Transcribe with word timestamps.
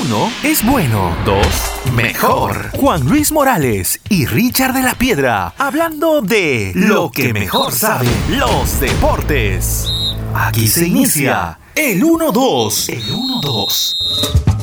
Uno 0.00 0.30
es 0.44 0.64
bueno. 0.64 1.16
Dos, 1.24 1.46
mejor. 1.92 2.70
Juan 2.76 3.04
Luis 3.04 3.32
Morales 3.32 4.00
y 4.08 4.26
Richard 4.26 4.74
de 4.74 4.82
la 4.82 4.94
Piedra 4.94 5.54
hablando 5.58 6.20
de 6.20 6.72
lo 6.74 7.10
que 7.10 7.32
mejor 7.32 7.72
saben 7.72 8.10
los 8.28 8.78
deportes. 8.78 9.90
Aquí 10.34 10.68
se 10.68 10.86
inicia 10.86 11.58
el 11.74 12.02
1-2. 12.02 12.92
El 12.92 13.02
1-2. 13.12 14.57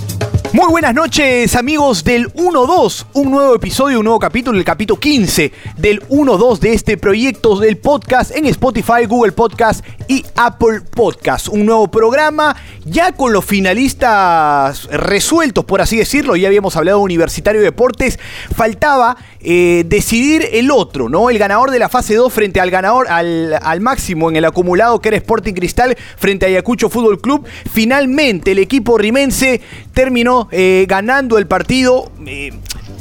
Muy 0.55 0.71
buenas 0.71 0.93
noches 0.93 1.53
amigos 1.57 2.05
del 2.05 2.31
1-2, 2.31 3.07
un 3.11 3.31
nuevo 3.31 3.55
episodio, 3.55 3.99
un 3.99 4.05
nuevo 4.05 4.19
capítulo, 4.19 4.57
el 4.57 4.63
capítulo 4.63 4.97
15 4.97 5.51
del 5.75 6.01
1-2 6.07 6.59
de 6.59 6.71
este 6.71 6.95
proyecto 6.95 7.59
del 7.59 7.75
podcast 7.75 8.33
en 8.33 8.45
Spotify, 8.45 9.05
Google 9.05 9.33
Podcast 9.33 9.85
y 10.07 10.23
Apple 10.37 10.79
Podcast. 10.79 11.49
Un 11.49 11.65
nuevo 11.65 11.89
programa 11.89 12.55
ya 12.85 13.11
con 13.11 13.33
los 13.33 13.43
finalistas 13.43 14.85
resueltos, 14.85 15.65
por 15.65 15.81
así 15.81 15.97
decirlo, 15.97 16.37
ya 16.37 16.47
habíamos 16.47 16.77
hablado 16.77 16.99
de 16.99 17.03
Universitario 17.03 17.59
de 17.59 17.65
Deportes, 17.65 18.17
faltaba 18.55 19.17
eh, 19.41 19.83
decidir 19.87 20.47
el 20.53 20.71
otro, 20.71 21.09
¿no? 21.09 21.29
El 21.29 21.37
ganador 21.37 21.69
de 21.69 21.79
la 21.79 21.89
fase 21.89 22.15
2 22.15 22.31
frente 22.31 22.61
al 22.61 22.71
ganador, 22.71 23.07
al, 23.09 23.59
al 23.61 23.81
máximo 23.81 24.29
en 24.29 24.37
el 24.37 24.45
acumulado 24.45 25.01
que 25.01 25.09
era 25.09 25.17
Sporting 25.17 25.53
Cristal 25.53 25.97
frente 26.15 26.45
a 26.45 26.49
Ayacucho 26.49 26.89
Fútbol 26.89 27.19
Club. 27.19 27.45
Finalmente 27.71 28.53
el 28.53 28.59
equipo 28.59 28.97
rimense 28.97 29.61
terminó 29.93 30.44
eh, 30.51 30.85
ganando 30.87 31.37
el 31.37 31.47
partido. 31.47 32.11
Eh, 32.25 32.51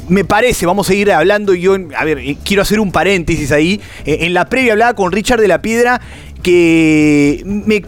me 0.07 0.23
parece, 0.23 0.65
vamos 0.65 0.87
a 0.87 0.91
seguir 0.91 1.11
hablando. 1.11 1.53
Yo, 1.53 1.75
a 1.97 2.03
ver, 2.03 2.19
eh, 2.19 2.37
quiero 2.43 2.61
hacer 2.61 2.79
un 2.79 2.91
paréntesis 2.91 3.51
ahí. 3.51 3.81
en 4.05 4.33
la 4.33 4.45
previa 4.45 4.73
hablaba 4.73 4.93
con 4.93 5.11
Richard 5.11 5.41
de 5.41 5.47
la 5.47 5.61
Piedra 5.61 6.01
que 6.43 7.41
me 7.45 7.83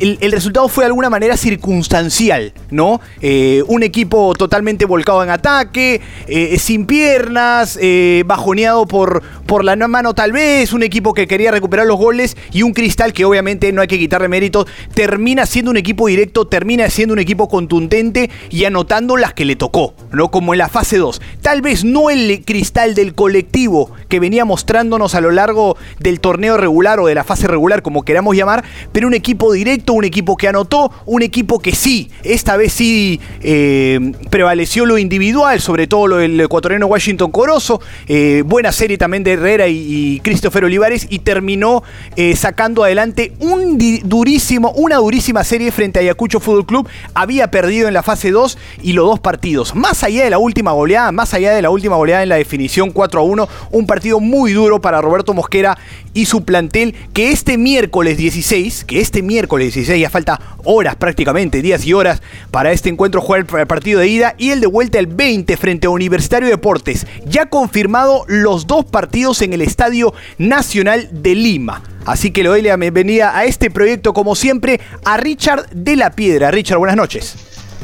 el, 0.00 0.32
resultado 0.32 0.68
fue 0.68 0.84
de 0.84 0.86
alguna 0.86 1.10
manera 1.10 1.36
circunstancial, 1.36 2.52
¿no? 2.70 3.00
Eh, 3.20 3.62
un 3.66 3.82
equipo 3.82 4.34
totalmente 4.34 4.86
volcado 4.86 5.22
en 5.22 5.30
ataque, 5.30 6.00
eh, 6.26 6.58
sin 6.58 6.86
piernas, 6.86 7.78
eh, 7.80 8.24
bajoneado 8.26 8.86
por, 8.86 9.22
por 9.46 9.64
la 9.64 9.76
mano 9.76 10.14
tal 10.14 10.32
vez, 10.32 10.72
un 10.72 10.82
equipo 10.82 11.14
que 11.14 11.26
quería 11.26 11.50
recuperar 11.50 11.86
los 11.86 11.98
goles 11.98 12.36
y 12.52 12.62
un 12.62 12.72
cristal 12.72 13.12
que 13.12 13.24
obviamente 13.24 13.72
no 13.72 13.82
hay 13.82 13.88
que 13.88 13.98
quitarle 13.98 14.28
mérito, 14.28 14.66
termina 14.94 15.46
siendo 15.46 15.70
un 15.70 15.76
equipo 15.76 16.06
directo, 16.06 16.46
termina 16.46 16.88
siendo 16.88 17.12
un 17.12 17.18
equipo 17.18 17.48
contundente 17.48 18.30
y 18.50 18.64
anotando 18.64 19.16
las 19.16 19.34
que 19.34 19.44
le 19.44 19.56
tocó, 19.56 19.94
¿no? 20.12 20.30
Como 20.30 20.54
en 20.54 20.58
la 20.58 20.68
fase 20.68 20.98
2. 20.98 21.20
Tal 21.42 21.62
vez 21.62 21.84
no 21.84 22.10
el 22.10 22.42
cristal 22.44 22.94
del 22.94 23.14
colectivo 23.14 23.90
que 24.08 24.20
venía 24.20 24.44
mostrándonos 24.44 25.14
a 25.14 25.20
lo 25.20 25.30
largo 25.30 25.76
del 25.98 26.20
torneo 26.20 26.56
regular 26.56 27.00
o 27.00 27.06
de 27.06 27.14
la 27.14 27.24
fase 27.24 27.46
regular, 27.46 27.82
como 27.82 28.02
queramos 28.02 28.36
llamar, 28.36 28.64
pero 28.92 29.06
un 29.06 29.14
equipo 29.14 29.52
directo 29.52 29.89
un 29.92 30.04
equipo 30.04 30.36
que 30.36 30.48
anotó, 30.48 30.92
un 31.06 31.22
equipo 31.22 31.58
que 31.58 31.74
sí, 31.74 32.10
esta 32.22 32.56
vez 32.56 32.72
sí 32.72 33.20
eh, 33.42 34.12
prevaleció 34.30 34.86
lo 34.86 34.98
individual, 34.98 35.60
sobre 35.60 35.86
todo 35.86 36.06
lo 36.06 36.16
del 36.16 36.40
ecuatoriano 36.40 36.86
Washington 36.86 37.30
Corozo, 37.30 37.80
eh, 38.06 38.42
buena 38.46 38.72
serie 38.72 38.98
también 38.98 39.24
de 39.24 39.32
Herrera 39.32 39.68
y, 39.68 40.20
Christopher 40.22 40.64
Olivares 40.64 41.06
y 41.08 41.20
terminó 41.20 41.82
eh, 42.16 42.36
sacando 42.36 42.84
adelante 42.84 43.32
un 43.40 43.78
durísimo, 44.04 44.72
una 44.72 44.96
durísima 44.96 45.44
serie 45.44 45.72
frente 45.72 45.98
a 45.98 46.02
Ayacucho 46.02 46.40
Fútbol 46.40 46.66
Club, 46.66 46.88
había 47.14 47.50
perdido 47.50 47.88
en 47.88 47.94
la 47.94 48.02
fase 48.02 48.30
2 48.30 48.58
y 48.82 48.92
los 48.92 49.06
dos 49.06 49.20
partidos, 49.20 49.74
más 49.74 50.04
allá 50.04 50.24
de 50.24 50.30
la 50.30 50.38
última 50.38 50.72
goleada, 50.72 51.12
más 51.12 51.34
allá 51.34 51.52
de 51.52 51.62
la 51.62 51.70
última 51.70 51.96
goleada 51.96 52.22
en 52.22 52.28
la 52.28 52.36
definición 52.36 52.90
4 52.90 53.20
a 53.20 53.24
1, 53.24 53.48
un 53.70 53.86
partido 53.86 54.20
muy 54.20 54.52
duro 54.52 54.80
para 54.80 55.00
Roberto 55.00 55.34
Mosquera 55.34 55.78
y 56.12 56.26
su 56.26 56.44
plantel 56.44 56.94
que 57.12 57.30
este 57.30 57.56
miércoles 57.56 58.16
16, 58.16 58.84
que 58.84 59.00
este 59.00 59.22
miércoles 59.22 59.74
16 59.74 59.79
ya 59.84 60.10
falta 60.10 60.40
horas 60.64 60.96
prácticamente, 60.96 61.62
días 61.62 61.84
y 61.84 61.92
horas 61.92 62.22
para 62.50 62.72
este 62.72 62.88
encuentro 62.88 63.20
jugar 63.20 63.46
el 63.50 63.66
partido 63.66 64.00
de 64.00 64.08
ida 64.08 64.34
y 64.38 64.50
el 64.50 64.60
de 64.60 64.66
vuelta 64.66 64.98
el 64.98 65.06
20 65.06 65.56
frente 65.56 65.86
a 65.86 65.90
Universitario 65.90 66.48
Deportes. 66.48 67.06
Ya 67.24 67.46
confirmado 67.46 68.24
los 68.26 68.66
dos 68.66 68.84
partidos 68.84 69.42
en 69.42 69.52
el 69.52 69.62
Estadio 69.62 70.12
Nacional 70.38 71.08
de 71.12 71.34
Lima. 71.34 71.82
Así 72.06 72.30
que 72.30 72.42
le 72.42 72.48
doy 72.48 72.62
la 72.62 72.76
bienvenida 72.76 73.36
a 73.36 73.44
este 73.44 73.70
proyecto 73.70 74.12
como 74.12 74.34
siempre 74.34 74.80
a 75.04 75.16
Richard 75.16 75.68
de 75.70 75.96
la 75.96 76.10
Piedra. 76.10 76.50
Richard, 76.50 76.78
buenas 76.78 76.96
noches. 76.96 77.36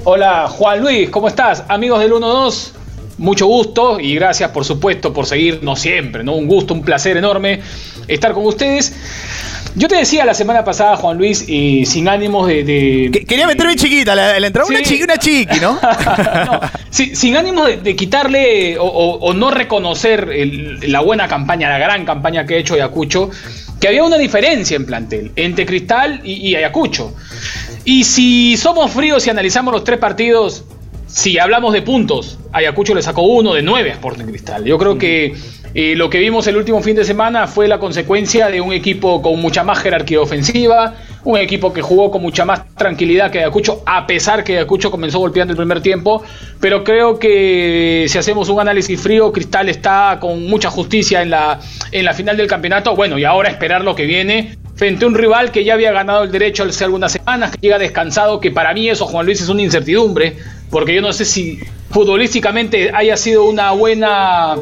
Hola 0.05 0.49
Juan 0.49 0.81
Luis, 0.81 1.11
¿cómo 1.11 1.29
estás? 1.29 1.65
Amigos 1.69 2.01
del 2.01 2.13
1-2 2.13 2.73
mucho 3.19 3.47
gusto 3.47 3.99
y 4.01 4.15
gracias 4.15 4.51
por 4.51 4.65
supuesto 4.65 5.13
por 5.13 5.27
seguirnos 5.27 5.81
siempre, 5.81 6.25
¿no? 6.25 6.35
Un 6.35 6.47
gusto, 6.47 6.75
un 6.75 6.83
placer 6.83 7.17
enorme 7.17 7.61
estar 8.09 8.33
con 8.33 8.47
ustedes. 8.47 8.95
Yo 9.75 9.89
te 9.89 9.97
decía 9.97 10.25
la 10.25 10.33
semana 10.33 10.65
pasada, 10.65 10.97
Juan 10.97 11.19
Luis, 11.19 11.47
y 11.49 11.85
sin 11.85 12.09
ánimos 12.09 12.49
de. 12.49 13.25
Quería 13.29 13.47
meterme 13.47 13.77
chiquita, 13.77 14.15
la, 14.15 14.41
la 14.41 14.47
entrada 14.47 14.69
una 14.69 14.83
chiqui, 14.83 15.03
una 15.03 15.19
chiqui, 15.19 15.61
¿no? 15.61 15.79
no 16.47 16.61
sin 16.91 17.37
ánimos 17.37 17.83
de, 17.83 17.97
quitarle 17.97 18.77
o, 18.79 19.33
no 19.35 19.51
reconocer 19.51 20.31
la 20.83 21.01
buena 21.01 21.29
campaña, 21.29 21.69
la 21.69 21.79
gran 21.79 22.07
campaña 22.07 22.47
que 22.47 22.55
ha 22.55 22.59
hecho 22.59 22.75
Ayacucho, 22.75 23.31
que 23.81 23.89
había 23.89 24.03
una 24.03 24.17
diferencia 24.17 24.77
en 24.77 24.87
plantel 24.87 25.33
entre 25.37 25.67
Cristal 25.67 26.23
y, 26.25 26.49
y 26.49 26.57
Ayacucho. 26.57 27.15
Y 27.85 28.05
si 28.05 28.57
somos 28.57 28.93
fríos 28.93 29.27
y 29.27 29.31
analizamos 29.31 29.75
los 29.75 29.85
tres 29.85 29.99
partidos, 29.99 30.65
si 31.07 31.39
hablamos 31.39 31.73
de 31.73 31.83
puntos, 31.83 32.39
Ayacucho 32.53 32.95
le 32.95 33.03
sacó 33.03 33.23
uno 33.23 33.55
de 33.55 33.63
nueve 33.63 33.91
a 33.91 33.95
Sporting 33.95 34.25
Cristal. 34.25 34.65
Yo 34.65 34.77
creo 34.79 34.99
que 34.99 35.35
eh, 35.75 35.95
lo 35.95 36.11
que 36.11 36.19
vimos 36.19 36.47
el 36.47 36.57
último 36.57 36.83
fin 36.83 36.97
de 36.97 37.05
semana 37.05 37.47
fue 37.47 37.69
la 37.69 37.79
consecuencia 37.79 38.49
de 38.49 38.61
un 38.61 38.73
equipo 38.73 39.23
con 39.23 39.41
mucha 39.41 39.63
más 39.63 39.79
jerarquía 39.79 40.21
ofensiva, 40.21 40.95
un 41.25 41.39
equipo 41.39 41.73
que 41.73 41.83
jugó 41.83 42.11
con 42.11 42.23
mucha 42.23 42.45
más 42.45 42.63
tranquilidad 42.77 43.31
que 43.31 43.41
Ayacucho, 43.41 43.83
a 43.85 44.07
pesar 44.07 44.43
que 44.43 44.55
Ayacucho 44.55 44.91
comenzó 44.91 45.19
golpeando 45.19 45.53
el 45.53 45.57
primer 45.57 45.81
tiempo. 45.81 46.23
Pero 46.61 46.83
creo 46.83 47.19
que 47.19 48.07
si 48.09 48.19
hacemos 48.19 48.49
un 48.49 48.61
análisis 48.61 49.01
frío, 49.01 49.33
Cristal 49.33 49.69
está 49.69 50.19
con 50.21 50.47
mucha 50.47 50.71
justicia 50.71 51.23
en 51.23 51.31
la, 51.31 51.61
en 51.93 52.05
la 52.05 52.15
final 52.15 52.37
del 52.37 52.47
campeonato. 52.47 52.97
Bueno, 52.97 53.19
y 53.19 53.25
ahora 53.25 53.51
esperar 53.51 53.85
lo 53.85 53.95
que 53.95 54.07
viene 54.07 54.57
frente 54.77 55.05
a 55.05 55.09
un 55.09 55.15
rival 55.15 55.51
que 55.53 55.65
ya 55.65 55.75
había 55.75 55.91
ganado 55.91 56.25
el 56.25 56.31
derecho 56.31 56.63
hace 56.65 56.85
algunas 56.85 57.13
semanas, 57.13 57.51
que 57.51 57.59
llega 57.61 57.79
descansado, 57.79 58.41
que 58.41 58.51
para 58.51 58.75
mí 58.75 58.89
eso, 58.89 59.07
Juan 59.07 59.25
Luis, 59.25 59.41
es 59.41 59.49
una 59.49 59.63
incertidumbre 59.63 60.37
porque 60.71 60.95
yo 60.95 61.03
no 61.03 61.13
sé 61.13 61.25
si 61.25 61.61
futbolísticamente 61.91 62.91
haya 62.95 63.17
sido 63.17 63.45
una 63.45 63.73
buena 63.73 64.57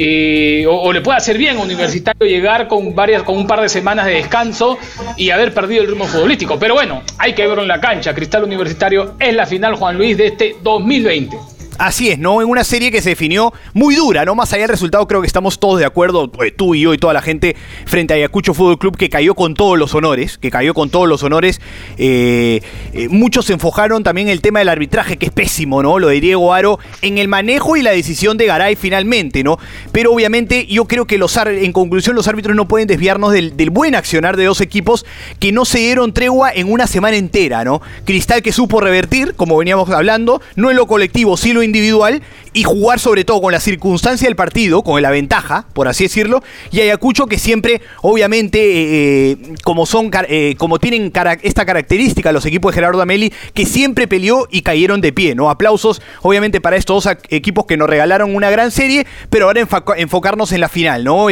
eh, 0.00 0.64
o, 0.68 0.92
le 0.92 1.00
puede 1.00 1.18
hacer 1.18 1.36
bien 1.36 1.56
a 1.56 1.62
Universitario 1.62 2.24
llegar 2.24 2.68
con 2.68 2.94
varias 2.94 3.24
con 3.24 3.36
un 3.36 3.48
par 3.48 3.60
de 3.60 3.68
semanas 3.68 4.06
de 4.06 4.12
descanso 4.12 4.78
y 5.16 5.30
haber 5.30 5.52
perdido 5.52 5.82
el 5.82 5.88
ritmo 5.88 6.06
futbolístico. 6.06 6.56
Pero 6.56 6.74
bueno, 6.74 7.02
hay 7.18 7.34
que 7.34 7.46
verlo 7.46 7.62
en 7.62 7.68
la 7.68 7.80
cancha. 7.80 8.14
Cristal 8.14 8.44
Universitario 8.44 9.16
es 9.18 9.34
la 9.34 9.44
final 9.44 9.74
Juan 9.74 9.96
Luis 9.96 10.16
de 10.16 10.28
este 10.28 10.56
2020. 10.62 11.57
Así 11.78 12.08
es, 12.08 12.18
¿no? 12.18 12.42
En 12.42 12.48
una 12.48 12.64
serie 12.64 12.90
que 12.90 13.00
se 13.00 13.10
definió 13.10 13.52
muy 13.72 13.94
dura, 13.94 14.24
¿no? 14.24 14.34
Más 14.34 14.52
allá 14.52 14.62
del 14.62 14.70
resultado, 14.70 15.06
creo 15.06 15.20
que 15.20 15.28
estamos 15.28 15.60
todos 15.60 15.78
de 15.78 15.86
acuerdo, 15.86 16.28
eh, 16.44 16.50
tú 16.50 16.74
y 16.74 16.80
yo 16.80 16.92
y 16.92 16.98
toda 16.98 17.14
la 17.14 17.22
gente, 17.22 17.54
frente 17.86 18.14
a 18.14 18.16
Ayacucho 18.16 18.52
Fútbol 18.52 18.78
Club, 18.78 18.96
que 18.96 19.08
cayó 19.08 19.36
con 19.36 19.54
todos 19.54 19.78
los 19.78 19.94
honores, 19.94 20.38
que 20.38 20.50
cayó 20.50 20.74
con 20.74 20.90
todos 20.90 21.08
los 21.08 21.22
honores. 21.22 21.60
Eh, 21.96 22.60
eh, 22.92 23.08
muchos 23.08 23.44
se 23.44 23.52
enfocaron 23.52 24.02
también 24.02 24.28
el 24.28 24.40
tema 24.40 24.58
del 24.58 24.70
arbitraje, 24.70 25.18
que 25.18 25.26
es 25.26 25.32
pésimo, 25.32 25.80
¿no? 25.80 26.00
Lo 26.00 26.08
de 26.08 26.20
Diego 26.20 26.52
Aro, 26.52 26.80
en 27.00 27.18
el 27.18 27.28
manejo 27.28 27.76
y 27.76 27.82
la 27.82 27.92
decisión 27.92 28.38
de 28.38 28.46
Garay 28.46 28.74
finalmente, 28.74 29.44
¿no? 29.44 29.58
Pero 29.92 30.12
obviamente 30.12 30.66
yo 30.66 30.86
creo 30.86 31.06
que 31.06 31.16
los 31.16 31.36
en 31.36 31.72
conclusión 31.72 32.16
los 32.16 32.26
árbitros 32.26 32.56
no 32.56 32.66
pueden 32.66 32.88
desviarnos 32.88 33.32
del, 33.32 33.56
del 33.56 33.70
buen 33.70 33.94
accionar 33.94 34.36
de 34.36 34.46
dos 34.46 34.60
equipos 34.60 35.06
que 35.38 35.52
no 35.52 35.64
se 35.64 35.78
dieron 35.78 36.12
tregua 36.12 36.50
en 36.52 36.72
una 36.72 36.88
semana 36.88 37.16
entera, 37.16 37.62
¿no? 37.62 37.80
Cristal 38.04 38.42
que 38.42 38.50
supo 38.50 38.80
revertir, 38.80 39.34
como 39.36 39.56
veníamos 39.56 39.88
hablando, 39.90 40.42
no 40.56 40.70
en 40.70 40.76
lo 40.76 40.88
colectivo, 40.88 41.36
sí 41.36 41.52
lo 41.52 41.62
individual 41.68 42.22
y 42.52 42.64
jugar 42.64 42.98
sobre 42.98 43.24
todo 43.24 43.40
con 43.40 43.52
la 43.52 43.60
circunstancia 43.60 44.26
del 44.26 44.36
partido, 44.36 44.82
con 44.82 45.00
la 45.00 45.10
ventaja, 45.10 45.66
por 45.72 45.88
así 45.88 46.04
decirlo, 46.04 46.42
y 46.70 46.80
Ayacucho 46.80 47.26
que 47.26 47.38
siempre, 47.38 47.80
obviamente, 48.02 48.58
eh, 48.58 49.30
eh, 49.30 49.36
como 49.62 49.86
son, 49.86 50.10
eh, 50.28 50.54
como 50.58 50.78
tienen 50.78 51.12
esta 51.42 51.64
característica 51.64 52.32
los 52.32 52.46
equipos 52.46 52.72
de 52.72 52.76
Gerardo 52.76 53.00
Ameli, 53.00 53.32
que 53.54 53.66
siempre 53.66 54.08
peleó 54.08 54.48
y 54.50 54.62
cayeron 54.62 55.00
de 55.00 55.12
pie, 55.12 55.34
¿no? 55.34 55.50
Aplausos, 55.50 56.02
obviamente, 56.22 56.60
para 56.60 56.76
estos 56.76 57.04
dos 57.04 57.16
equipos 57.28 57.66
que 57.66 57.76
nos 57.76 57.88
regalaron 57.88 58.34
una 58.34 58.50
gran 58.50 58.70
serie, 58.70 59.06
pero 59.30 59.46
ahora 59.46 59.66
enfocarnos 59.96 60.52
en 60.52 60.60
la 60.60 60.68
final, 60.68 61.04
¿no? 61.04 61.28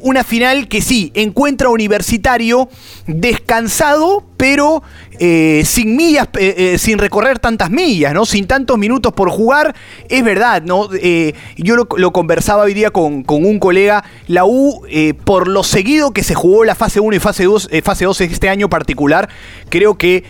una 0.00 0.24
final 0.24 0.68
que 0.68 0.80
sí, 0.80 1.10
encuentra 1.14 1.68
universitario 1.70 2.68
descansado, 3.06 4.24
pero 4.36 4.82
sin 5.64 5.96
millas, 5.96 6.28
sin 6.78 6.98
recorrer 6.98 7.38
tantas 7.38 7.70
millas, 7.70 8.12
¿no? 8.12 8.26
Sin 8.26 8.46
tantos 8.46 8.78
minutos 8.78 9.12
por 9.12 9.30
jugar, 9.30 9.74
es 10.08 10.24
verdad, 10.24 10.62
¿no? 10.62 10.88
Eh, 11.00 11.34
yo 11.56 11.76
lo, 11.76 12.12
conversaba 12.12 12.64
hoy 12.64 12.74
día 12.74 12.90
con, 12.90 13.24
un 13.26 13.58
colega, 13.58 14.04
la 14.26 14.44
U, 14.44 14.82
eh, 14.88 15.14
por 15.14 15.48
lo 15.48 15.62
seguido 15.62 16.12
que 16.12 16.22
se 16.22 16.34
jugó 16.34 16.64
la 16.64 16.74
fase 16.74 17.00
1 17.00 17.16
y 17.16 17.20
fase 17.20 17.44
2, 17.44 17.68
eh, 17.70 17.82
fase 17.82 18.04
2 18.04 18.20
este 18.22 18.48
año 18.48 18.68
particular, 18.68 19.28
creo 19.68 19.96
que, 19.96 20.24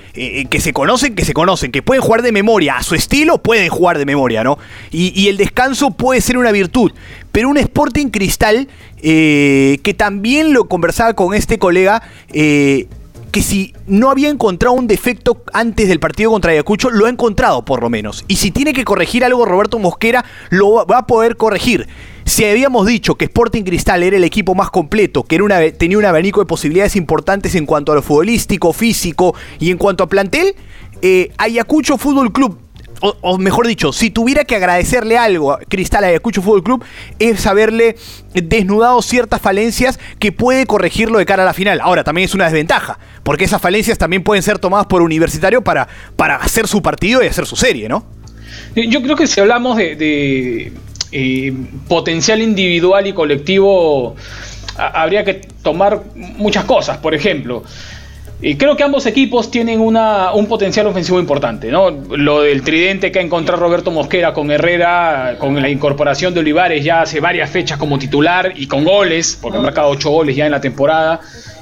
que 0.50 0.61
se 0.61 0.73
conocen, 0.73 1.15
que 1.15 1.25
se 1.25 1.35
conocen, 1.35 1.73
que 1.73 1.82
pueden 1.82 2.03
jugar 2.03 2.23
de 2.23 2.32
memoria, 2.32 2.77
a 2.77 2.82
su 2.82 2.94
estilo 2.94 3.38
pueden 3.38 3.69
jugar 3.69 3.99
de 3.99 4.06
memoria, 4.06 4.44
¿no? 4.44 4.59
Y, 4.91 5.12
y 5.20 5.29
el 5.29 5.37
descanso 5.37 5.91
puede 5.91 6.20
ser 6.20 6.38
una 6.38 6.53
virtud, 6.53 6.93
pero 7.35 7.49
un 7.49 7.57
Sporting 7.57 8.11
Cristal, 8.11 8.69
que 9.03 9.95
también 9.99 10.53
lo 10.53 10.69
conversaba 10.69 11.15
con 11.15 11.35
este 11.35 11.59
colega, 11.59 12.01
que 13.35 13.43
si 13.43 13.75
no 13.89 14.11
había 14.11 14.29
encontrado 14.29 14.77
un 14.77 14.87
defecto 14.87 15.43
antes 15.53 15.89
del 15.89 15.99
partido 15.99 16.31
contra 16.31 16.53
Ayacucho, 16.53 16.91
lo 16.91 17.07
ha 17.07 17.09
encontrado 17.09 17.65
por 17.65 17.83
lo 17.83 17.91
menos. 17.91 18.25
Y 18.29 18.37
si 18.37 18.53
tiene 18.53 18.73
que 18.73 18.85
corregir 18.85 19.25
algo 19.25 19.45
Roberto 19.45 19.81
Mosquera, 19.81 20.25
lo 20.51 20.87
va 20.87 20.99
a 20.99 21.07
poder 21.09 21.37
corregir. 21.37 21.89
Si 22.25 22.45
habíamos 22.45 22.87
dicho 22.87 23.17
que 23.17 23.25
Sporting 23.25 23.65
Cristal 23.65 24.05
era 24.05 24.17
el 24.17 24.23
equipo 24.23 24.55
más 24.55 24.71
completo, 24.71 25.25
que 25.25 25.41
tenía 25.77 25.99
un 25.99 26.05
abanico 26.05 26.39
de 26.39 26.47
posibilidades 26.47 26.95
importantes 26.95 27.57
en 27.57 27.67
cuanto 27.67 27.91
a 27.91 27.97
lo 27.97 28.03
futbolístico, 28.03 28.73
físico 28.73 29.35
y 29.59 29.73
en 29.73 29.79
cuanto 29.79 30.05
a 30.05 30.09
plantel, 30.09 30.55
eh, 31.03 31.33
Ayacucho 31.37 31.99
Fútbol 31.99 32.33
Club 32.33 32.64
o, 33.21 33.39
mejor 33.39 33.67
dicho, 33.67 33.93
si 33.93 34.09
tuviera 34.09 34.45
que 34.45 34.56
agradecerle 34.56 35.19
algo 35.19 35.53
a 35.53 35.59
Cristal 35.59 36.05
Ayacucho 36.05 36.41
Fútbol 36.41 36.62
Club, 36.62 36.85
es 37.19 37.47
haberle 37.47 37.97
desnudado 38.33 39.03
ciertas 39.03 39.43
falencias 39.43 40.01
que 40.19 40.33
puede 40.33 40.65
corregirlo 40.65 41.19
de 41.19 41.27
cara 41.27 41.43
a 41.43 41.47
la 41.47 41.53
final. 41.53 41.81
Ahora, 41.83 42.03
también 42.03 42.25
es 42.25 42.35
una 42.35 42.45
desventaja, 42.45 42.99
porque 43.23 43.45
esas 43.45 43.61
falencias 43.61 43.99
también 43.99 44.23
pueden 44.23 44.43
ser 44.43 44.59
tomadas 44.59 44.87
por 44.87 45.03
Universitario 45.03 45.62
para, 45.62 45.87
para 46.17 46.37
hacer 46.37 46.67
su 46.67 46.81
partido 46.81 47.23
y 47.23 47.27
hacer 47.27 47.45
su 47.45 47.56
serie, 47.56 47.91
¿no? 47.91 48.06
Yo 48.75 49.03
creo 49.03 49.17
que 49.17 49.27
si 49.27 49.41
hablamos 49.41 49.77
de, 49.77 50.73
eh, 51.12 51.53
potencial 51.89 52.41
individual 52.41 53.06
y 53.06 53.12
colectivo, 53.12 54.17
habría 54.77 55.25
que 55.25 55.43
tomar 55.62 56.03
muchas 56.15 56.65
cosas. 56.65 56.99
Por 56.99 57.15
ejemplo, 57.15 57.65
y 58.46 58.56
creo 58.56 58.76
que 58.76 58.82
ambos 58.85 59.06
equipos 59.06 59.50
tienen 59.50 59.81
un 59.81 60.46
potencial 60.46 60.87
ofensivo 60.87 61.19
importante, 61.19 61.70
¿no? 61.70 61.91
Lo 61.91 62.43
del 62.43 62.62
tridente 62.62 63.11
que 63.11 63.19
ha 63.19 63.23
encontrado 63.23 63.62
Roberto 63.62 63.91
Mosquera 63.91 64.35
con 64.35 64.50
Herrera, 64.50 65.37
con 65.38 65.61
la 65.62 65.70
incorporación 65.70 66.35
de 66.35 66.41
Olivares 66.41 66.85
ya 66.85 67.00
hace 67.00 67.20
varias 67.20 67.49
fechas 67.49 67.79
como 67.79 67.99
titular 67.99 68.52
y 68.55 68.67
con 68.67 68.85
goles, 68.85 69.38
porque 69.41 69.56
ha 69.56 69.62
marcado 69.62 69.88
ocho 69.88 70.11
goles 70.11 70.37
ya 70.37 70.44
en 70.44 70.52
la 70.52 70.61
temporada. 70.61 71.20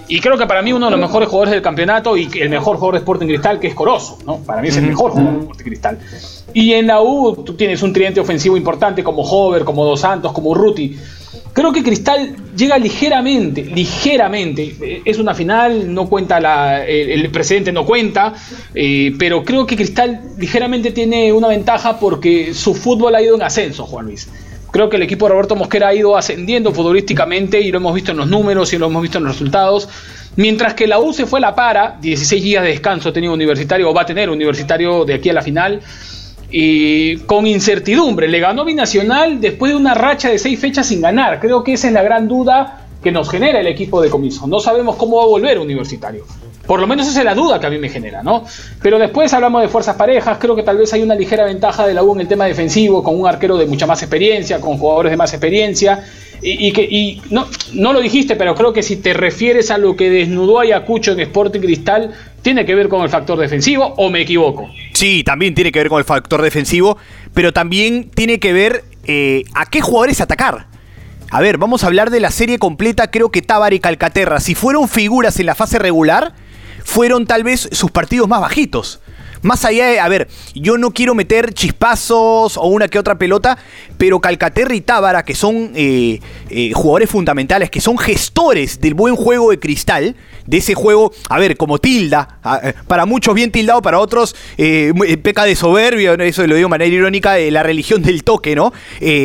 Y 0.09 0.19
creo 0.19 0.37
que 0.37 0.47
para 0.49 0.61
mí 0.61 0.73
uno 0.73 0.87
de 0.87 0.91
los 0.91 1.01
mejores 1.01 1.29
jugadores 1.29 1.53
del 1.53 1.63
campeonato 1.63 2.17
y 2.17 2.29
el 2.41 2.51
mejor 2.51 2.75
jugador 2.79 2.95
de 2.95 2.99
Sporting 2.99 3.27
Cristal, 3.29 3.61
que 3.61 3.69
es 3.69 3.75
Corozo, 3.77 4.19
¿no? 4.27 4.39
Para 4.39 4.61
mí 4.61 4.67
es 4.67 4.77
el 4.77 4.83
mejor 4.89 5.13
jugador 5.13 5.35
de 5.35 5.39
Sporting 5.39 5.65
Cristal. 5.65 5.99
Y 6.53 6.73
en 6.73 6.89
la 6.89 7.01
U 7.01 7.45
tú 7.47 7.55
tienes 7.55 7.81
un 7.85 7.93
tridente 7.93 8.19
ofensivo 8.19 8.57
importante 8.57 9.05
como 9.05 9.23
Hover, 9.23 9.63
como 9.63 9.85
Dos 9.85 10.01
Santos, 10.01 10.33
como 10.33 10.53
Ruti. 10.53 10.99
Creo 11.53 11.73
que 11.73 11.83
Cristal 11.83 12.37
llega 12.57 12.79
ligeramente, 12.79 13.65
ligeramente. 13.65 15.03
Es 15.05 15.19
una 15.19 15.35
final, 15.35 15.93
no 15.93 16.09
cuenta 16.09 16.41
la, 16.41 16.85
el, 16.85 17.31
precedente 17.31 17.73
no 17.73 17.87
cuenta, 17.87 18.35
eh, 18.75 19.15
pero 19.19 19.45
creo 19.45 19.67
que 19.67 19.77
Cristal 19.77 20.21
ligeramente 20.39 20.91
tiene 20.91 21.33
una 21.33 21.49
ventaja 21.49 21.99
porque 21.99 22.53
su 22.55 22.75
fútbol 22.75 23.15
ha 23.15 23.23
ido 23.23 23.35
en 23.35 23.43
ascenso, 23.43 23.87
Juan 23.87 24.07
Luis. 24.07 24.29
Creo 24.71 24.89
que 24.89 24.97
el 24.97 25.03
equipo 25.03 25.27
de 25.27 25.33
Roberto 25.33 25.55
Mosquera 25.55 25.89
ha 25.89 25.95
ido 25.95 26.17
ascendiendo 26.17 26.73
futbolísticamente 26.73 27.61
y 27.61 27.71
lo 27.71 27.79
hemos 27.79 27.95
visto 27.95 28.13
en 28.13 28.19
los 28.19 28.29
números 28.29 28.73
y 28.73 28.79
lo 28.79 28.87
hemos 28.87 29.03
visto 29.03 29.19
en 29.19 29.25
los 29.25 29.35
resultados. 29.35 29.89
Mientras 30.37 30.73
que 30.73 30.87
la 30.87 30.99
U 30.99 31.13
se 31.13 31.27
fue 31.27 31.41
a 31.41 31.43
la 31.43 31.55
para, 31.55 31.99
16 32.01 32.43
días 32.43 32.63
de 32.63 32.71
descanso 32.71 33.11
ha 33.11 33.13
tenido 33.13 33.35
Universitario 33.35 33.91
o 33.91 33.95
va 33.95 34.03
a 34.03 34.07
tener 34.07 34.31
Universitario 34.31 35.05
de 35.05 35.15
aquí 35.15 35.29
a 35.29 35.35
la 35.35 35.43
final 35.43 35.83
y 36.53 37.17
con 37.19 37.47
incertidumbre. 37.47 38.29
Le 38.29 38.39
ganó 38.39 38.65
Binacional 38.65 39.41
después 39.41 39.73
de 39.73 39.77
una 39.77 39.95
racha 39.95 40.29
de 40.29 40.39
seis 40.39 40.61
fechas 40.61 40.87
sin 40.87 41.01
ganar. 41.01 41.41
Creo 41.41 41.65
que 41.65 41.73
esa 41.73 41.89
es 41.89 41.95
la 41.95 42.03
gran 42.03 42.29
duda 42.29 42.87
que 43.03 43.11
nos 43.11 43.29
genera 43.31 43.59
el 43.59 43.67
equipo 43.67 44.01
de 44.01 44.11
comiso. 44.11 44.47
No 44.47 44.61
sabemos 44.61 44.97
cómo 44.97 45.17
va 45.17 45.25
a 45.25 45.27
volver 45.27 45.59
Universitario. 45.59 46.25
Por 46.67 46.79
lo 46.79 46.87
menos 46.87 47.09
esa 47.09 47.21
es 47.21 47.25
la 47.25 47.35
duda 47.35 47.59
que 47.59 47.67
a 47.67 47.71
mí 47.71 47.79
me 47.79 47.89
genera, 47.89 48.23
¿no? 48.23 48.45
Pero 48.81 48.99
después 48.99 49.33
hablamos 49.35 49.63
de 49.63 49.69
fuerzas 49.69 49.97
parejas, 49.97 50.39
creo 50.39 50.55
que 50.55 50.63
tal 50.63 50.77
vez 50.77 50.93
hay 50.93 51.03
una 51.03 51.17
ligera 51.17 51.45
ventaja 51.45 51.87
de 51.87 51.95
la 51.95 52.05
U 52.05 52.15
en 52.15 52.21
el 52.21 52.29
tema 52.29 52.45
defensivo, 52.45 53.03
con 53.03 53.19
un 53.19 53.27
arquero 53.27 53.57
de 53.57 53.67
mucha 53.67 53.87
más 53.87 54.01
experiencia, 54.03 54.61
con 54.61 54.79
jugadores 54.79 55.11
de 55.11 55.17
más 55.17 55.33
experiencia, 55.33 56.05
y, 56.41 56.73
que 56.73 56.83
y 56.83 57.21
no, 57.31 57.47
no 57.75 57.93
lo 57.93 58.01
dijiste, 58.01 58.37
pero 58.37 58.55
creo 58.55 58.73
que 58.73 58.83
si 58.83 58.97
te 58.97 59.13
refieres 59.13 59.71
a 59.71 59.79
lo 59.79 59.97
que 59.97 60.11
desnudó 60.11 60.61
Ayacucho 60.61 61.13
en 61.13 61.21
Sporting 61.21 61.61
Cristal, 61.61 62.13
tiene 62.43 62.67
que 62.67 62.75
ver 62.75 62.89
con 62.89 63.03
el 63.03 63.09
factor 63.09 63.39
defensivo 63.39 63.95
o 63.97 64.11
me 64.11 64.21
equivoco. 64.21 64.69
Sí, 64.93 65.23
también 65.25 65.55
tiene 65.55 65.73
que 65.73 65.79
ver 65.79 65.89
con 65.89 65.99
el 65.99 66.05
factor 66.05 66.43
defensivo, 66.43 66.99
pero 67.33 67.53
también 67.53 68.11
tiene 68.11 68.39
que 68.39 68.53
ver 68.53 68.85
eh, 69.05 69.45
a 69.55 69.67
qué 69.67 69.81
jugadores 69.81 70.21
atacar. 70.21 70.67
A 71.31 71.41
ver, 71.41 71.57
vamos 71.57 71.83
a 71.83 71.87
hablar 71.87 72.11
de 72.11 72.21
la 72.21 72.31
serie 72.31 72.59
completa. 72.59 73.11
Creo 73.11 73.31
que 73.31 73.41
Tábar 73.41 73.73
y 73.73 73.81
Calcaterra, 73.81 74.39
si 74.39 74.55
fueron 74.55 74.89
figuras 74.89 75.41
en 75.41 75.47
la 75.47 75.55
fase 75.55 75.79
regular, 75.79 76.35
fueron 76.85 77.27
tal 77.27 77.43
vez 77.43 77.69
sus 77.73 77.91
partidos 77.91 78.29
más 78.29 78.41
bajitos. 78.41 79.01
Más 79.43 79.65
allá 79.65 79.89
de, 79.89 79.99
a 79.99 80.09
ver, 80.09 80.29
yo 80.55 80.79
no 80.79 80.93
quiero 80.93 81.17
meter 81.17 81.53
chispazos 81.53 82.57
o 82.57 82.67
una 82.67 82.87
que 82.87 82.99
otra 82.99 83.19
pelota, 83.19 83.59
pero 83.99 84.21
Calcaterra 84.21 84.75
y 84.75 84.81
Tábara, 84.81 85.25
que 85.25 85.35
son 85.35 85.73
eh, 85.75 86.21
eh, 86.49 86.71
jugadores 86.73 87.11
fundamentales, 87.11 87.69
que 87.69 87.81
son 87.81 87.99
gestores 87.99 88.81
del 88.81 88.95
buen 88.95 89.17
juego 89.17 89.51
de 89.51 89.59
cristal, 89.59 90.15
de 90.47 90.57
ese 90.59 90.75
juego, 90.75 91.13
a 91.29 91.41
ver, 91.41 91.57
como 91.57 91.79
tilda, 91.79 92.39
eh, 92.63 92.73
para 92.87 93.05
muchos 93.05 93.35
bien 93.35 93.51
tildado, 93.51 93.83
para 93.83 93.99
otros 93.99 94.37
peca 94.57 95.45
de 95.45 95.57
soberbio, 95.57 96.15
eso 96.15 96.47
lo 96.47 96.55
digo 96.55 96.67
de 96.69 96.71
manera 96.71 96.95
irónica, 96.95 97.33
de 97.33 97.51
la 97.51 97.65
religión 97.65 98.03
del 98.03 98.23
toque, 98.23 98.55
¿no? 98.55 98.73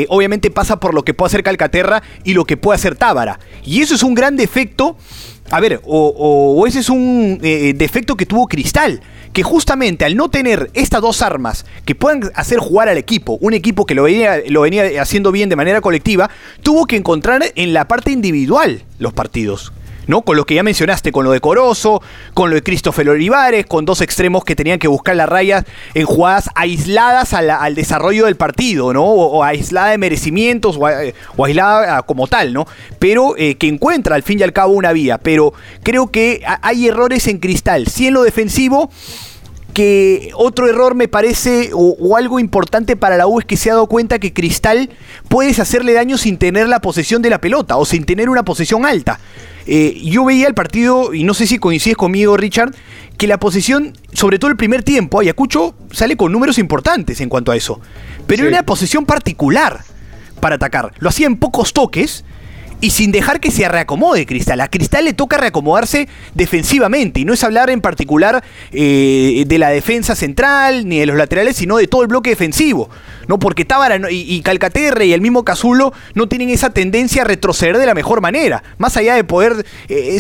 obviamente 0.10 0.50
pasa 0.50 0.80
por 0.80 0.96
lo 0.96 1.04
que 1.04 1.14
puede 1.14 1.28
hacer 1.28 1.44
Calcaterra 1.44 2.02
y 2.24 2.34
lo 2.34 2.46
que 2.46 2.58
puede 2.58 2.76
hacer 2.76 2.96
Tábara. 2.96 3.40
Y 3.64 3.82
eso 3.82 3.94
es 3.94 4.04
un 4.04 4.16
gran 4.16 4.36
defecto 4.36 4.98
a 5.50 5.62
ver, 5.62 5.80
o, 5.86 6.66
ese 6.68 6.80
es 6.80 6.90
un 6.90 7.40
defecto 7.40 8.18
que 8.18 8.26
tuvo 8.26 8.48
Cristal 8.48 9.02
que 9.38 9.44
justamente 9.44 10.04
al 10.04 10.16
no 10.16 10.30
tener 10.30 10.72
estas 10.74 11.00
dos 11.00 11.22
armas 11.22 11.68
que 11.86 11.94
puedan 11.94 12.32
hacer 12.34 12.58
jugar 12.58 12.90
al 12.90 12.98
equipo, 12.98 13.38
un 13.40 13.54
equipo 13.54 13.86
que 13.86 13.94
lo 13.94 14.02
venía, 14.02 14.42
lo 14.48 14.62
venía 14.62 15.00
haciendo 15.00 15.32
bien 15.32 15.48
de 15.48 15.56
manera 15.56 15.80
colectiva, 15.80 16.32
tuvo 16.64 16.88
que 16.88 16.96
encontrar 16.96 17.44
en 17.54 17.72
la 17.72 17.88
parte 17.88 18.10
individual 18.10 18.82
los 18.98 19.14
partidos. 19.14 19.74
¿No? 20.08 20.22
Con 20.24 20.38
lo 20.38 20.46
que 20.46 20.56
ya 20.56 20.64
mencionaste, 20.64 21.12
con 21.12 21.24
lo 21.26 21.32
de 21.32 21.40
Corozo, 21.40 22.02
con 22.34 22.50
lo 22.50 22.56
de 22.56 22.64
Christopher 22.64 23.10
Olivares, 23.10 23.66
con 23.66 23.86
dos 23.86 24.02
extremos 24.02 24.44
que 24.44 24.56
tenían 24.56 24.80
que 24.80 24.88
buscar 24.88 25.16
las 25.16 25.30
rayas 25.30 25.66
en 25.94 26.06
jugadas 26.06 26.50
aisladas 26.56 27.34
al 27.34 27.76
desarrollo 27.76 28.26
del 28.26 28.36
partido, 28.36 28.94
¿no? 28.94 29.04
O, 29.04 29.44
aislada 29.44 29.92
de 29.92 29.98
merecimientos, 29.98 30.78
o, 30.78 31.46
aislada 31.46 32.02
como 32.04 32.28
tal, 32.28 32.54
¿no? 32.54 32.66
Pero 33.00 33.36
eh, 33.38 33.56
que 33.56 33.68
encuentra 33.68 34.16
al 34.16 34.24
fin 34.24 34.40
y 34.40 34.44
al 34.44 34.54
cabo 34.54 34.74
una 34.74 34.94
vía. 34.94 35.18
Pero 35.18 35.54
creo 35.84 36.08
que 36.12 36.42
hay 36.62 36.88
errores 36.88 37.28
en 37.28 37.40
cristal. 37.40 37.88
Sí 37.88 38.08
en 38.08 38.14
lo 38.14 38.24
defensivo 38.24 38.90
que 39.78 40.32
otro 40.34 40.68
error 40.68 40.96
me 40.96 41.08
parece, 41.08 41.70
o, 41.72 42.18
algo 42.18 42.40
importante 42.40 42.96
para 42.96 43.16
la 43.16 43.28
U 43.28 43.38
es 43.38 43.46
que 43.46 43.58
se 43.58 43.70
ha 43.70 43.76
dado 43.76 43.86
cuenta 43.86 44.18
que 44.18 44.34
Cristal 44.34 44.90
puedes 45.30 45.60
hacerle 45.60 45.94
daño 45.94 46.18
sin 46.18 46.40
tener 46.40 46.68
la 46.68 46.82
posesión 46.82 47.22
de 47.22 47.30
la 47.30 47.40
pelota 47.40 47.78
o 47.78 47.86
sin 47.86 48.04
tener 48.04 48.28
una 48.28 48.42
posesión 48.42 48.88
alta. 48.88 49.20
Eh, 49.68 50.02
yo 50.04 50.26
veía 50.26 50.48
el 50.48 50.56
partido, 50.56 51.14
y 51.14 51.24
no 51.24 51.36
sé 51.36 51.46
si 51.46 51.60
coincides 51.60 51.96
conmigo, 51.96 52.36
Richard, 52.38 52.74
que 53.20 53.28
la 53.28 53.38
posesión, 53.40 53.96
sobre 54.14 54.40
todo 54.40 54.50
el 54.50 54.58
primer 54.58 54.82
tiempo, 54.82 55.20
Ayacucho 55.20 55.76
sale 55.92 56.18
con 56.18 56.32
números 56.32 56.58
importantes 56.58 57.22
en 57.22 57.30
cuanto 57.30 57.52
a 57.52 57.56
eso. 57.56 57.80
Pero 58.26 58.48
era 58.48 58.58
una 58.58 58.66
posesión 58.66 59.06
particular 59.06 59.82
para 60.40 60.56
atacar. 60.56 60.92
Lo 60.98 61.10
hacía 61.10 61.28
en 61.28 61.38
pocos 61.38 61.74
toques 61.74 62.26
y 62.82 62.92
sin 62.92 63.12
dejar 63.12 63.40
que 63.40 63.52
se 63.52 63.68
reacomode 63.68 64.26
Cristal. 64.26 64.62
A 64.62 64.70
Cristal 64.70 65.06
le 65.06 65.14
toca 65.14 65.38
reacomodarse 65.38 66.08
defensivamente 66.34 67.20
y 67.20 67.26
no 67.26 67.34
es 67.34 67.44
hablar 67.44 67.70
en 67.70 67.82
particular 67.82 68.44
eh, 68.72 69.44
de 69.48 69.58
la 69.58 69.70
defensa 69.70 70.16
central 70.16 70.88
ni 70.88 71.00
de 71.00 71.06
los 71.06 71.18
laterales, 71.18 71.56
sino 71.56 71.78
de 71.78 71.88
todo 71.88 72.02
el 72.04 72.08
bloque 72.08 72.30
defensivo. 72.32 72.90
¿No? 73.28 73.40
Porque 73.40 73.66
Tábara 73.66 74.00
y, 74.10 74.42
Calcaterre 74.42 75.06
y 75.06 75.14
el 75.14 75.22
mismo 75.22 75.44
Cazulo 75.44 75.94
no 76.14 76.28
tienen 76.28 76.50
esa 76.50 76.70
tendencia 76.72 77.24
a 77.24 77.26
retroceder 77.26 77.78
de 77.78 77.86
la 77.86 77.94
mejor 77.94 78.22
manera. 78.22 78.64
Más 78.78 78.98
allá 78.98 79.16
de 79.16 79.24
poder, 79.24 79.66
eh, 79.90 80.18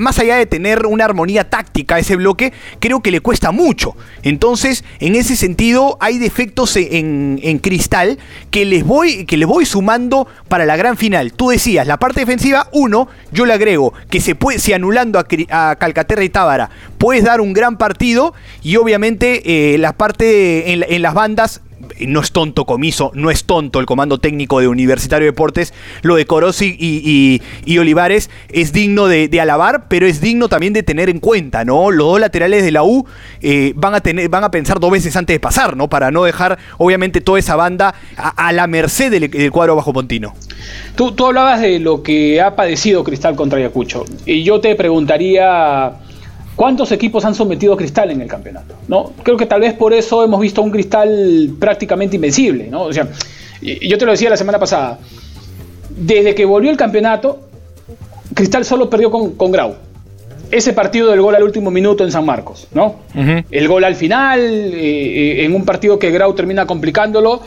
más 0.00 0.18
allá 0.18 0.36
de 0.36 0.46
tener 0.46 0.86
una 0.86 1.04
armonía 1.04 1.48
táctica 1.48 1.96
a 1.96 1.98
ese 1.98 2.16
bloque, 2.16 2.52
creo 2.78 3.00
que 3.00 3.10
le 3.10 3.20
cuesta 3.20 3.52
mucho. 3.52 3.96
Entonces, 4.22 4.84
en 4.98 5.14
ese 5.14 5.36
sentido, 5.36 5.96
hay 6.00 6.18
defectos 6.18 6.76
en, 6.76 7.40
en 7.42 7.58
Cristal 7.58 8.18
que 8.50 8.64
les, 8.64 8.84
voy, 8.84 9.24
que 9.26 9.36
les 9.36 9.48
voy 9.48 9.66
sumando 9.66 10.26
para 10.48 10.66
la 10.66 10.76
gran 10.76 10.96
final. 10.96 11.32
Tú 11.32 11.50
decías, 11.50 11.86
la 11.86 11.98
parte 11.98 12.20
defensiva, 12.20 12.68
uno, 12.72 13.08
yo 13.32 13.46
le 13.46 13.52
agrego 13.52 13.92
que 14.08 14.20
se 14.20 14.34
puede, 14.34 14.58
si 14.58 14.72
anulando 14.72 15.18
a, 15.18 15.76
Calcaterra 15.76 16.24
y 16.24 16.28
Tábara, 16.28 16.70
puedes 16.98 17.24
dar 17.24 17.40
un 17.40 17.52
gran 17.52 17.78
partido 17.78 18.34
y 18.62 18.76
obviamente 18.76 19.74
eh, 19.74 19.78
la 19.78 19.92
parte 19.92 20.72
en, 20.72 21.02
las 21.02 21.14
bandas 21.14 21.60
no 22.06 22.20
es 22.20 22.32
tonto 22.32 22.64
Comiso, 22.64 23.10
no 23.14 23.30
es 23.30 23.44
tonto 23.44 23.80
el 23.80 23.86
comando 23.86 24.18
técnico 24.18 24.60
de 24.60 24.68
Universitario 24.68 25.26
de 25.26 25.32
Deportes. 25.32 25.72
Lo 26.02 26.16
de 26.16 26.26
Corosi 26.26 26.76
y, 26.78 27.78
Olivares 27.78 28.30
es 28.50 28.72
digno 28.72 29.06
de, 29.06 29.40
alabar, 29.40 29.88
pero 29.88 30.06
es 30.06 30.20
digno 30.20 30.48
también 30.48 30.72
de 30.72 30.82
tener 30.82 31.08
en 31.08 31.18
cuenta, 31.18 31.64
¿no? 31.64 31.90
Los 31.90 32.06
dos 32.06 32.20
laterales 32.20 32.62
de 32.62 32.70
la 32.70 32.82
U 32.82 33.06
eh, 33.40 33.72
van, 33.74 33.94
a 33.94 34.00
tener, 34.00 34.28
van 34.28 34.44
a 34.44 34.50
pensar 34.50 34.80
dos 34.80 34.90
veces 34.90 35.16
antes 35.16 35.34
de 35.34 35.40
pasar, 35.40 35.76
¿no? 35.76 35.88
Para 35.88 36.10
no 36.10 36.24
dejar, 36.24 36.58
obviamente, 36.76 37.20
toda 37.20 37.38
esa 37.38 37.56
banda 37.56 37.94
a, 38.16 38.52
la 38.52 38.66
merced 38.66 39.10
del, 39.10 39.50
cuadro 39.50 39.76
bajo 39.76 39.92
Pontino. 39.92 40.34
Tú, 40.94 41.12
tú 41.12 41.26
hablabas 41.26 41.60
de 41.60 41.78
lo 41.78 42.02
que 42.02 42.40
ha 42.40 42.54
padecido 42.54 43.02
Cristal 43.02 43.34
contra 43.34 43.58
Ayacucho. 43.58 44.04
Y 44.26 44.42
yo 44.42 44.60
te 44.60 44.74
preguntaría 44.74 45.92
¿Cuántos 46.60 46.92
equipos 46.92 47.24
han 47.24 47.34
sometido 47.34 47.72
a 47.72 47.76
Cristal 47.78 48.10
en 48.10 48.20
el 48.20 48.28
campeonato? 48.28 48.74
¿no? 48.86 49.12
Creo 49.22 49.38
que 49.38 49.46
tal 49.46 49.62
vez 49.62 49.72
por 49.72 49.94
eso 49.94 50.22
hemos 50.22 50.38
visto 50.38 50.60
un 50.60 50.70
Cristal 50.70 51.54
prácticamente 51.58 52.16
invencible. 52.16 52.66
¿no? 52.66 52.82
O 52.82 52.92
sea, 52.92 53.08
yo 53.62 53.96
te 53.96 54.04
lo 54.04 54.12
decía 54.12 54.28
la 54.28 54.36
semana 54.36 54.58
pasada. 54.58 54.98
Desde 55.88 56.34
que 56.34 56.44
volvió 56.44 56.70
el 56.70 56.76
campeonato, 56.76 57.48
Cristal 58.34 58.66
solo 58.66 58.90
perdió 58.90 59.10
con, 59.10 59.50
Grau. 59.50 59.76
ese 60.50 60.74
partido 60.74 61.08
del 61.08 61.22
gol 61.22 61.34
al 61.34 61.44
último 61.44 61.70
minuto 61.70 62.04
en 62.04 62.12
San 62.12 62.26
Marcos, 62.26 62.68
¿no? 62.74 62.96
El 63.50 63.66
gol 63.66 63.82
al 63.82 63.94
final, 63.94 64.38
eh, 64.38 65.40
eh, 65.40 65.44
en 65.46 65.54
un 65.54 65.64
partido 65.64 65.98
que 65.98 66.10
Grau 66.10 66.34
termina 66.34 66.66
complicándolo. 66.66 67.40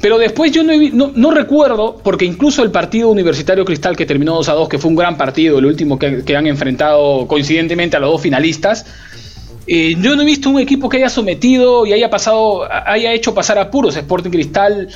Pero 0.00 0.18
después 0.18 0.50
yo 0.52 0.62
no, 0.62 1.12
no, 1.14 1.30
recuerdo, 1.30 2.00
porque 2.02 2.24
incluso 2.24 2.62
el 2.62 2.70
partido 2.70 3.10
Universitario 3.10 3.64
Cristal 3.64 3.96
que 3.96 4.06
terminó 4.06 4.34
2 4.36 4.48
a 4.48 4.52
2, 4.54 4.68
que 4.68 4.78
fue 4.78 4.88
un 4.88 4.96
gran 4.96 5.16
partido, 5.18 5.58
el 5.58 5.66
último 5.66 5.98
que, 5.98 6.36
han 6.36 6.46
enfrentado 6.46 7.26
coincidentemente 7.26 7.96
a 7.96 8.00
los 8.00 8.12
dos 8.12 8.22
finalistas, 8.22 8.86
eh, 9.66 9.96
yo 10.00 10.16
no 10.16 10.22
he 10.22 10.24
visto 10.24 10.48
un 10.48 10.58
equipo 10.58 10.88
que 10.88 10.96
haya 10.96 11.10
sometido 11.10 11.84
y 11.84 11.92
haya 11.92 12.08
pasado, 12.08 12.66
haya 12.70 13.12
hecho 13.12 13.34
pasar 13.34 13.58
apuros 13.58 13.94
Sporting 13.94 14.30
Cristal. 14.30 14.88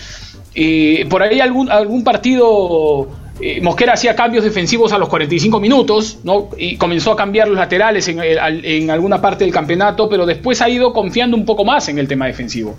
por 1.10 1.22
ahí 1.22 1.40
algún, 1.40 1.70
algún 1.70 2.02
partido 2.02 3.08
eh, 3.40 3.60
Mosquera 3.60 3.94
hacía 3.94 4.14
cambios 4.14 4.44
defensivos 4.44 4.92
a 4.92 4.98
los 4.98 5.08
45 5.08 5.58
minutos, 5.58 6.18
¿no? 6.22 6.50
Y 6.56 6.76
comenzó 6.76 7.12
a 7.12 7.16
cambiar 7.16 7.48
los 7.48 7.56
laterales 7.56 8.06
en, 8.08 8.90
alguna 8.90 9.20
parte 9.20 9.44
del 9.44 9.52
campeonato, 9.52 10.08
pero 10.08 10.24
después 10.24 10.62
ha 10.62 10.68
ido 10.68 10.92
confiando 10.92 11.36
un 11.36 11.44
poco 11.44 11.64
más 11.64 11.88
en 11.88 11.98
el 11.98 12.06
tema 12.06 12.26
defensivo. 12.26 12.76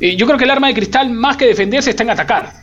Eh, 0.00 0.16
yo 0.16 0.26
creo 0.26 0.38
que 0.38 0.44
el 0.44 0.50
arma 0.50 0.68
de 0.68 0.74
cristal, 0.74 1.10
más 1.10 1.36
que 1.36 1.46
defenderse, 1.46 1.90
está 1.90 2.04
en 2.04 2.10
atacar. 2.10 2.61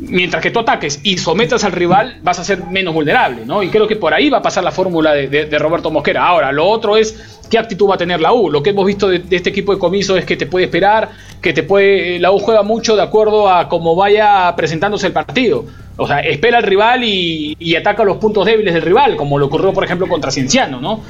Mientras 0.00 0.42
que 0.42 0.50
tú 0.50 0.60
ataques 0.60 1.00
y 1.02 1.18
sometas 1.18 1.62
al 1.64 1.72
rival, 1.72 2.18
vas 2.22 2.38
a 2.38 2.44
ser 2.44 2.64
menos 2.64 2.94
vulnerable, 2.94 3.44
¿no? 3.44 3.62
Y 3.62 3.68
creo 3.68 3.86
que 3.86 3.96
por 3.96 4.14
ahí 4.14 4.30
va 4.30 4.38
a 4.38 4.42
pasar 4.42 4.64
la 4.64 4.72
fórmula 4.72 5.12
de, 5.12 5.58
Roberto 5.58 5.90
Mosquera. 5.90 6.26
Ahora, 6.26 6.52
lo 6.52 6.66
otro 6.66 6.96
es 6.96 7.38
qué 7.50 7.58
actitud 7.58 7.88
va 7.90 7.96
a 7.96 7.98
tener 7.98 8.20
la 8.20 8.32
U. 8.32 8.50
Lo 8.50 8.62
que 8.62 8.70
hemos 8.70 8.86
visto 8.86 9.08
de, 9.08 9.22
este 9.30 9.50
equipo 9.50 9.74
de 9.74 9.78
comiso 9.78 10.16
es 10.16 10.24
que 10.24 10.36
te 10.36 10.46
puede 10.46 10.64
esperar, 10.64 11.10
que 11.42 11.52
te 11.52 11.62
puede. 11.62 12.18
La 12.18 12.32
U 12.32 12.38
juega 12.38 12.62
mucho 12.62 12.96
de 12.96 13.02
acuerdo 13.02 13.50
a 13.50 13.68
cómo 13.68 13.94
vaya 13.94 14.54
presentándose 14.56 15.06
el 15.06 15.12
partido. 15.12 15.66
O 15.98 16.06
sea, 16.06 16.20
espera 16.20 16.58
al 16.58 16.64
rival 16.64 17.04
y, 17.04 17.76
ataca 17.76 18.02
los 18.02 18.16
puntos 18.16 18.46
débiles 18.46 18.72
del 18.72 18.82
rival, 18.82 19.16
como 19.16 19.38
lo 19.38 19.46
ocurrió, 19.46 19.74
por 19.74 19.84
ejemplo, 19.84 20.08
contra 20.08 20.30
Cienciano, 20.30 20.80
¿no? 20.80 21.02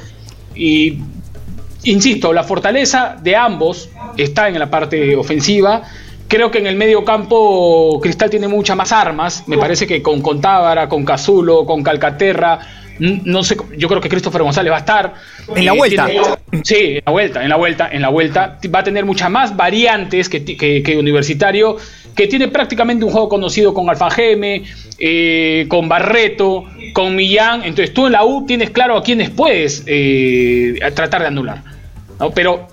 Y 0.53 0.99
insisto, 1.83 2.33
la 2.33 2.43
fortaleza 2.43 3.15
de 3.21 3.37
ambos 3.37 3.89
está 4.17 4.49
en 4.49 4.59
la 4.59 4.69
parte 4.69 5.15
ofensiva. 5.15 5.83
Creo 6.31 6.49
que 6.49 6.59
en 6.59 6.67
el 6.67 6.77
medio 6.77 7.03
campo 7.03 7.99
Cristal 8.01 8.29
tiene 8.29 8.47
muchas 8.47 8.77
más 8.77 8.93
armas. 8.93 9.43
Me 9.47 9.57
parece 9.57 9.85
que 9.85 10.01
con 10.01 10.21
Contábara, 10.21 10.87
con 10.87 11.03
Cazulo, 11.03 11.65
con 11.65 11.83
Calcaterra, 11.83 12.57
no 12.99 13.43
sé, 13.43 13.57
yo 13.75 13.89
creo 13.89 13.99
que 13.99 14.07
Christopher 14.07 14.41
González 14.41 14.71
va 14.71 14.77
a 14.77 14.79
estar. 14.79 15.13
En 15.53 15.65
la 15.65 15.73
eh, 15.73 15.77
vuelta. 15.77 16.07
sí, 16.63 16.75
en 16.77 17.03
la 17.05 17.11
vuelta, 17.11 17.43
en 17.43 17.49
la 17.49 17.55
vuelta, 17.57 17.89
en 17.91 18.01
la 18.01 18.07
vuelta. 18.07 18.57
Va 18.73 18.79
a 18.79 18.83
tener 18.85 19.03
muchas 19.03 19.29
más 19.29 19.57
variantes 19.57 20.29
que, 20.29 20.45
que 20.45 20.97
Universitario 20.97 21.75
que 22.15 22.27
tiene 22.27 22.47
prácticamente 22.47 23.03
un 23.03 23.11
juego 23.11 23.27
conocido 23.27 23.73
con 23.73 23.89
Alfa 23.89 24.09
Geme, 24.09 24.63
eh, 24.99 25.65
con 25.67 25.89
Barreto, 25.89 26.63
con 26.93 27.13
Millán. 27.13 27.63
Entonces 27.65 27.93
tú 27.93 28.05
en 28.05 28.13
la 28.13 28.23
U 28.23 28.45
tienes 28.45 28.69
claro 28.69 28.95
a 28.95 29.03
quiénes 29.03 29.31
puedes 29.31 29.83
eh, 29.85 30.79
tratar 30.95 31.23
de 31.23 31.27
anular. 31.27 31.61
Pero 32.33 32.67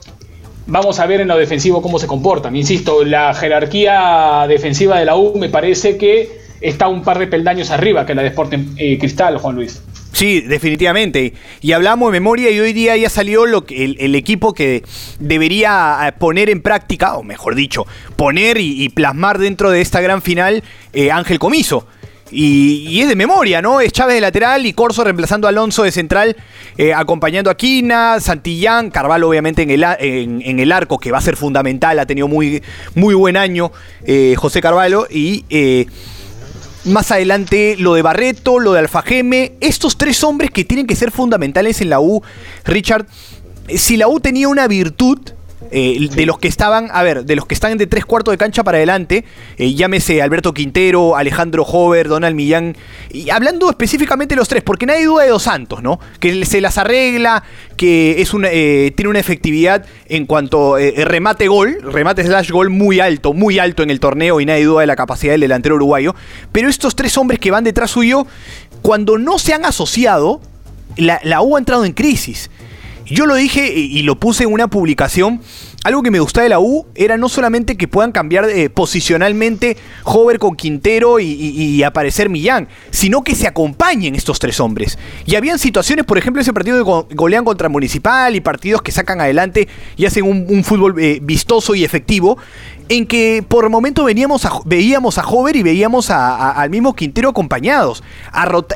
vamos 0.68 1.00
a 1.00 1.06
ver 1.06 1.20
en 1.20 1.28
lo 1.28 1.36
defensivo 1.36 1.82
cómo 1.82 1.98
se 1.98 2.06
comportan. 2.06 2.54
Insisto, 2.54 3.04
la 3.04 3.34
jerarquía 3.34 4.46
defensiva 4.48 4.98
de 4.98 5.04
la 5.06 5.16
U 5.16 5.36
me 5.36 5.48
parece 5.48 5.96
que 5.96 6.38
está 6.60 6.88
un 6.88 7.02
par 7.02 7.18
de 7.18 7.26
peldaños 7.26 7.70
arriba 7.70 8.06
que 8.06 8.14
la 8.14 8.22
de 8.22 8.28
Sporting 8.28 8.74
eh, 8.76 8.98
Cristal, 8.98 9.38
Juan 9.38 9.56
Luis. 9.56 9.82
Sí, 10.12 10.40
definitivamente. 10.40 11.34
Y 11.60 11.72
hablamos 11.72 12.08
de 12.08 12.18
memoria 12.18 12.50
y 12.50 12.58
hoy 12.58 12.72
día 12.72 12.96
ya 12.96 13.08
salió 13.08 13.46
lo 13.46 13.64
que, 13.64 13.84
el, 13.84 14.14
equipo 14.14 14.52
que 14.52 14.82
debería 15.20 15.98
eh, 16.06 16.12
poner 16.12 16.50
en 16.50 16.60
práctica, 16.60 17.16
o 17.16 17.22
mejor 17.22 17.54
dicho, 17.54 17.86
poner 18.16 18.58
y, 18.58 18.88
plasmar 18.88 19.38
dentro 19.38 19.70
de 19.70 19.80
esta 19.80 20.00
gran 20.00 20.22
final 20.22 20.62
eh, 20.92 21.10
Ángel 21.10 21.38
Comiso. 21.38 21.86
Y, 22.30 23.00
es 23.00 23.08
de 23.08 23.16
memoria, 23.16 23.62
¿no? 23.62 23.80
Es 23.80 23.92
Chávez 23.92 24.16
de 24.16 24.20
lateral 24.20 24.66
y 24.66 24.72
Corso 24.72 25.04
reemplazando 25.04 25.46
a 25.46 25.50
Alonso 25.50 25.82
de 25.82 25.92
central, 25.92 26.36
eh, 26.76 26.92
acompañando 26.92 27.50
a 27.50 27.56
Quina, 27.56 28.20
Santillán, 28.20 28.90
Carvalho 28.90 29.28
obviamente 29.28 29.62
en 29.62 29.70
el, 29.70 29.84
en, 29.98 30.58
el, 30.58 30.72
arco, 30.72 30.98
que 30.98 31.10
va 31.10 31.18
a 31.18 31.22
ser 31.22 31.36
fundamental, 31.36 31.98
ha 31.98 32.06
tenido 32.06 32.28
muy, 32.28 32.62
muy 32.94 33.14
buen 33.14 33.36
año 33.36 33.72
José 34.36 34.60
Carvalho, 34.60 35.06
y 35.10 35.44
más 36.84 37.10
adelante 37.10 37.76
lo 37.78 37.94
de 37.94 38.02
Barreto, 38.02 38.58
lo 38.58 38.72
de 38.72 38.80
Alfajeme, 38.80 39.52
estos 39.60 39.96
tres 39.96 40.22
hombres 40.24 40.50
que 40.50 40.64
tienen 40.64 40.86
que 40.86 40.96
ser 40.96 41.10
fundamentales 41.10 41.80
en 41.80 41.90
la 41.90 42.00
U, 42.00 42.22
Richard, 42.64 43.06
si 43.76 43.96
la 43.96 44.08
U 44.08 44.20
tenía 44.20 44.48
una 44.48 44.66
virtud, 44.66 45.18
eh, 45.70 46.08
de 46.10 46.26
los 46.26 46.38
que 46.38 46.48
estaban, 46.48 46.88
a 46.92 47.02
ver, 47.02 47.24
de 47.24 47.36
los 47.36 47.46
que 47.46 47.54
están 47.54 47.76
de 47.76 47.86
tres 47.86 48.04
cuartos 48.04 48.32
de 48.32 48.38
cancha 48.38 48.64
para 48.64 48.78
adelante, 48.78 49.24
eh, 49.56 49.74
llámese 49.74 50.22
Alberto 50.22 50.54
Quintero, 50.54 51.16
Alejandro 51.16 51.64
Hover, 51.64 52.08
Donald 52.08 52.34
Millán, 52.34 52.76
y 53.10 53.30
hablando 53.30 53.68
específicamente 53.70 54.34
de 54.34 54.38
los 54.38 54.48
tres, 54.48 54.62
porque 54.62 54.86
nadie 54.86 55.06
duda 55.06 55.24
de 55.24 55.30
Dos 55.30 55.42
Santos, 55.42 55.82
¿no? 55.82 56.00
Que 56.20 56.44
se 56.44 56.60
las 56.60 56.78
arregla, 56.78 57.42
que 57.76 58.20
es 58.20 58.34
una, 58.34 58.48
eh, 58.50 58.92
tiene 58.96 59.10
una 59.10 59.20
efectividad 59.20 59.86
en 60.08 60.26
cuanto 60.26 60.76
remate 60.76 61.48
gol, 61.48 61.78
remate 61.82 62.24
slash 62.24 62.50
gol 62.50 62.70
muy 62.70 63.00
alto, 63.00 63.32
muy 63.32 63.58
alto 63.58 63.82
en 63.82 63.90
el 63.90 64.00
torneo 64.00 64.40
y 64.40 64.46
nadie 64.46 64.64
duda 64.64 64.80
de 64.80 64.86
la 64.86 64.96
capacidad 64.96 65.32
del 65.32 65.42
delantero 65.42 65.76
uruguayo, 65.76 66.14
pero 66.52 66.68
estos 66.68 66.96
tres 66.96 67.16
hombres 67.18 67.38
que 67.40 67.50
van 67.50 67.64
detrás 67.64 67.90
suyo, 67.90 68.26
cuando 68.82 69.18
no 69.18 69.38
se 69.38 69.52
han 69.54 69.64
asociado, 69.64 70.40
la, 70.96 71.20
la 71.22 71.42
U 71.42 71.56
ha 71.56 71.58
entrado 71.58 71.84
en 71.84 71.92
crisis. 71.92 72.50
Yo 73.10 73.26
lo 73.26 73.34
dije 73.34 73.72
y 73.72 74.02
lo 74.02 74.18
puse 74.18 74.44
en 74.44 74.52
una 74.52 74.68
publicación. 74.68 75.40
Algo 75.84 76.02
que 76.02 76.10
me 76.10 76.18
gustaba 76.18 76.42
de 76.42 76.48
la 76.48 76.58
U 76.58 76.86
era 76.96 77.16
no 77.16 77.28
solamente 77.28 77.76
que 77.76 77.86
puedan 77.86 78.10
cambiar 78.10 78.48
eh, 78.50 78.68
posicionalmente 78.68 79.76
Hover 80.04 80.40
con 80.40 80.56
Quintero 80.56 81.20
y, 81.20 81.82
aparecer 81.84 82.28
Millán, 82.28 82.68
sino 82.90 83.22
que 83.22 83.36
se 83.36 83.46
acompañen 83.46 84.16
estos 84.16 84.40
tres 84.40 84.58
hombres. 84.58 84.98
Y 85.24 85.36
habían 85.36 85.58
situaciones, 85.58 86.04
por 86.04 86.18
ejemplo, 86.18 86.42
ese 86.42 86.52
partido 86.52 86.76
de 86.76 87.14
golean 87.14 87.44
contra 87.44 87.68
Municipal 87.68 88.34
y 88.34 88.40
partidos 88.40 88.82
que 88.82 88.90
sacan 88.90 89.20
adelante 89.20 89.68
y 89.96 90.04
hacen 90.04 90.24
un, 90.24 90.64
fútbol 90.64 91.00
eh, 91.00 91.20
vistoso 91.22 91.76
y 91.76 91.84
efectivo, 91.84 92.38
en 92.88 93.06
que 93.06 93.44
por 93.46 93.68
momento 93.68 94.04
veníamos 94.04 94.46
veíamos 94.64 95.18
a 95.18 95.26
Hover 95.26 95.56
y 95.56 95.62
veíamos 95.62 96.10
al 96.10 96.70
mismo 96.70 96.94
Quintero 96.94 97.30
acompañados, 97.30 98.02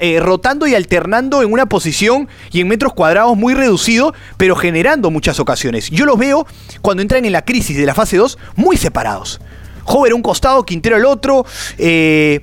eh, 0.00 0.21
rotando 0.21 0.66
y 0.66 0.75
alternando 0.75 1.42
en 1.42 1.52
una 1.52 1.66
posición 1.66 2.28
y 2.50 2.61
en 2.61 2.69
metros 2.69 2.92
cuadrados 2.92 3.37
muy 3.37 3.54
reducido, 3.54 4.14
pero 4.37 4.57
generando 4.57 5.11
muchas 5.11 5.40
ocasiones. 5.40 5.90
Yo 5.90 6.07
los 6.07 6.19
veo 6.19 6.47
cuando 6.81 7.02
entran 7.02 7.25
en 7.25 7.33
la 7.33 7.45
crisis 7.45 7.76
de 7.76 7.87
la 7.87 7.95
fase 7.95 8.16
2 8.16 8.38
muy 8.57 8.76
separados. 8.76 9.40
Hover 9.85 10.14
un 10.14 10.23
costado, 10.23 10.64
Quintero 10.64 10.97
al 10.97 11.04
otro, 11.04 11.45
eh, 11.78 12.40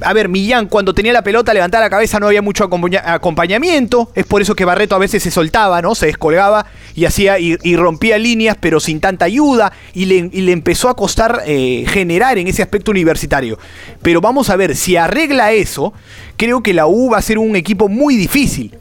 a 0.00 0.12
ver, 0.12 0.28
Millán 0.28 0.66
cuando 0.66 0.94
tenía 0.94 1.12
la 1.12 1.22
pelota 1.22 1.52
levantaba 1.54 1.84
la 1.84 1.90
cabeza 1.90 2.20
no 2.20 2.26
había 2.26 2.42
mucho 2.42 2.68
acompañamiento, 3.04 4.10
es 4.14 4.26
por 4.26 4.42
eso 4.42 4.54
que 4.54 4.64
Barreto 4.64 4.94
a 4.94 4.98
veces 4.98 5.22
se 5.22 5.30
soltaba, 5.30 5.82
¿no? 5.82 5.94
Se 5.94 6.06
descolgaba 6.06 6.66
y 6.94 7.04
hacía 7.04 7.38
y, 7.38 7.76
rompía 7.76 8.18
líneas, 8.18 8.56
pero 8.60 8.80
sin 8.80 9.00
tanta 9.00 9.24
ayuda 9.24 9.72
y 9.94 10.04
le, 10.06 10.52
empezó 10.52 10.88
a 10.88 10.96
costar 10.96 11.42
eh, 11.46 11.84
generar 11.88 12.38
en 12.38 12.48
ese 12.48 12.62
aspecto 12.62 12.90
universitario. 12.90 13.58
Pero 14.02 14.20
vamos 14.20 14.50
a 14.50 14.56
ver, 14.56 14.76
si 14.76 14.96
arregla 14.96 15.52
eso, 15.52 15.92
creo 16.36 16.62
que 16.62 16.74
la 16.74 16.86
U 16.86 17.10
va 17.10 17.18
a 17.18 17.22
ser 17.22 17.38
un 17.38 17.56
equipo 17.56 17.88
muy 17.88 18.16
difícil. 18.16 18.76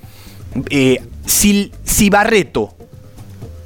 Eh, 0.70 1.01
si, 1.25 1.72
si 1.84 2.10
Barreto 2.10 2.75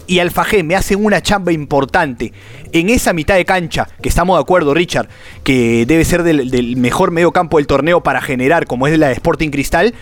y 0.07 0.19
Alfajé 0.19 0.63
me 0.63 0.75
hacen 0.75 1.03
una 1.03 1.21
chamba 1.21 1.51
importante 1.51 2.33
en 2.71 2.89
esa 2.89 3.13
mitad 3.13 3.35
de 3.35 3.45
cancha, 3.45 3.87
que 4.01 4.09
estamos 4.09 4.37
de 4.37 4.41
acuerdo, 4.41 4.73
Richard, 4.73 5.07
que 5.43 5.85
debe 5.85 6.05
ser 6.05 6.23
del, 6.23 6.77
mejor 6.77 7.11
medio 7.11 7.31
campo 7.31 7.57
del 7.57 7.67
torneo 7.67 8.01
para 8.01 8.21
generar, 8.21 8.65
como 8.65 8.87
es 8.87 8.97
la 8.97 9.07
de 9.07 9.13
Sporting 9.13 9.49
Cristal, 9.49 9.93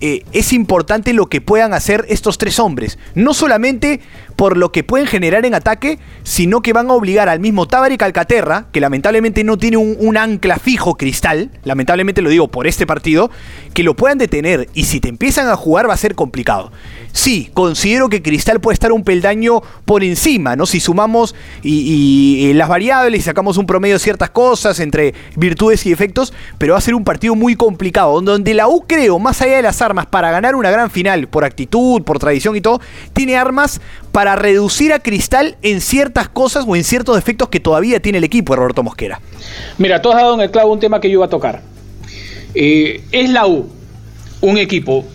eh, 0.00 0.24
es 0.32 0.52
importante 0.52 1.14
lo 1.14 1.26
que 1.26 1.40
puedan 1.40 1.72
hacer 1.72 2.04
estos 2.08 2.36
tres 2.36 2.58
hombres. 2.58 2.98
No 3.14 3.32
solamente 3.32 4.00
por 4.36 4.58
lo 4.58 4.70
que 4.70 4.84
pueden 4.84 5.06
generar 5.06 5.46
en 5.46 5.54
ataque, 5.54 5.98
sino 6.22 6.60
que 6.60 6.74
van 6.74 6.90
a 6.90 6.92
obligar 6.92 7.30
al 7.30 7.40
mismo 7.40 7.66
Tábara 7.66 7.96
Calcaterra, 7.96 8.66
que 8.72 8.80
lamentablemente 8.80 9.42
no 9.42 9.56
tiene 9.56 9.78
un, 9.78 10.16
ancla 10.18 10.58
fijo 10.58 10.96
cristal, 10.96 11.50
lamentablemente 11.64 12.20
lo 12.20 12.28
digo 12.28 12.48
por 12.48 12.66
este 12.66 12.86
partido, 12.86 13.30
que 13.72 13.82
lo 13.82 13.94
puedan 13.94 14.18
detener 14.18 14.68
y 14.74 14.84
si 14.84 15.00
te 15.00 15.08
empiezan 15.08 15.48
a 15.48 15.56
jugar 15.56 15.88
va 15.88 15.94
a 15.94 15.98
ser 15.98 16.14
complicado. 16.14 16.72
Sí, 17.16 17.50
considero 17.54 18.10
que 18.10 18.20
Cristal 18.20 18.60
puede 18.60 18.74
estar 18.74 18.92
un 18.92 19.02
peldaño 19.02 19.62
por 19.86 20.04
encima, 20.04 20.54
¿no? 20.54 20.66
Si 20.66 20.80
sumamos 20.80 21.34
y, 21.62 22.52
las 22.52 22.68
variables 22.68 23.20
y 23.20 23.22
sacamos 23.22 23.56
un 23.56 23.64
promedio 23.64 23.94
de 23.94 24.00
ciertas 24.00 24.28
cosas 24.28 24.80
entre 24.80 25.14
virtudes 25.34 25.86
y 25.86 25.92
efectos, 25.92 26.34
pero 26.58 26.74
va 26.74 26.78
a 26.78 26.82
ser 26.82 26.94
un 26.94 27.04
partido 27.04 27.34
muy 27.34 27.56
complicado, 27.56 28.20
donde 28.20 28.52
la 28.52 28.68
U 28.68 28.84
creo, 28.86 29.18
más 29.18 29.40
allá 29.40 29.56
de 29.56 29.62
las 29.62 29.80
armas 29.80 30.04
para 30.04 30.30
ganar 30.30 30.56
una 30.56 30.70
gran 30.70 30.90
final, 30.90 31.26
por 31.26 31.46
actitud, 31.46 32.02
por 32.02 32.18
tradición 32.18 32.54
y 32.54 32.60
todo, 32.60 32.82
tiene 33.14 33.38
armas 33.38 33.80
para 34.12 34.36
reducir 34.36 34.92
a 34.92 34.98
Cristal 34.98 35.56
en 35.62 35.80
ciertas 35.80 36.28
cosas 36.28 36.66
o 36.68 36.76
en 36.76 36.84
ciertos 36.84 37.16
defectos 37.16 37.48
que 37.48 37.60
todavía 37.60 37.98
tiene 37.98 38.18
el 38.18 38.24
equipo 38.24 38.52
de 38.52 38.58
Roberto 38.58 38.82
Mosquera. 38.82 39.22
Mira, 39.78 40.02
tú 40.02 40.10
has 40.10 40.16
dado 40.16 40.34
en 40.34 40.42
el 40.42 40.50
clavo 40.50 40.70
un 40.70 40.80
tema 40.80 41.00
que 41.00 41.08
yo 41.08 41.14
iba 41.14 41.24
a 41.24 41.30
tocar. 41.30 41.62
Eh, 42.54 43.02
¿Es 43.10 43.30
la 43.30 43.46
U 43.46 43.70
un 44.42 44.58
equipo 44.58 45.06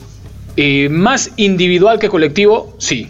eh, 0.58 0.90
más 0.90 1.32
individual 1.38 2.00
que 2.00 2.10
colectivo? 2.10 2.76
Sí. 2.78 3.08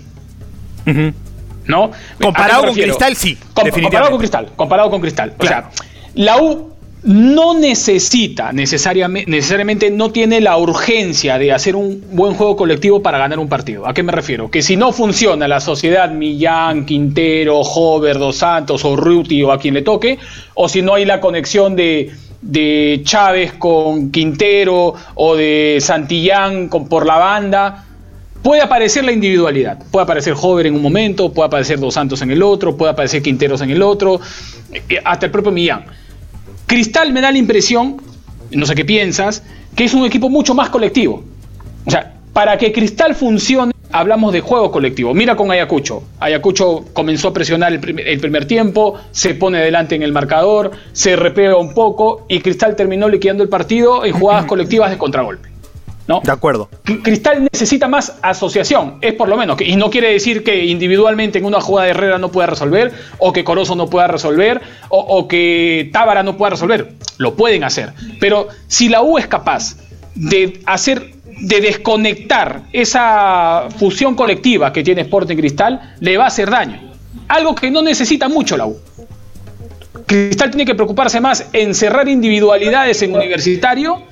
¿No? 1.65 1.91
Comparado 2.19 2.65
con 2.65 2.74
Cristal, 2.74 3.15
sí. 3.15 3.38
comparado 3.53 4.10
con 4.10 4.19
Cristal, 4.19 4.50
comparado 4.55 4.89
con 4.89 5.01
Cristal. 5.01 5.33
O 5.38 5.45
sea, 5.45 5.69
la 6.15 6.41
U 6.41 6.71
no 7.03 7.57
necesita 7.57 8.51
necesariamente, 8.51 9.29
necesariamente 9.29 9.89
no 9.89 10.12
tiene 10.12 10.39
la 10.39 10.57
urgencia 10.57 11.39
de 11.39 11.51
hacer 11.51 11.75
un 11.75 12.03
buen 12.12 12.36
juego 12.36 12.55
colectivo 12.55 13.01
para 13.01 13.17
ganar 13.17 13.39
un 13.39 13.50
partido. 13.50 13.88
¿A 13.88 13.93
qué 13.93 14.03
me 14.03 14.12
refiero? 14.12 14.51
Que 14.51 14.62
si 14.62 14.75
no 14.75 14.91
funciona 14.91 15.48
la 15.48 15.60
sociedad 15.60 16.12
Millán, 16.12 16.86
Quintero, 16.86 17.60
Hover, 17.60 18.19
Dos 18.19 18.38
Santos 18.38 18.86
o 18.86 18.95
Ruti 18.95 19.41
o 19.41 19.51
a 19.51 19.60
quien 19.60 19.74
le 19.74 19.81
toque, 19.81 20.19
o 20.53 20.69
si 20.69 20.81
no 20.81 20.93
hay 20.93 21.05
la 21.05 21.19
conexión 21.19 21.75
de, 21.75 22.12
de 22.41 23.01
Chávez 23.03 23.53
con 23.53 24.12
Quintero 24.12 24.95
o 25.15 25.36
de 25.36 25.77
Santillán 25.79 26.67
con, 26.67 26.88
por 26.88 27.05
la 27.05 27.17
banda, 27.17 27.86
puede 28.41 28.62
aparecer 28.62 29.03
la 29.03 29.12
individualidad. 29.12 29.79
Puede 29.91 30.03
aparecer 30.03 30.33
Hover 30.39 30.65
en 30.65 30.75
un 30.75 30.81
momento, 30.81 31.31
puede 31.31 31.48
aparecer 31.48 31.79
Dos 31.79 31.93
Santos 31.93 32.21
en 32.21 32.31
el 32.31 32.41
otro, 32.41 32.75
puede 32.75 32.91
aparecer 32.91 33.21
Quinteros 33.21 33.62
en 33.62 33.69
el 33.69 33.81
otro, 33.81 34.19
eh, 34.71 35.01
hasta 35.03 35.27
el 35.27 35.31
propio 35.31 35.51
Millán. 35.51 35.86
Cristal 36.65 37.13
me 37.13 37.21
da 37.21 37.31
la 37.31 37.38
impresión, 37.38 38.01
no 38.51 38.65
sé 38.65 38.75
qué 38.75 38.86
piensas, 38.86 39.43
que 39.75 39.83
es 39.83 39.93
un 39.93 40.05
equipo 40.05 40.29
mucho 40.29 40.53
más 40.53 40.69
colectivo. 40.69 41.24
O 41.86 41.91
sea, 41.91 42.13
para 42.33 42.57
que 42.57 42.71
Cristal 42.71 43.15
funcione, 43.15 43.74
hablamos 43.91 44.33
de 44.33 44.41
juego 44.41 44.71
colectivo. 44.71 45.13
Mira 45.13 45.36
con 45.36 45.51
Ayacucho. 45.51 46.03
Ayacucho 46.19 46.86
comenzó 46.93 47.29
a 47.29 47.33
presionar 47.33 47.74
el 47.74 47.79
primer, 47.79 48.45
tiempo, 48.45 48.95
se 49.12 49.36
pone 49.36 49.60
delante 49.60 49.95
en 49.95 50.03
el 50.03 50.12
marcador, 50.12 50.71
se 50.93 51.15
repega 51.15 51.57
un 51.57 51.74
poco 51.74 52.25
y 52.27 52.39
Cristal 52.39 52.75
terminó 52.75 53.07
liquidando 53.10 53.43
el 53.43 53.50
partido 53.50 54.05
en 54.05 54.13
jugadas 54.13 54.45
colectivas 54.45 54.89
de 54.89 54.98
contragolpe. 54.98 55.51
De 56.24 56.31
acuerdo. 56.31 56.69
Cristal 57.03 57.48
necesita 57.51 57.88
más 57.88 58.17
asociación, 58.21 58.98
es 59.01 59.13
por 59.13 59.29
lo 59.29 59.38
menos. 59.38 59.60
Y 59.62 59.75
no 59.75 59.89
quiere 59.89 60.12
decir 60.12 60.43
que 60.43 60.65
individualmente 60.65 61.39
en 61.39 61.45
una 61.45 61.62
jugada 61.62 61.86
de 61.86 61.91
Herrera 61.91 62.17
no 62.17 62.31
pueda 62.31 62.48
resolver, 62.48 62.91
o 63.17 63.31
que 63.31 63.43
Corozo 63.43 63.75
no 63.75 63.89
pueda 63.89 64.07
resolver, 64.07 64.62
o, 64.89 65.27
que 65.27 65.89
Tábara 65.93 66.24
no 66.24 66.38
pueda 66.38 66.51
resolver. 66.51 66.93
Lo 67.17 67.36
pueden 67.36 67.63
hacer. 67.63 67.93
Pero 68.19 68.48
si 68.67 68.89
la 68.89 69.01
U 69.01 69.17
es 69.17 69.27
capaz 69.27 69.77
de 70.15 70.62
hacer 70.65 71.13
de 71.41 71.60
desconectar 71.62 72.63
esa 72.71 73.67
fusión 73.77 74.15
colectiva 74.15 74.71
que 74.71 74.83
tiene 74.83 75.01
Sporting 75.01 75.36
Cristal, 75.36 75.95
le 76.00 76.17
va 76.17 76.25
a 76.25 76.27
hacer 76.27 76.50
daño. 76.50 76.79
Algo 77.27 77.55
que 77.55 77.71
no 77.71 77.81
necesita 77.81 78.29
mucho 78.29 78.55
la 78.57 78.67
U. 78.67 78.77
Cristal 80.05 80.51
tiene 80.51 80.65
que 80.65 80.75
preocuparse 80.75 81.19
más 81.19 81.48
en 81.53 81.74
cerrar 81.74 82.07
individualidades 82.07 83.01
en 83.01 83.15
universitario 83.15 84.03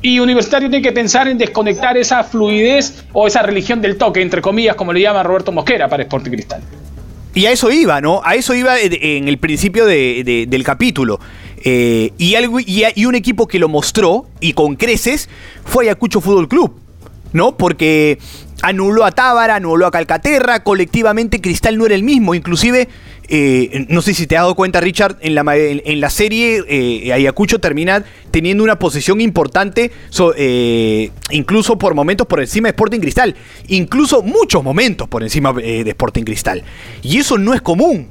y 0.00 0.18
Universitario 0.18 0.68
tiene 0.68 0.82
que 0.82 0.92
pensar 0.92 1.28
en 1.28 1.38
desconectar 1.38 1.96
esa 1.96 2.24
fluidez 2.24 3.04
o 3.12 3.28
esa 3.28 3.42
religión 3.42 3.80
del 3.80 3.96
toque, 3.96 4.20
entre 4.20 4.42
comillas, 4.42 4.74
como 4.74 4.92
le 4.92 5.00
llama 5.00 5.22
Roberto 5.22 5.52
Mosquera 5.52 5.88
para 5.88 6.02
Sporting 6.02 6.32
Cristal. 6.32 6.62
Y 7.34 7.46
a 7.46 7.52
eso 7.52 7.70
iba, 7.70 8.00
¿no? 8.00 8.20
A 8.24 8.34
eso 8.34 8.52
iba 8.54 8.78
en 8.80 9.28
el 9.28 9.38
principio 9.38 9.86
del 9.86 10.64
capítulo. 10.64 11.20
Eh, 11.64 12.12
y, 12.18 13.04
un 13.04 13.14
equipo 13.14 13.46
que 13.46 13.58
lo 13.58 13.68
mostró, 13.68 14.26
y 14.40 14.52
con 14.52 14.76
creces, 14.76 15.28
fue 15.64 15.84
Ayacucho 15.84 16.20
Fútbol 16.20 16.48
Club, 16.48 16.74
¿no? 17.32 17.56
Porque 17.56 18.18
anuló 18.62 19.04
a 19.04 19.12
Tábara, 19.12 19.56
anuló 19.56 19.86
a 19.86 19.90
Calcaterra, 19.90 20.64
colectivamente 20.64 21.40
Cristal 21.40 21.78
no 21.78 21.86
era 21.86 21.94
el 21.94 22.02
mismo, 22.02 22.34
inclusive 22.34 22.88
eh, 23.28 23.86
no 23.88 24.02
sé 24.02 24.12
si 24.12 24.26
te 24.26 24.36
has 24.36 24.42
dado 24.42 24.54
cuenta, 24.54 24.80
Richard, 24.80 25.16
en 25.20 25.34
la, 26.00 26.10
serie 26.10 26.62
eh, 26.68 27.12
Ayacucho 27.12 27.60
termina 27.60 28.04
teniendo 28.30 28.62
una 28.62 28.78
posición 28.78 29.20
importante, 29.20 29.90
incluso 31.30 31.78
por 31.78 31.94
momentos 31.94 32.26
por 32.26 32.40
encima 32.40 32.68
de 32.68 32.72
Sporting 32.72 33.00
Cristal, 33.00 33.36
incluso 33.68 34.22
muchos 34.22 34.62
momentos 34.62 35.08
por 35.08 35.22
encima 35.22 35.52
de 35.52 35.88
Sporting 35.88 36.24
Cristal. 36.24 36.62
Y 37.02 37.18
eso 37.18 37.38
no 37.38 37.54
es 37.54 37.62
común. 37.62 38.10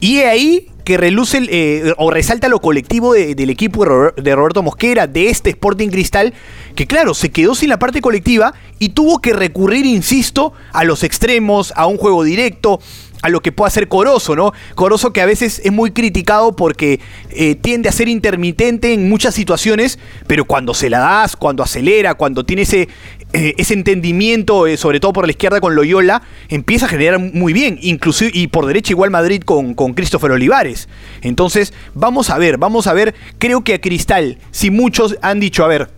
Y 0.00 0.18
ahí 0.18 0.69
que 0.84 0.96
reluce 0.96 1.94
o 1.96 2.10
resalta 2.10 2.48
lo 2.48 2.60
colectivo 2.60 3.14
del 3.14 3.50
equipo 3.50 4.12
de 4.16 4.34
Roberto 4.34 4.62
Mosquera, 4.62 5.06
de 5.06 5.28
este 5.28 5.50
Sporting 5.50 5.88
Cristal, 5.88 6.34
que 6.74 6.86
claro, 6.86 7.14
se 7.14 7.30
quedó 7.30 7.54
sin 7.54 7.68
la 7.68 7.78
parte 7.78 8.00
colectiva 8.00 8.54
y 8.78 8.90
tuvo 8.90 9.20
que 9.20 9.32
recurrir, 9.32 9.86
insisto, 9.86 10.52
a 10.72 10.84
los 10.84 11.02
extremos, 11.02 11.72
a 11.76 11.86
un 11.86 11.96
juego 11.96 12.24
directo, 12.24 12.80
a 13.22 13.28
lo 13.28 13.40
que 13.40 13.52
puede 13.52 13.68
hacer 13.68 13.88
Corozo, 13.88 14.34
¿no? 14.34 14.52
Corozo 14.74 15.12
que 15.12 15.20
a 15.20 15.26
veces 15.26 15.60
es 15.64 15.72
muy 15.72 15.90
criticado 15.90 16.56
porque 16.56 17.00
eh, 17.30 17.54
tiende 17.54 17.88
a 17.88 17.92
ser 17.92 18.08
intermitente 18.08 18.92
en 18.92 19.08
muchas 19.08 19.34
situaciones, 19.34 19.98
pero 20.26 20.44
cuando 20.44 20.74
se 20.74 20.90
la 20.90 21.00
das, 21.00 21.36
cuando 21.36 21.62
acelera, 21.62 22.14
cuando 22.14 22.44
tiene 22.44 22.62
ese, 22.62 22.88
eh, 23.32 23.54
ese 23.58 23.74
entendimiento, 23.74 24.66
eh, 24.66 24.76
sobre 24.76 25.00
todo 25.00 25.12
por 25.12 25.26
la 25.26 25.30
izquierda 25.30 25.60
con 25.60 25.74
Loyola, 25.74 26.22
empieza 26.48 26.86
a 26.86 26.88
generar 26.88 27.18
muy 27.18 27.52
bien, 27.52 27.78
inclusive 27.80 28.30
y 28.34 28.48
por 28.48 28.66
derecha 28.66 28.92
igual 28.92 29.10
Madrid 29.10 29.42
con, 29.44 29.74
con 29.74 29.94
Christopher 29.94 30.32
Olivares. 30.32 30.88
Entonces, 31.22 31.72
vamos 31.94 32.30
a 32.30 32.38
ver, 32.38 32.58
vamos 32.58 32.86
a 32.86 32.92
ver, 32.92 33.14
creo 33.38 33.62
que 33.62 33.74
a 33.74 33.80
Cristal, 33.80 34.38
si 34.50 34.70
muchos 34.70 35.16
han 35.22 35.40
dicho, 35.40 35.64
a 35.64 35.68
ver, 35.68 35.90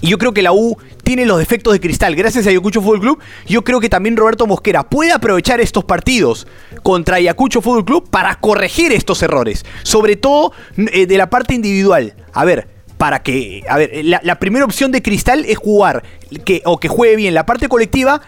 y 0.00 0.08
yo 0.08 0.18
creo 0.18 0.32
que 0.32 0.42
la 0.42 0.52
U 0.52 0.76
tiene 1.02 1.26
los 1.26 1.38
defectos 1.38 1.72
de 1.72 1.80
cristal. 1.80 2.14
Gracias 2.14 2.46
a 2.46 2.50
Ayacucho 2.50 2.82
Fútbol 2.82 3.00
Club, 3.00 3.18
yo 3.46 3.64
creo 3.64 3.80
que 3.80 3.88
también 3.88 4.16
Roberto 4.16 4.46
Mosquera 4.46 4.88
puede 4.88 5.12
aprovechar 5.12 5.60
estos 5.60 5.84
partidos 5.84 6.46
contra 6.82 7.16
Ayacucho 7.16 7.62
Fútbol 7.62 7.84
Club 7.84 8.10
para 8.10 8.34
corregir 8.36 8.92
estos 8.92 9.22
errores. 9.22 9.64
Sobre 9.82 10.16
todo 10.16 10.52
eh, 10.76 11.06
de 11.06 11.18
la 11.18 11.30
parte 11.30 11.54
individual. 11.54 12.14
A 12.32 12.44
ver, 12.44 12.68
para 12.98 13.22
que. 13.22 13.64
A 13.68 13.78
ver, 13.78 14.04
la, 14.04 14.38
primera 14.38 14.64
opción 14.64 14.92
de 14.92 15.00
Cristal 15.00 15.44
es 15.46 15.56
jugar 15.56 16.02
que, 16.44 16.60
o 16.66 16.78
que 16.78 16.88
juegue 16.88 17.16
bien 17.16 17.32
la 17.32 17.46
parte 17.46 17.68
colectiva, 17.68 18.20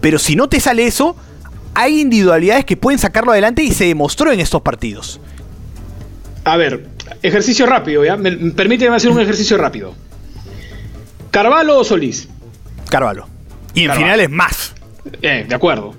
pero 0.00 0.18
si 0.18 0.34
no 0.34 0.48
te 0.48 0.58
sale 0.58 0.86
eso, 0.86 1.14
hay 1.74 2.00
individualidades 2.00 2.64
que 2.64 2.76
pueden 2.76 2.98
sacarlo 2.98 3.32
adelante 3.32 3.62
y 3.62 3.70
se 3.70 3.84
demostró 3.84 4.32
en 4.32 4.40
estos 4.40 4.62
partidos. 4.62 5.20
A 6.44 6.56
ver, 6.56 6.88
ejercicio 7.22 7.66
rápido, 7.66 8.04
¿ya? 8.04 8.16
permíteme 8.16 8.96
hacer 8.96 9.10
un 9.10 9.20
ejercicio 9.20 9.56
rápido. 9.56 9.94
¿Carvalho 11.30 11.78
o 11.78 11.84
Solís? 11.84 12.28
Carvalho. 12.88 13.26
Y 13.74 13.84
en 13.84 13.92
finales 13.92 14.30
más. 14.30 14.74
Eh, 15.20 15.44
de 15.48 15.54
acuerdo. 15.54 15.94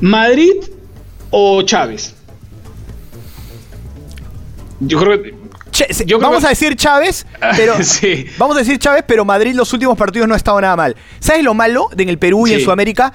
¿Madrid 0.00 0.52
o 1.30 1.62
Chávez? 1.62 2.14
Yo 4.80 4.98
creo 5.00 5.22
que. 5.22 5.34
Vamos 6.20 6.44
a 6.44 6.48
decir 6.48 6.76
Chávez, 6.76 7.26
pero 7.56 7.74
sí. 7.82 8.26
vamos 8.38 8.56
a 8.56 8.60
decir 8.60 8.78
Chávez, 8.78 9.04
pero 9.06 9.24
Madrid 9.24 9.54
los 9.54 9.72
últimos 9.72 9.96
partidos 9.96 10.28
no 10.28 10.34
ha 10.34 10.36
estado 10.36 10.60
nada 10.60 10.76
mal. 10.76 10.96
¿Sabes 11.20 11.42
lo 11.42 11.54
malo 11.54 11.88
en 11.96 12.08
el 12.08 12.18
Perú 12.18 12.46
y 12.46 12.54
en 12.54 12.60
Sudamérica? 12.60 13.12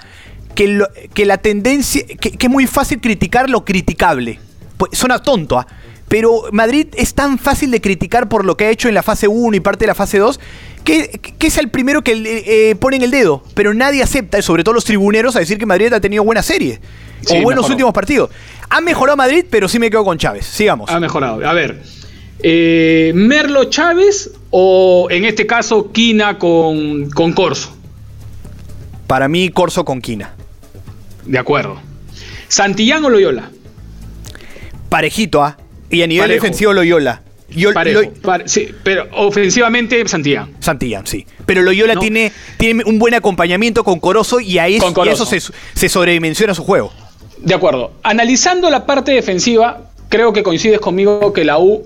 Que, 0.56 0.84
que 1.14 1.26
la 1.26 1.38
tendencia, 1.38 2.04
que, 2.06 2.38
es 2.40 2.50
muy 2.50 2.68
fácil 2.68 3.02
criticar 3.02 3.50
lo 3.50 3.66
criticable. 3.66 4.40
Pues, 4.78 4.92
suena 4.98 5.20
tonto, 5.20 5.58
¿ah? 5.58 5.66
pero 6.08 6.44
Madrid 6.52 6.88
es 6.96 7.16
tan 7.16 7.40
fácil 7.40 7.72
de 7.72 7.82
criticar 7.82 8.30
por 8.30 8.46
lo 8.46 8.56
que 8.56 8.66
ha 8.66 8.70
hecho 8.70 8.88
en 8.88 8.94
la 8.94 9.02
fase 9.02 9.28
1 9.28 9.58
y 9.58 9.60
parte 9.60 9.86
de 9.86 9.88
la 9.88 9.96
fase 9.96 10.20
2 10.20 10.40
que, 10.84 11.20
es 11.40 11.58
el 11.58 11.70
primero 11.70 12.04
que 12.04 12.12
eh, 12.12 12.70
eh, 12.70 12.76
pone 12.76 12.98
en 12.98 13.04
el 13.04 13.12
dedo, 13.12 13.44
pero 13.54 13.74
nadie 13.74 14.04
acepta, 14.04 14.42
sobre 14.42 14.64
todo 14.64 14.76
los 14.76 14.86
tribuneros, 14.86 15.36
a 15.36 15.40
decir 15.40 15.58
que 15.58 15.66
Madrid 15.66 15.94
ha 15.94 16.02
tenido 16.02 16.24
buena 16.24 16.44
serie 16.44 16.80
o 17.30 17.42
buenos 17.42 17.70
últimos 17.70 17.94
partidos. 17.94 18.30
Ha 18.70 18.82
mejorado 18.82 19.16
Madrid, 19.16 19.46
pero 19.50 19.68
sí 19.68 19.80
me 19.80 19.90
quedo 19.90 20.04
con 20.04 20.18
Chávez. 20.18 20.46
Sigamos. 20.46 20.90
Ha 20.90 21.00
mejorado. 21.00 21.48
A 21.48 21.54
ver, 21.54 21.82
eh, 22.44 23.12
Merlo 23.16 23.66
Chávez 23.66 24.32
o 24.52 25.08
en 25.10 25.26
este 25.26 25.48
caso 25.48 25.92
Quina 25.92 26.38
con, 26.38 27.10
con 27.10 27.34
Corso. 27.34 27.76
Para 29.08 29.28
mí, 29.28 29.50
Corso 29.50 29.84
con 29.84 30.02
Quina. 30.02 30.34
De 31.26 31.40
acuerdo. 31.40 31.80
Santillán 32.48 33.04
o 33.06 33.10
Loyola. 33.10 33.50
Parejito, 34.90 35.44
¿ah? 35.44 35.58
Y 35.90 36.02
a 36.02 36.08
nivel 36.08 36.30
defensivo 36.30 36.74
Loyola 36.74 37.24
sí, 38.46 38.70
pero 38.84 39.08
ofensivamente 39.14 40.08
Santillán. 40.08 40.54
Santillán, 40.60 41.08
sí. 41.08 41.26
Pero 41.46 41.62
Loyola 41.62 41.96
tiene, 41.96 42.32
tiene 42.58 42.84
un 42.86 43.00
buen 43.00 43.14
acompañamiento 43.14 43.84
con 43.84 44.00
Corozo 44.00 44.40
y 44.40 44.58
a 44.58 44.68
eso, 44.68 45.26
se, 45.26 45.90
sobredimensiona 45.90 46.54
su 46.54 46.64
juego. 46.64 46.92
De 47.38 47.54
acuerdo. 47.54 47.92
Analizando 48.04 48.70
la 48.70 48.86
parte 48.86 49.12
defensiva, 49.12 49.90
creo 50.10 50.34
que 50.34 50.44
coincides 50.44 50.80
conmigo 50.80 51.34
que 51.34 51.44
la 51.44 51.60
U 51.60 51.86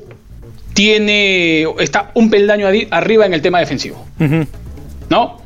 tiene 0.77 1.65
está 1.79 2.11
un 2.13 2.29
peldaño 2.29 2.67
arriba 2.91 3.25
en 3.25 3.33
el 3.33 3.41
tema 3.41 3.59
defensivo. 3.59 4.05
¿No? 5.09 5.41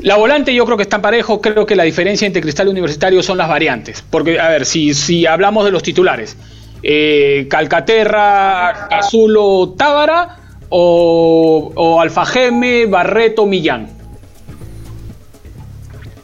La 0.00 0.16
volante 0.16 0.54
yo 0.54 0.66
creo 0.66 0.76
que 0.76 0.82
está 0.82 1.00
parejo, 1.00 1.40
creo 1.40 1.64
que 1.64 1.74
la 1.74 1.84
diferencia 1.84 2.26
entre 2.26 2.42
Cristal 2.42 2.66
y 2.66 2.70
Universitario 2.72 3.22
son 3.22 3.38
las 3.38 3.48
variantes. 3.48 4.04
Porque, 4.10 4.38
a 4.38 4.50
ver, 4.50 4.66
si, 4.66 4.92
si 4.92 5.24
hablamos 5.24 5.64
de 5.64 5.70
los 5.70 5.82
titulares, 5.82 6.36
eh, 6.82 7.46
Calcaterra, 7.48 8.88
Cazulo, 8.90 9.72
Tábara 9.78 10.40
o, 10.68 11.72
o 11.74 11.98
Alfajeme, 12.02 12.84
Barreto, 12.84 13.46
Millán. 13.46 13.88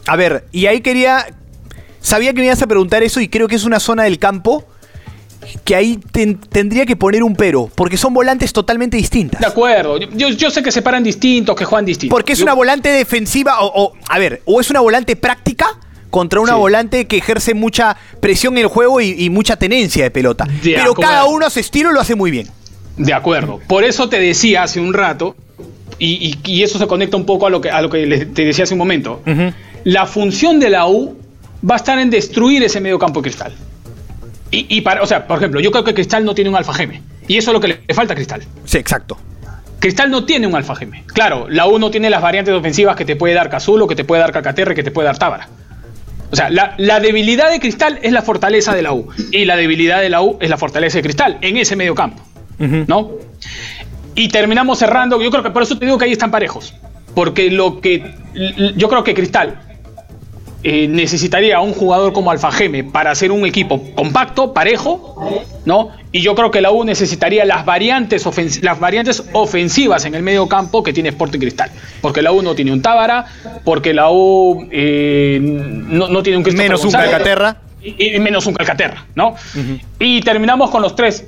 A 0.05 0.15
ver, 0.15 0.45
y 0.51 0.67
ahí 0.67 0.81
quería. 0.81 1.25
Sabía 2.01 2.33
que 2.33 2.41
me 2.41 2.45
ibas 2.45 2.61
a 2.61 2.67
preguntar 2.67 3.01
eso 3.01 3.19
y 3.19 3.29
creo 3.29 3.47
que 3.47 3.55
es 3.55 3.63
una 3.63 3.79
zona 3.79 4.03
del 4.03 4.19
campo 4.19 4.63
que 5.63 5.75
ahí 5.75 5.99
tendría 6.49 6.85
que 6.85 6.95
poner 6.95 7.23
un 7.23 7.35
pero, 7.35 7.69
porque 7.73 7.97
son 7.97 8.13
volantes 8.13 8.53
totalmente 8.53 8.97
distintas. 8.97 9.41
De 9.41 9.47
acuerdo, 9.47 9.97
yo, 9.97 10.49
sé 10.51 10.63
que 10.63 10.71
se 10.71 10.81
paran 10.81 11.03
distintos, 11.03 11.55
que 11.55 11.65
juegan 11.65 11.85
distintos. 11.85 12.15
Porque 12.15 12.33
es 12.33 12.41
una 12.41 12.53
volante 12.53 12.89
defensiva, 12.89 13.57
o, 13.61 13.93
a 14.07 14.19
ver, 14.19 14.41
o 14.45 14.61
es 14.61 14.69
una 14.69 14.79
volante 14.79 15.15
práctica 15.15 15.67
contra 16.09 16.39
una 16.41 16.55
volante 16.55 17.05
que 17.05 17.17
ejerce 17.17 17.55
mucha 17.55 17.97
presión 18.19 18.53
en 18.53 18.63
el 18.63 18.67
juego 18.67 19.01
y, 19.01 19.29
mucha 19.29 19.55
tenencia 19.55 20.03
de 20.03 20.11
pelota. 20.11 20.47
Pero 20.61 20.93
cada 20.93 21.25
uno 21.25 21.45
a 21.45 21.49
su 21.49 21.59
estilo 21.59 21.91
lo 21.91 21.99
hace 21.99 22.15
muy 22.15 22.29
bien. 22.31 22.47
De 22.97 23.13
acuerdo. 23.13 23.59
Por 23.67 23.83
eso 23.83 24.09
te 24.09 24.19
decía 24.19 24.63
hace 24.63 24.79
un 24.79 24.93
rato, 24.93 25.35
y, 25.97 26.61
eso 26.61 26.77
se 26.77 26.87
conecta 26.87 27.17
un 27.17 27.25
poco 27.25 27.47
a 27.47 27.49
lo 27.49 27.61
que, 27.61 27.69
a 27.69 27.81
lo 27.81 27.89
que 27.89 28.27
te 28.27 28.45
decía 28.45 28.63
hace 28.63 28.73
un 28.73 28.79
momento. 28.79 29.21
La 29.83 30.05
función 30.05 30.59
de 30.59 30.69
la 30.69 30.87
U 30.87 31.17
va 31.69 31.75
a 31.75 31.77
estar 31.77 31.99
en 31.99 32.09
destruir 32.09 32.63
ese 32.63 32.79
medio 32.79 32.99
campo 32.99 33.21
de 33.21 33.29
cristal. 33.29 33.53
Y, 34.55 34.81
para, 34.81 35.01
o 35.01 35.07
sea, 35.07 35.25
por 35.25 35.37
ejemplo, 35.37 35.59
yo 35.59 35.71
creo 35.71 35.83
que 35.83 35.95
Cristal 35.95 36.23
no 36.23 36.35
tiene 36.35 36.49
un 36.51 36.55
alfa 36.55 36.73
geme. 36.75 37.01
Y 37.27 37.37
eso 37.37 37.49
es 37.49 37.53
lo 37.53 37.59
que 37.59 37.69
le 37.69 37.93
falta 37.95 38.13
a 38.13 38.15
Cristal. 38.15 38.43
Sí, 38.65 38.77
exacto. 38.77 39.17
Cristal 39.79 40.11
no 40.11 40.25
tiene 40.25 40.45
un 40.45 40.55
alfa 40.55 40.75
geme. 40.75 41.03
Claro, 41.07 41.47
la 41.49 41.65
U 41.65 41.79
no 41.79 41.89
tiene 41.89 42.11
las 42.11 42.21
variantes 42.21 42.53
ofensivas 42.53 42.95
que 42.95 43.03
te 43.03 43.15
puede 43.15 43.33
dar 43.33 43.49
Cazulo, 43.49 43.87
que 43.87 43.95
te 43.95 44.05
puede 44.05 44.21
dar 44.21 44.31
Cacaterre, 44.31 44.75
que 44.75 44.83
te 44.83 44.91
puede 44.91 45.07
dar 45.07 45.17
Tábara. 45.17 45.49
O 46.31 46.35
sea, 46.35 46.51
la, 46.51 46.75
la, 46.77 46.99
debilidad 46.99 47.49
de 47.49 47.59
Cristal 47.59 47.99
es 48.03 48.11
la 48.11 48.21
fortaleza 48.21 48.75
de 48.75 48.83
la 48.83 48.93
U. 48.93 49.07
Y 49.31 49.45
la 49.45 49.55
debilidad 49.55 50.01
de 50.01 50.09
la 50.09 50.21
U 50.21 50.37
es 50.39 50.51
la 50.51 50.57
fortaleza 50.57 50.99
de 50.99 51.01
Cristal 51.01 51.39
en 51.41 51.57
ese 51.57 51.75
medio 51.75 51.95
campo. 51.95 52.23
¿No? 52.59 53.11
Y 54.13 54.27
terminamos 54.27 54.77
cerrando. 54.77 55.19
Yo 55.19 55.31
creo 55.31 55.41
que 55.41 55.49
por 55.49 55.63
eso 55.63 55.79
te 55.79 55.85
digo 55.85 55.97
que 55.97 56.05
ahí 56.05 56.11
están 56.11 56.29
parejos. 56.29 56.75
Porque 57.15 57.49
lo 57.49 57.81
que. 57.81 58.13
Yo 58.77 58.87
creo 58.87 59.03
que 59.03 59.15
Cristal 59.15 59.62
eh, 60.65 60.87
necesitaría 60.87 61.59
un 61.59 61.73
jugador 61.73 62.13
como 62.13 62.31
Alfa 62.31 62.49
Geme 62.51 62.85
para 62.85 63.11
hacer 63.11 63.31
un 63.31 63.45
equipo 63.45 63.81
compacto, 63.95 64.53
parejo, 64.53 65.43
¿no? 65.65 65.89
Y 66.13 66.21
yo 66.21 66.35
creo 66.35 66.51
que 66.51 66.61
la 66.61 66.71
U 66.71 66.85
necesitaría 66.85 67.43
las 67.43 67.65
variantes, 67.65 68.25
las 68.61 68.79
variantes 68.79 69.23
ofensivas 69.33 70.05
en 70.05 70.15
el 70.15 70.23
medio 70.23 70.47
campo 70.47 70.81
que 70.81 70.93
tiene 70.93 71.09
Sporting 71.09 71.39
Cristal. 71.39 71.69
Porque 71.99 72.21
la 72.21 72.31
U 72.31 72.41
no 72.41 72.55
tiene 72.55 72.71
un 72.71 72.81
Tábara, 72.81 73.25
porque 73.65 73.93
la 73.93 74.09
U 74.09 74.65
eh, 74.71 75.39
no, 75.41 76.23
tiene 76.23 76.37
un 76.37 76.43
Cristal. 76.43 76.65
Menos 76.65 76.85
un 76.85 76.91
Calcaterra. 76.91 77.57
Y, 77.83 78.17
menos 78.19 78.45
un 78.45 78.53
Calcaterra, 78.53 79.05
¿no? 79.15 79.35
Y 79.99 80.21
terminamos 80.21 80.69
con 80.69 80.81
los 80.81 80.95
tres 80.95 81.25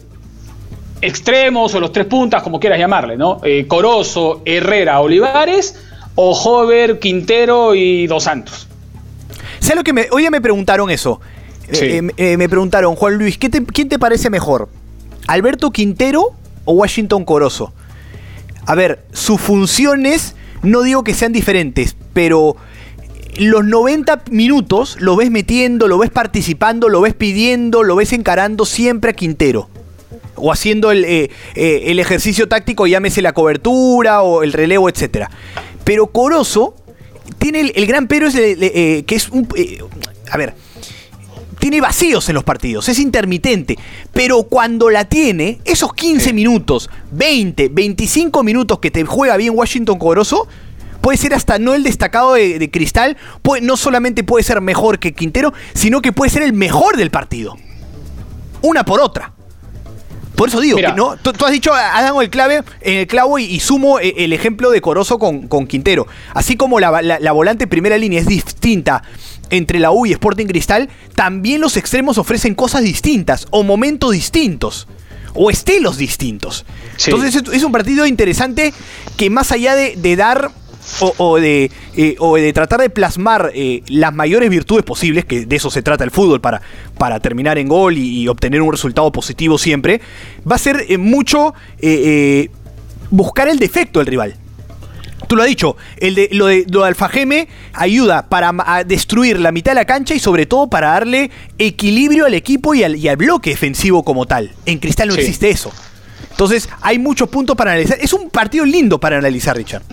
extremos 1.02 1.74
o 1.76 1.82
los 1.82 1.91
tres 1.91 2.06
puntas, 2.06 2.41
como 2.41 2.58
quieras 2.60 2.80
llamarle, 2.80 3.17
¿no? 3.17 3.41
Eh, 3.43 3.65
Corozo, 3.67 4.41
Herrera, 4.45 5.02
Olivares, 5.02 5.78
o 6.15 6.34
Jover, 6.34 7.00
Quintero 7.00 7.76
y 7.76 8.08
Dos 8.08 8.24
Santos. 8.24 8.69
¿Sabes 9.60 9.76
lo 9.76 9.84
que 9.84 9.94
me. 9.94 10.08
Hoy 10.12 10.30
me 10.30 10.41
preguntaron 10.41 10.89
eso. 10.89 11.20
Eh, 11.70 12.02
eh, 12.18 12.38
me 12.38 12.48
preguntaron, 12.48 12.96
Juan 12.96 13.18
Luis, 13.18 13.38
¿quién 13.38 13.89
te 13.89 14.00
parece 14.00 14.30
mejor? 14.30 14.70
¿Alberto 15.28 15.72
Quintero 15.72 16.34
o 16.65 16.74
Washington 16.74 17.26
Corozo? 17.26 17.74
A 18.65 18.76
ver, 18.76 19.04
sus 19.12 19.41
funciones 19.41 20.36
no 20.62 20.82
digo 20.82 21.04
que 21.04 21.13
sean 21.13 21.32
diferentes, 21.32 21.96
pero 22.13 22.56
los 23.38 23.65
90 23.65 24.24
minutos 24.32 24.98
lo 25.00 25.15
ves 25.15 25.30
metiendo, 25.30 25.88
lo 25.88 25.98
ves 25.98 26.10
participando, 26.10 26.89
lo 26.89 27.02
ves 27.02 27.13
pidiendo, 27.13 27.84
lo 27.84 27.96
ves 27.96 28.13
encarando 28.13 28.65
siempre 28.65 29.12
a 29.12 29.13
Quintero. 29.13 29.70
O 30.36 30.52
haciendo 30.52 30.91
el, 30.91 31.06
eh, 31.06 31.30
el 31.56 32.00
ejercicio 32.00 32.48
táctico, 32.48 32.88
llámese 32.88 33.22
la 33.22 33.34
cobertura 33.34 34.22
o 34.22 34.44
el 34.44 34.54
relevo, 34.54 34.89
etc. 34.89 35.28
Pero 35.84 36.08
Corozo 36.08 36.76
tiene 37.38 37.61
el, 37.61 37.85
gran 37.85 38.07
pero 38.07 38.27
es 38.27 38.35
eh, 38.35 39.03
que 39.05 39.15
es 39.15 39.29
un... 39.29 39.47
Eh, 39.55 39.79
a 40.31 40.38
ver, 40.38 40.55
tiene 41.59 41.81
vacíos 41.81 42.27
en 42.29 42.35
los 42.35 42.43
partidos, 42.43 42.89
es 42.89 42.99
intermitente, 42.99 43.77
pero 44.13 44.43
cuando 44.43 44.89
la 44.89 45.05
tiene, 45.05 45.59
esos 45.65 45.93
15 45.93 46.33
minutos, 46.33 46.89
20, 47.11 47.69
25 47.69 48.43
minutos 48.43 48.79
que 48.79 48.91
te 48.91 49.03
juega 49.03 49.38
bien 49.38 49.53
Washington 49.55 49.97
Coroso, 49.97 50.47
puede 51.01 51.17
ser 51.17 51.33
hasta 51.33 51.59
no 51.59 51.73
el 51.73 51.83
destacado 51.83 52.33
de, 52.33 52.69
Cristal, 52.71 53.15
no 53.61 53.77
solamente 53.77 54.23
puede 54.23 54.43
ser 54.43 54.59
mejor 54.61 54.99
que 54.99 55.13
Quintero, 55.13 55.53
sino 55.73 56.01
que 56.01 56.11
puede 56.11 56.31
ser 56.31 56.41
el 56.41 56.53
mejor 56.53 56.97
del 56.97 57.11
partido. 57.11 57.55
Una 58.61 58.83
por 58.83 58.99
otra. 58.99 59.35
Por 60.36 60.50
eso 60.50 60.60
digo, 60.60 60.80
¿no? 60.95 61.17
Tú, 61.17 61.32
has 61.45 61.52
dicho, 61.52 61.74
has 61.74 62.02
dado 62.02 62.21
el 62.21 62.30
clave 62.30 62.63
en 62.82 63.00
el 63.00 63.08
clavo 63.08 63.39
y, 63.39 63.60
sumo 63.60 64.00
eh, 64.00 64.13
el 64.17 64.34
ejemplo 64.34 64.71
de 64.71 64.82
Corozo 64.82 65.17
con, 65.19 65.48
con 65.48 65.67
Quintero. 65.67 66.08
Así 66.34 66.56
como 66.56 66.80
la, 66.80 66.91
volante 67.32 67.67
primera 67.67 67.98
línea 67.98 68.19
es 68.19 68.28
distinta 68.28 69.04
entre 69.50 69.80
la 69.80 69.91
U 69.91 70.06
y 70.06 70.12
Sporting 70.12 70.48
Cristal, 70.48 70.89
también 71.13 71.62
los 71.62 71.78
extremos 71.78 72.17
ofrecen 72.17 72.56
cosas 72.56 72.82
distintas 72.84 73.48
o 73.52 73.63
momentos 73.63 74.12
distintos 74.12 74.88
o 75.34 75.50
estilos 75.50 75.98
distintos. 75.98 76.65
Entonces 77.06 77.43
es, 77.52 77.63
un 77.63 77.71
partido 77.71 78.06
interesante 78.06 78.74
que 79.17 79.30
más 79.30 79.52
allá 79.52 79.76
de 79.76 80.15
dar 80.15 80.52
o, 81.00 81.38
de, 81.38 81.71
eh, 81.95 82.15
o 82.19 82.36
de 82.36 82.54
tratar 82.54 82.82
de 82.82 82.89
plasmar 82.89 83.52
eh, 83.54 83.82
las 83.88 84.13
mayores 84.13 84.50
virtudes 84.50 84.84
posibles, 84.84 85.26
que 85.26 85.45
de 85.45 85.56
eso 85.56 85.69
se 85.69 85.82
trata 85.82 86.04
el 86.04 86.12
fútbol, 86.12 86.41
para, 86.41 86.62
para 86.98 87.19
terminar 87.19 87.58
en 87.58 87.67
gol 87.67 87.98
y, 87.98 88.28
obtener 88.28 88.62
un 88.62 88.71
resultado 88.71 89.12
positivo 89.12 89.58
siempre, 89.58 90.02
va 90.50 90.56
a 90.56 90.60
ser 90.60 90.86
eh, 90.89 90.98
mucho 90.98 91.54
buscar 93.12 93.48
el 93.48 93.60
defecto 93.60 94.00
del 94.00 94.08
rival. 94.08 94.36
Tú 95.28 95.36
lo 95.36 95.43
has 95.43 95.48
dicho, 95.48 95.76
el 95.98 96.15
de, 96.15 96.30
lo, 96.32 96.48
de, 96.48 96.65
lo 96.69 96.82
de 96.82 96.88
Alfajeme 96.88 97.48
ayuda 97.74 98.28
para 98.28 98.84
destruir 98.84 99.39
la 99.39 99.52
mitad 99.52 99.71
de 99.71 99.76
la 99.76 99.86
cancha 99.86 100.13
y 100.13 100.19
sobre 100.19 100.45
todo 100.45 100.67
para 100.69 100.89
darle 100.89 101.32
equilibrio 101.58 102.26
al 102.26 102.34
equipo 102.34 102.76
y 102.76 102.84
al, 102.84 103.17
bloque 103.17 103.52
defensivo 103.52 104.04
como 104.04 104.26
tal. 104.26 104.52
En 104.65 104.80
Cristal 104.80 105.08
no 105.08 105.15
existe 105.15 105.50
eso. 105.50 105.71
Entonces 106.30 106.69
hay 106.82 107.00
muchos 107.00 107.30
puntos 107.30 107.56
para 107.56 107.71
analizar. 107.71 107.98
Es 108.02 108.13
un 108.13 108.30
partido 108.30 108.65
lindo 108.65 109.00
para 109.00 109.17
analizar, 109.17 109.56
Richard. 109.56 109.84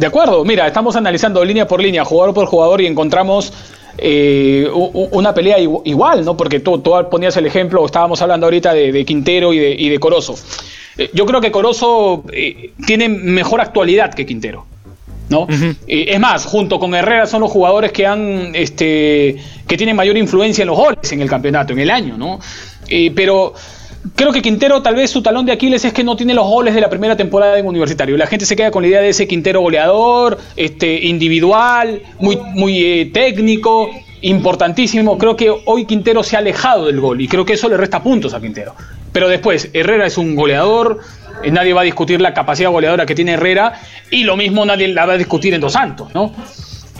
De 0.00 0.06
acuerdo, 0.06 0.46
mira, 0.46 0.66
estamos 0.66 0.96
analizando 0.96 1.44
línea 1.44 1.68
por 1.68 1.78
línea, 1.78 2.06
jugador 2.06 2.32
por 2.32 2.46
jugador 2.46 2.80
y 2.80 2.86
encontramos 2.86 3.52
eh, 3.98 4.66
una 4.72 5.34
pelea 5.34 5.58
igual, 5.58 6.24
¿no? 6.24 6.38
Porque 6.38 6.58
tú, 6.60 6.82
ponías 7.10 7.36
el 7.36 7.44
ejemplo, 7.44 7.84
estábamos 7.84 8.22
hablando 8.22 8.46
ahorita 8.46 8.72
de, 8.72 9.04
Quintero 9.04 9.52
y 9.52 9.58
de, 9.58 9.72
y 9.72 9.98
Corozo. 9.98 10.36
Eh, 10.96 11.10
yo 11.12 11.26
creo 11.26 11.42
que 11.42 11.50
Corozo 11.50 12.24
eh, 12.32 12.72
tiene 12.86 13.10
mejor 13.10 13.60
actualidad 13.60 14.14
que 14.14 14.24
Quintero. 14.24 14.64
¿no? 15.28 15.46
es 15.86 16.18
más, 16.18 16.46
junto 16.46 16.80
con 16.80 16.92
Herrera 16.92 17.26
son 17.26 17.42
los 17.42 17.52
jugadores 17.52 17.92
que 17.92 18.04
han 18.04 18.52
este, 18.54 19.36
que 19.68 19.76
tienen 19.76 19.94
mayor 19.94 20.16
influencia 20.16 20.62
en 20.62 20.68
los 20.68 20.76
goles 20.76 21.12
en 21.12 21.20
el 21.20 21.28
campeonato, 21.28 21.74
en 21.74 21.78
el 21.78 21.90
año, 21.90 22.16
¿no? 22.16 22.40
pero 23.14 23.54
Creo 24.16 24.32
que 24.32 24.40
Quintero, 24.40 24.80
tal 24.82 24.94
vez 24.94 25.10
su 25.10 25.22
talón 25.22 25.44
de 25.44 25.52
Aquiles 25.52 25.84
es 25.84 25.92
que 25.92 26.02
no 26.02 26.16
tiene 26.16 26.32
los 26.32 26.46
goles 26.46 26.74
de 26.74 26.80
la 26.80 26.88
primera 26.88 27.16
temporada 27.16 27.58
en 27.58 27.66
Universitario. 27.66 28.16
La 28.16 28.26
gente 28.26 28.46
se 28.46 28.56
queda 28.56 28.70
con 28.70 28.82
la 28.82 28.88
idea 28.88 29.00
de 29.00 29.10
ese 29.10 29.28
Quintero 29.28 29.60
goleador, 29.60 30.38
este, 30.56 31.06
individual, 31.06 32.00
muy, 32.18 32.36
muy 32.54 32.82
eh, 32.82 33.10
técnico, 33.12 33.90
importantísimo. 34.22 35.18
Creo 35.18 35.36
que 35.36 35.50
hoy 35.66 35.84
Quintero 35.84 36.22
se 36.22 36.36
ha 36.36 36.38
alejado 36.38 36.86
del 36.86 37.00
gol 37.00 37.20
y 37.20 37.28
creo 37.28 37.44
que 37.44 37.52
eso 37.54 37.68
le 37.68 37.76
resta 37.76 38.02
puntos 38.02 38.32
a 38.32 38.40
Quintero. 38.40 38.74
Pero 39.12 39.28
después, 39.28 39.68
Herrera 39.74 40.06
es 40.06 40.16
un 40.16 40.34
goleador, 40.34 41.00
eh, 41.42 41.50
nadie 41.50 41.74
va 41.74 41.82
a 41.82 41.84
discutir 41.84 42.22
la 42.22 42.32
capacidad 42.32 42.70
goleadora 42.70 43.04
que 43.04 43.14
tiene 43.14 43.32
Herrera 43.32 43.80
y 44.10 44.24
lo 44.24 44.36
mismo 44.36 44.64
nadie 44.64 44.88
la 44.88 45.04
va 45.04 45.14
a 45.14 45.18
discutir 45.18 45.52
en 45.52 45.60
Dos 45.60 45.74
Santos, 45.74 46.08
¿no? 46.14 46.32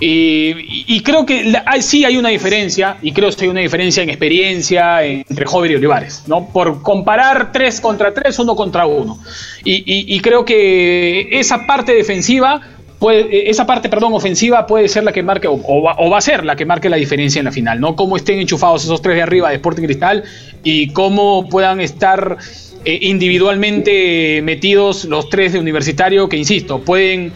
Y, 0.00 1.02
creo 1.02 1.26
que 1.26 1.52
sí 1.80 2.04
hay 2.04 2.16
una 2.16 2.30
diferencia, 2.30 2.96
y 3.02 3.12
creo 3.12 3.30
que 3.30 3.44
hay 3.44 3.50
una 3.50 3.60
diferencia 3.60 4.02
en 4.02 4.08
experiencia 4.08 5.04
entre 5.04 5.44
Jover 5.44 5.72
y 5.72 5.74
Olivares, 5.74 6.24
¿no? 6.26 6.48
Por 6.48 6.80
comparar 6.82 7.52
tres 7.52 7.80
contra 7.80 8.14
tres, 8.14 8.38
uno 8.38 8.56
contra 8.56 8.86
uno. 8.86 9.18
Y, 9.62 10.18
creo 10.20 10.44
que 10.44 11.28
esa 11.32 11.66
parte 11.66 11.92
defensiva, 11.94 12.62
puede, 12.98 13.50
esa 13.50 13.66
parte, 13.66 13.90
perdón, 13.90 14.14
ofensiva 14.14 14.66
puede 14.66 14.88
ser 14.88 15.04
la 15.04 15.12
que 15.12 15.22
marque, 15.22 15.48
o, 15.48 15.82
va, 15.82 16.16
a 16.16 16.20
ser 16.22 16.46
la 16.46 16.56
que 16.56 16.64
marque 16.64 16.88
la 16.88 16.96
diferencia 16.96 17.40
en 17.40 17.44
la 17.44 17.52
final, 17.52 17.78
¿no? 17.78 17.94
Cómo 17.94 18.16
estén 18.16 18.38
enchufados 18.38 18.84
esos 18.84 19.02
tres 19.02 19.16
de 19.16 19.22
arriba 19.22 19.50
de 19.50 19.56
Sporting 19.56 19.82
Cristal 19.82 20.24
y 20.64 20.88
cómo 20.94 21.46
puedan 21.50 21.80
estar 21.80 22.38
eh, 22.86 22.98
individualmente 23.02 24.40
metidos 24.42 25.04
los 25.04 25.28
tres 25.28 25.52
de 25.52 25.58
Universitario, 25.58 26.30
que 26.30 26.38
insisto, 26.38 26.80
pueden 26.80 27.32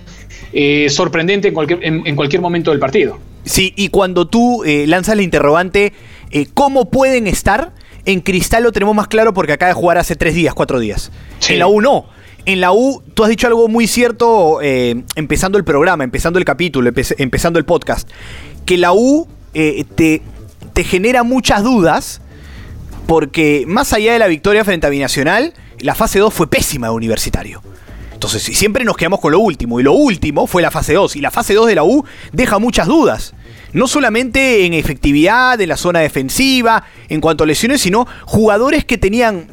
eh, 0.57 0.89
sorprendente 0.89 1.49
en 1.49 1.55
cualquier, 1.55 1.81
en, 1.83 2.15
cualquier 2.15 2.41
momento 2.41 2.71
del 2.71 2.79
partido. 2.79 3.19
Sí, 3.45 3.73
y 3.77 3.89
cuando 3.89 4.29
tú 4.29 4.63
eh, 4.63 4.87
lanzas 4.87 5.17
la 5.17 5.23
interrogante, 5.23 5.93
eh, 6.31 6.47
¿cómo 6.55 6.91
pueden 6.91 7.27
estar? 7.27 7.73
En 8.05 8.21
Cristal 8.21 8.63
lo 8.63 8.71
tenemos 8.71 8.95
más 8.95 9.09
claro 9.09 9.35
porque 9.35 9.53
acaba 9.53 9.71
de 9.71 9.75
jugar 9.75 9.99
hace 9.99 10.15
tres 10.15 10.35
días, 10.37 10.55
cuatro 10.55 10.79
días. 10.79 11.11
En 11.49 11.59
la 11.59 11.67
U 11.67 11.81
no. 11.81 12.07
En 12.47 12.61
la 12.61 12.73
U, 12.73 13.03
tú 13.15 13.25
has 13.25 13.31
dicho 13.31 13.49
algo 13.49 13.67
muy 13.67 13.89
cierto 13.89 14.61
empezando 14.63 15.59
el 15.59 15.65
programa, 15.65 16.05
empezando 16.05 16.39
el 16.39 16.45
capítulo, 16.45 16.89
empezando 17.19 17.59
el 17.59 17.65
podcast. 17.65 18.09
Que 18.65 18.77
la 18.77 18.93
U 18.93 19.27
te, 19.53 20.23
te 20.73 20.85
genera 20.85 21.23
muchas 21.25 21.65
dudas 21.65 22.21
porque 23.07 23.65
más 23.67 23.93
allá 23.93 24.13
de 24.13 24.19
la 24.19 24.29
victoria 24.29 24.65
frente 24.65 24.87
a 24.87 24.91
Binacional, 24.91 25.55
la 25.81 25.95
fase 25.95 26.19
2 26.19 26.33
fue 26.33 26.49
pésima 26.49 26.89
de 26.89 26.93
Universitario. 26.93 27.63
Entonces, 28.15 28.43
siempre 28.43 28.85
nos 28.85 28.97
quedamos 28.97 29.21
con 29.21 29.33
lo 29.33 29.41
último. 29.41 29.79
Y 29.81 29.83
lo 29.83 29.93
último 29.93 30.47
fue 30.47 30.63
la 30.63 30.71
fase 30.71 30.95
2. 30.95 31.17
Y 31.17 31.21
la 31.21 31.31
fase 31.31 31.53
2 31.55 31.67
de 31.67 31.75
la 31.75 31.85
U 31.85 32.05
deja 32.33 32.59
muchas 32.59 32.87
dudas. 32.87 33.35
No 33.73 33.87
solamente 33.87 34.65
en 34.65 34.73
efectividad, 34.73 35.61
en 35.61 35.69
la 35.69 35.77
zona 35.77 36.01
defensiva, 36.01 36.85
en 37.09 37.21
cuanto 37.21 37.45
a 37.45 37.47
lesiones, 37.47 37.81
sino 37.81 38.07
jugadores 38.25 38.85
que 38.85 38.99
tenían 38.99 39.47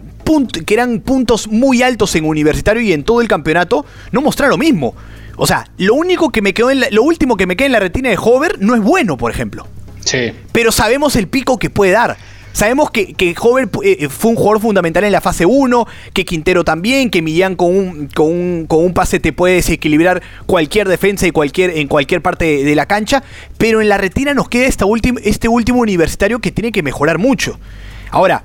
que 0.66 0.74
eran 0.74 1.02
puntos 1.02 1.48
muy 1.50 1.82
altos 1.84 2.16
en 2.16 2.24
universitario 2.24 2.82
y 2.82 2.94
en 2.94 3.04
todo 3.04 3.20
el 3.20 3.28
campeonato, 3.28 3.86
no 4.12 4.22
mostraron 4.22 4.52
lo 4.52 4.58
mismo. 4.58 4.96
O 5.36 5.46
sea, 5.46 5.68
lo 5.78 5.96
único 5.96 6.30
que 6.30 6.42
me 6.42 6.54
quedó 6.54 6.72
en 6.72 6.86
lo 6.92 7.04
último 7.04 7.36
que 7.36 7.48
me 7.48 7.58
queda 7.58 7.66
en 7.66 7.72
la 7.74 7.80
retina 7.80 8.10
de 8.10 8.18
Hover 8.18 8.62
no 8.62 8.76
es 8.76 8.82
bueno, 8.82 9.18
por 9.18 9.32
ejemplo. 9.32 9.68
Sí. 10.00 10.32
Pero 10.52 10.72
sabemos 10.72 11.16
el 11.16 11.28
pico 11.28 11.58
que 11.58 11.70
puede 11.70 11.92
dar. 11.92 12.18
Sabemos 12.54 12.92
que, 12.92 13.14
que 13.14 13.34
Hover 13.40 13.70
eh, 13.84 14.10
fue 14.10 14.32
un 14.32 14.38
jugador 14.38 14.62
fundamental 14.62 15.04
en 15.04 15.12
la 15.12 15.22
fase 15.22 15.46
1, 15.46 15.88
que 16.14 16.26
Quintero 16.26 16.64
también, 16.64 17.10
que 17.10 17.22
Millán 17.22 17.56
con 17.56 17.76
un, 17.76 18.08
con 18.08 18.28
un, 18.28 18.66
con 18.68 18.84
un 18.84 18.94
pase 18.94 19.20
te 19.20 19.32
puede 19.32 19.56
desequilibrar 19.56 20.22
cualquier 20.46 20.88
defensa 20.88 21.26
y 21.28 21.32
cualquier, 21.32 21.78
en 21.78 21.88
cualquier 21.88 22.22
parte 22.22 22.64
de 22.64 22.76
la 22.76 22.86
cancha, 22.86 23.24
pero 23.58 23.82
en 23.82 23.90
la 23.90 23.98
retina 23.98 24.34
nos 24.34 24.50
queda 24.50 24.66
esta 24.66 24.86
este 25.24 25.48
último 25.48 25.80
universitario 25.80 26.40
que 26.40 26.52
tiene 26.52 26.72
que 26.72 26.84
mejorar 26.84 27.18
mucho. 27.18 27.58
Ahora, 28.10 28.44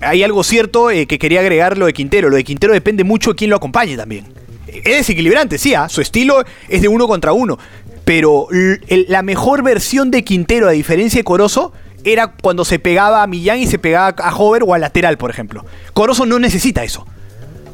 hay 0.00 0.22
algo 0.22 0.42
cierto 0.42 0.90
eh, 0.90 1.06
que 1.06 1.18
quería 1.18 1.40
agregar 1.40 1.78
lo 1.78 1.86
de 1.86 1.92
Quintero. 1.92 2.28
Lo 2.28 2.36
de 2.36 2.44
Quintero 2.44 2.72
depende 2.72 3.04
mucho 3.04 3.30
de 3.30 3.36
quién 3.36 3.50
lo 3.50 3.56
acompañe 3.56 3.96
también. 3.96 4.26
Es 4.66 4.96
desequilibrante, 4.96 5.58
sí, 5.58 5.74
¿ah? 5.74 5.88
su 5.88 6.00
estilo 6.00 6.42
es 6.68 6.82
de 6.82 6.88
uno 6.88 7.06
contra 7.06 7.32
uno. 7.32 7.58
Pero 8.04 8.48
la 9.08 9.22
mejor 9.22 9.62
versión 9.62 10.10
de 10.10 10.24
Quintero, 10.24 10.68
a 10.68 10.72
diferencia 10.72 11.20
de 11.20 11.24
Corozo, 11.24 11.72
era 12.04 12.32
cuando 12.32 12.64
se 12.64 12.78
pegaba 12.78 13.22
a 13.22 13.26
Millán 13.26 13.58
y 13.58 13.66
se 13.66 13.78
pegaba 13.78 14.14
a 14.18 14.36
Hover 14.36 14.62
o 14.66 14.74
al 14.74 14.80
lateral, 14.80 15.18
por 15.18 15.30
ejemplo. 15.30 15.64
Corozo 15.92 16.26
no 16.26 16.38
necesita 16.38 16.84
eso. 16.84 17.06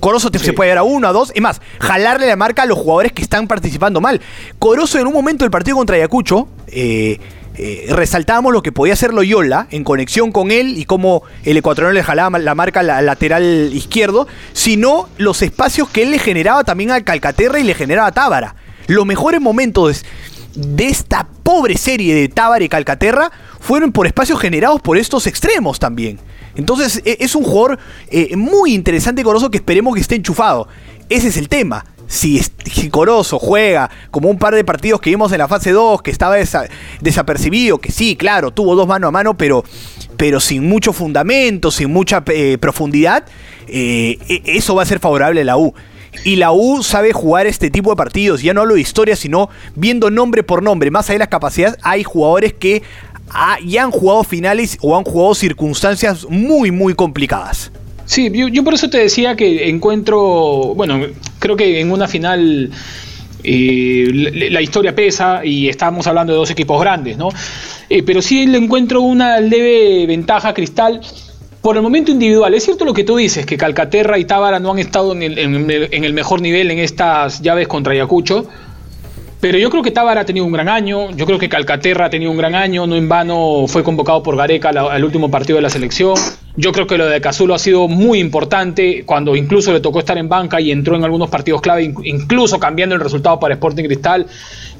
Corozo 0.00 0.30
te, 0.30 0.38
se 0.38 0.52
puede 0.52 0.70
dar 0.70 0.78
a 0.78 0.82
uno, 0.82 1.08
a 1.08 1.12
dos. 1.12 1.32
Es 1.34 1.42
más, 1.42 1.60
jalarle 1.80 2.26
la 2.26 2.36
marca 2.36 2.62
a 2.62 2.66
los 2.66 2.78
jugadores 2.78 3.12
que 3.12 3.22
están 3.22 3.48
participando 3.48 4.00
mal. 4.00 4.20
Corozo 4.58 4.98
en 4.98 5.06
un 5.06 5.12
momento 5.12 5.44
del 5.44 5.50
partido 5.50 5.76
contra 5.76 5.96
Ayacucho, 5.96 6.48
eh, 6.68 7.18
eh, 7.56 7.86
resaltábamos 7.90 8.52
lo 8.52 8.62
que 8.62 8.70
podía 8.70 8.92
hacer 8.92 9.12
Loyola 9.12 9.66
en 9.72 9.82
conexión 9.82 10.30
con 10.30 10.52
él 10.52 10.78
y 10.78 10.84
cómo 10.84 11.24
el 11.42 11.56
ecuatoriano 11.56 11.92
le 11.92 12.04
jalaba 12.04 12.38
la 12.38 12.54
marca 12.54 12.80
al 12.80 13.06
lateral 13.06 13.70
izquierdo, 13.72 14.28
sino 14.52 15.08
los 15.18 15.42
espacios 15.42 15.88
que 15.88 16.04
él 16.04 16.12
le 16.12 16.20
generaba 16.20 16.62
también 16.62 16.92
al 16.92 17.02
Calcaterra 17.02 17.58
y 17.58 17.64
le 17.64 17.74
generaba 17.74 18.08
a 18.08 18.12
Tábara. 18.12 18.54
Los 18.86 19.04
mejores 19.06 19.40
momentos 19.40 20.04
de 20.59 20.88
esta 20.88 21.29
pobre 21.42 21.77
serie 21.77 22.14
de 22.14 22.29
Tábara 22.29 22.64
y 22.64 22.68
Calcaterra 22.68 23.31
fueron 23.61 23.92
por 23.92 24.07
espacios 24.07 24.40
generados 24.40 24.81
por 24.81 24.99
estos 24.99 25.27
extremos 25.27 25.79
también. 25.79 26.18
Entonces 26.57 27.01
e, 27.05 27.16
es 27.21 27.35
un 27.35 27.44
jugador 27.44 27.79
eh, 28.11 28.37
muy 28.37 28.75
interesante 28.75 29.21
y 29.21 29.25
Corozo 29.25 29.51
que 29.51 29.59
esperemos 29.59 29.94
que 29.94 30.01
esté 30.01 30.16
enchufado. 30.16 30.68
Ese 31.09 31.29
es 31.29 31.37
el 31.37 31.49
tema. 31.49 31.85
Si, 32.09 32.40
Corozo 32.90 33.38
juega 33.38 33.90
como 34.11 34.31
un 34.31 34.38
par 34.38 34.55
de 34.55 34.64
partidos 34.64 35.01
que 35.01 35.11
vimos 35.11 35.31
en 35.33 35.38
la 35.38 35.47
fase 35.47 35.73
2, 35.73 36.03
que 36.03 36.11
estaba 36.11 36.37
desapercibido, 37.01 37.79
que 37.79 37.92
sí, 37.92 38.16
claro, 38.16 38.51
tuvo 38.51 38.75
dos 38.75 38.88
mano 38.88 39.09
a 39.09 39.11
mano, 39.11 39.37
pero, 39.37 39.62
pero 40.16 40.40
sin 40.40 40.66
mucho 40.66 40.94
fundamento, 40.94 41.71
sin 41.71 41.92
mucha 41.92 42.25
eh, 42.29 42.57
profundidad, 42.59 43.27
eh, 43.68 44.18
e, 44.27 44.42
eso 44.57 44.75
va 44.75 44.83
a 44.83 44.87
ser 44.87 45.01
favorable 45.01 45.42
a 45.42 45.44
la 45.44 45.59
U. 45.59 45.75
Y 46.24 46.37
la 46.37 46.52
U 46.52 46.83
sabe 46.83 47.12
jugar 47.12 47.46
este 47.46 47.70
tipo 47.70 47.90
de 47.90 47.96
partidos. 47.96 48.42
Ya 48.42 48.54
no 48.54 48.62
hablo 48.62 48.74
de 48.74 48.81
historia, 48.81 49.16
sino 49.16 49.48
viendo 49.74 50.11
nombre 50.11 50.42
por 50.42 50.62
nombre. 50.62 50.90
Más 50.90 51.07
allá 51.07 51.14
de 51.14 51.18
las 51.20 51.28
capacidades, 51.28 51.78
hay 51.83 52.04
jugadores 52.04 52.52
que 52.54 52.83
ya 53.64 53.85
han 53.85 53.90
jugado 53.90 54.24
finales 54.24 54.78
o 54.81 54.96
han 54.96 55.04
jugado 55.04 55.35
circunstancias 55.35 56.26
muy, 56.28 56.70
muy 56.70 56.94
complicadas. 56.94 57.70
Sí, 58.07 58.33
yo, 58.33 58.64
por 58.64 58.72
eso 58.72 58.88
te 58.88 58.98
decía 58.98 59.37
que 59.37 59.68
encuentro, 59.68 60.72
bueno, 60.74 61.07
creo 61.38 61.57
que 61.57 61.81
en 61.81 61.92
una 61.92 62.09
final 62.09 62.70
eh, 63.44 64.48
la, 64.50 64.62
historia 64.62 64.94
pesa 64.94 65.44
y 65.44 65.68
estamos 65.68 66.07
hablando 66.07 66.33
de 66.33 66.38
dos 66.38 66.50
equipos 66.50 66.81
grandes, 66.81 67.18
¿no? 67.18 67.28
Eh, 67.90 68.02
pero 68.02 68.22
sí 68.22 68.46
le 68.46 68.57
encuentro 68.57 69.02
una 69.02 69.40
leve 69.40 70.07
ventaja 70.07 70.54
Cristal 70.54 71.02
por 71.61 71.77
el 71.77 71.83
momento 71.83 72.11
individual. 72.11 72.55
Es 72.55 72.64
cierto 72.64 72.85
lo 72.85 72.94
que 72.94 73.05
tú 73.05 73.16
dices, 73.16 73.47
que 73.47 73.57
Calcaterra 73.57 74.18
y 74.18 74.25
Tábara 74.25 74.59
no 74.59 74.73
han 74.73 74.79
estado 74.79 75.12
en 75.12 75.23
el 75.23 76.12
mejor 76.14 76.40
nivel 76.40 76.71
en 76.71 76.79
estas 76.79 77.40
llaves 77.42 77.68
contra 77.68 77.92
Ayacucho 77.92 78.47
pero 79.40 79.57
yo 79.57 79.71
creo 79.71 79.85
que 79.85 79.92
Tábara 79.92 80.23
ha 80.23 80.25
tenido 80.25 80.44
un 80.44 80.53
gran 80.53 80.68
año, 80.68 81.12
yo 81.12 81.25
creo 81.25 81.38
que 81.38 81.49
Calcaterra 81.49 82.07
ha 82.07 82.11
tenido 82.11 82.31
un 82.33 82.37
gran 82.37 82.57
año, 82.57 82.88
no 82.88 82.97
en 82.97 83.09
vano 83.09 83.66
fue 83.68 83.85
convocado 83.85 84.21
por 84.21 84.37
Gareca 84.37 84.71
al 84.71 85.05
último 85.05 85.31
partido 85.31 85.57
de 85.57 85.62
la 85.62 85.71
selección. 85.71 86.14
Yo 86.57 86.73
creo 86.73 86.88
que 86.88 86.99
lo 86.99 87.07
de 87.07 87.21
Cazulo 87.21 87.55
ha 87.55 87.59
sido 87.61 87.87
muy 87.87 88.18
importante 88.18 89.05
cuando 89.07 89.37
incluso 89.37 89.73
le 89.73 89.79
tocó 89.79 90.01
estar 90.01 90.18
en 90.18 90.29
banca 90.29 90.61
y 90.61 90.73
entró 90.73 90.97
en 90.97 91.05
algunos 91.05 91.31
partidos 91.31 91.61
clave, 91.61 91.94
incluso 92.03 92.59
cambiando 92.59 92.97
el 92.97 93.01
resultado 93.01 93.38
para 93.38 93.55
Sporting 93.55 93.85
Cristal. 93.85 94.27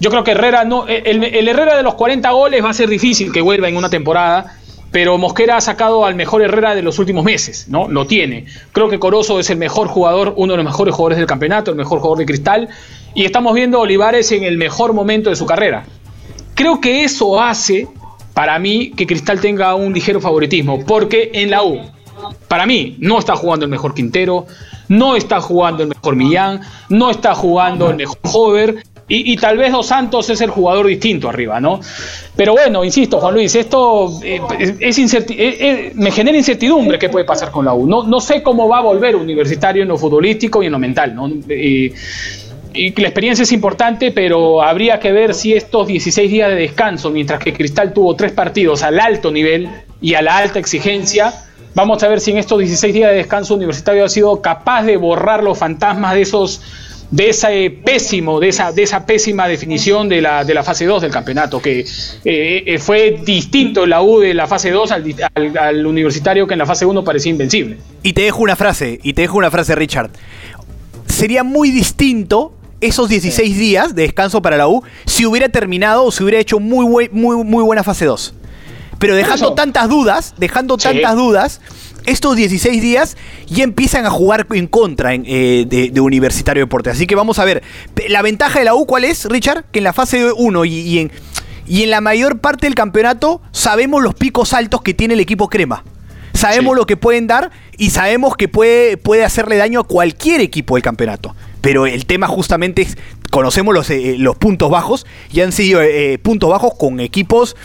Yo 0.01 0.11
creo 0.11 0.25
que 0.25 0.33
Herrera 0.33 0.65
no, 0.65 0.89
el, 0.89 1.23
el 1.23 1.47
Herrera 1.47 1.77
de 1.77 1.85
los 1.85 1.95
40 1.95 2.29
goles 2.31 2.65
va 2.65 2.71
a 2.71 2.75
ser 2.75 2.89
difícil 2.89 3.31
que 3.31 3.41
vuelva 3.41 3.69
en 3.69 3.77
una 3.77 3.89
temporada 3.89 4.58
pero 4.91 5.19
Mosquera 5.19 5.57
ha 5.57 5.61
sacado 5.61 6.07
al 6.07 6.15
mejor 6.15 6.43
Herrera 6.43 6.75
de 6.75 6.83
los 6.83 6.99
últimos 6.99 7.25
meses, 7.25 7.67
¿no? 7.69 7.89
Lo 7.89 8.07
tiene. 8.07 8.47
Creo 8.73 8.89
que 8.89 8.99
Corozo 8.99 9.39
es 9.39 9.51
el 9.51 9.59
mejor 9.59 9.89
jugador, 9.89 10.35
uno 10.37 10.53
de 10.53 10.57
los 10.59 10.65
mejores 10.65 10.95
jugadores 10.95 11.19
del 11.19 11.27
campeonato, 11.27 11.71
el 11.71 11.77
mejor 11.77 11.99
jugador 11.99 12.19
de 12.19 12.27
cristal, 12.27 12.69
y 13.15 13.25
estamos 13.25 13.55
viendo 13.55 13.79
a 13.79 13.83
Olivares 13.83 14.33
en 14.33 14.45
el 14.45 14.57
mejor 14.57 14.93
momento 14.93 15.31
de 15.31 15.37
su 15.37 15.47
carrera. 15.47 15.85
Creo 16.55 16.81
que 16.81 17.05
eso 17.05 17.41
hace, 17.41 17.87
para 18.35 18.59
mí, 18.59 18.93
que 18.97 19.07
Cristal 19.07 19.41
tenga 19.41 19.75
un 19.75 19.93
ligero 19.93 20.21
favoritismo, 20.21 20.85
porque 20.85 21.31
en 21.35 21.51
la 21.51 21.63
U, 21.63 21.81
para 22.49 22.67
mí, 22.67 22.97
no 22.99 23.19
está 23.19 23.37
jugando 23.37 23.65
el 23.65 23.71
mejor 23.71 23.95
Quintero, 23.95 24.47
no 24.89 25.17
está 25.17 25.41
jugando 25.41 25.83
el 25.83 25.91
mejor 25.91 26.17
Millán, 26.17 26.61
no 26.89 27.11
está 27.11 27.35
jugando 27.35 27.91
el 27.91 27.97
mejor 27.97 28.19
Hover, 28.23 28.85
y, 29.11 29.37
tal 29.37 29.57
vez 29.57 29.73
Dos 29.73 29.87
Santos 29.87 30.29
es 30.29 30.41
el 30.43 30.51
jugador 30.51 30.87
distinto 30.87 31.31
arriba, 31.31 31.61
¿no? 31.61 31.81
Pero 32.37 32.53
bueno, 32.53 32.85
insisto, 32.85 33.19
Juan 33.21 33.35
Luis, 33.35 33.55
esto 33.55 34.21
eh, 34.23 34.41
es 34.81 34.99
eh, 34.99 35.25
eh, 35.31 35.93
me 35.95 36.11
genera 36.11 36.37
incertidumbre 36.37 36.99
qué 36.99 37.09
puede 37.09 37.25
pasar 37.25 37.51
con 37.51 37.65
la 37.65 37.73
U. 37.73 37.87
No, 37.87 38.03
no 38.03 38.21
sé 38.21 38.43
cómo 38.43 38.69
va 38.69 38.79
a 38.79 38.83
volver 38.83 39.17
Universitario 39.17 39.83
en 39.83 39.89
lo 39.89 39.97
futbolístico 39.97 40.63
y 40.63 40.67
en 40.67 40.73
lo 40.73 40.79
mental, 40.79 41.15
¿no? 41.15 41.27
y 42.75 42.95
la 43.01 43.09
experiencia 43.09 43.43
es 43.43 43.53
importante, 43.53 44.13
pero 44.13 44.63
habría 44.63 45.01
que 45.01 45.11
ver 45.11 45.35
si 45.35 45.55
estos 45.55 45.89
16 45.89 46.31
días 46.31 46.51
de 46.51 46.57
descanso, 46.57 47.11
mientras 47.11 47.41
que 47.41 47.53
Cristal 47.53 47.93
tuvo 47.93 48.15
tres 48.15 48.33
partidos 48.33 48.83
al 48.83 49.01
alto 49.01 49.31
nivel 49.31 49.69
y 50.01 50.15
a 50.15 50.23
la 50.23 50.37
alta 50.37 50.59
exigencia, 50.59 51.33
vamos 51.75 52.03
a 52.03 52.09
ver 52.09 52.21
si 52.21 52.31
en 52.31 52.39
estos 52.39 52.59
16 52.59 52.95
días 52.95 53.11
de 53.11 53.17
descanso 53.17 53.55
Universitario 53.55 54.05
ha 54.05 54.09
sido 54.09 54.41
capaz 54.43 54.85
de 54.85 54.97
borrar 54.97 55.43
los 55.43 55.59
fantasmas 55.59 56.15
de 56.15 56.23
esos 56.23 56.61
de 57.11 57.31
ese 57.31 57.71
pésimo, 57.85 58.39
de 58.39 58.49
esa, 58.49 58.73
de 58.73 58.83
esa 58.83 59.07
pésima 59.07 59.49
definición 59.49 60.09
de 60.09 60.21
la, 60.21 60.45
de 60.45 60.55
la 60.55 60.63
fase 60.63 60.85
2 60.85 61.03
del 61.03 61.11
campeonato, 61.11 61.61
que 61.61 61.81
eh, 61.81 62.63
eh, 62.67 62.79
fue 62.79 63.19
distinto 63.25 63.87
la 63.87 64.03
U 64.03 64.21
de 64.21 64.35
la 64.35 64.47
fase 64.47 64.71
2 64.71 64.91
al, 64.93 65.87
universitario 65.87 66.47
que 66.47 66.55
en 66.55 66.59
la 66.59 66.67
fase 66.67 66.85
1 66.85 67.05
parecía 67.05 67.31
invencible. 67.31 67.79
Y 68.03 68.13
te 68.13 68.23
dejo 68.23 68.43
una 68.43 68.57
frase, 68.57 69.01
y 69.03 69.15
te 69.15 69.23
dejo 69.23 69.39
una 69.39 69.51
frase, 69.51 69.75
Richard. 69.75 70.11
Sería 71.07 71.45
muy 71.45 71.71
distinto 71.71 72.53
esos 72.81 73.09
16 73.09 73.59
días 73.59 73.95
de 73.95 74.03
descanso 74.03 74.43
para 74.43 74.57
la 74.57 74.69
U 74.69 74.83
si 75.07 75.27
hubiera 75.27 75.49
terminado 75.49 76.05
o 76.05 76.13
si 76.13 76.23
hubiera 76.23 76.39
hecho 76.39 76.61
muy, 76.61 77.09
muy, 77.11 77.37
muy 77.45 77.63
buena 77.65 77.83
fase 77.83 78.05
2. 78.05 78.35
Pero 78.99 79.15
dejando 79.15 79.55
tantas 79.55 79.89
dudas, 79.89 80.35
dejando 80.39 80.77
tantas 80.77 81.15
dudas, 81.15 81.61
estos 82.09 82.37
16 82.37 82.81
días 82.81 83.17
ya 83.47 83.65
empiezan 83.65 84.07
a 84.07 84.11
jugar 84.11 84.47
en 84.53 84.67
contra 84.67 85.15
eh, 85.15 85.67
de, 85.67 86.01
Universitario 86.01 86.65
Deporte. 86.65 86.91
Así 86.91 87.07
que 87.07 87.15
vamos 87.15 87.39
a 87.39 87.45
ver. 87.45 87.63
La 88.09 88.23
ventaja 88.23 88.59
de 88.59 88.65
la 88.65 88.75
U, 88.75 88.87
¿cuál 88.87 89.05
es, 89.05 89.27
Richard? 89.27 89.65
Que 89.71 89.79
en 89.81 89.85
la 89.85 89.93
fase 89.93 90.33
1 90.33 90.65
y, 90.65 90.99
en, 90.99 91.13
y 91.67 91.83
en 91.83 91.91
la 91.91 92.01
mayor 92.01 92.39
parte 92.41 92.67
del 92.67 92.75
campeonato 92.75 93.43
sabemos 93.53 94.03
los 94.03 94.15
picos 94.15 94.53
altos 94.55 94.83
que 94.83 94.95
tiene 94.95 95.15
el 95.15 95.21
equipo 95.21 95.49
crema. 95.49 95.85
Sabemos 96.33 96.77
lo 96.77 96.87
que 96.87 96.97
pueden 96.97 97.27
dar 97.27 97.51
y 97.77 97.91
sabemos 97.91 98.37
que 98.37 98.49
puede, 98.49 98.97
puede 98.97 99.25
hacerle 99.25 99.57
daño 99.57 99.81
a 99.81 99.85
cualquier 99.85 100.41
equipo 100.41 100.77
del 100.77 100.83
campeonato. 100.83 101.35
Pero 101.61 101.87
el 101.87 102.07
tema 102.07 102.29
justamente 102.29 102.83
es, 102.83 102.97
conocemos 103.31 103.75
los, 103.75 103.91
eh, 103.91 104.15
los 104.19 104.37
puntos 104.37 104.71
bajos 104.71 105.05
y 105.33 105.41
han 105.41 105.53
sido 105.53 105.83
eh, 105.83 106.19
puntos 106.23 106.49
bajos 106.49 106.73
con 106.79 107.01
equipos 107.01 107.57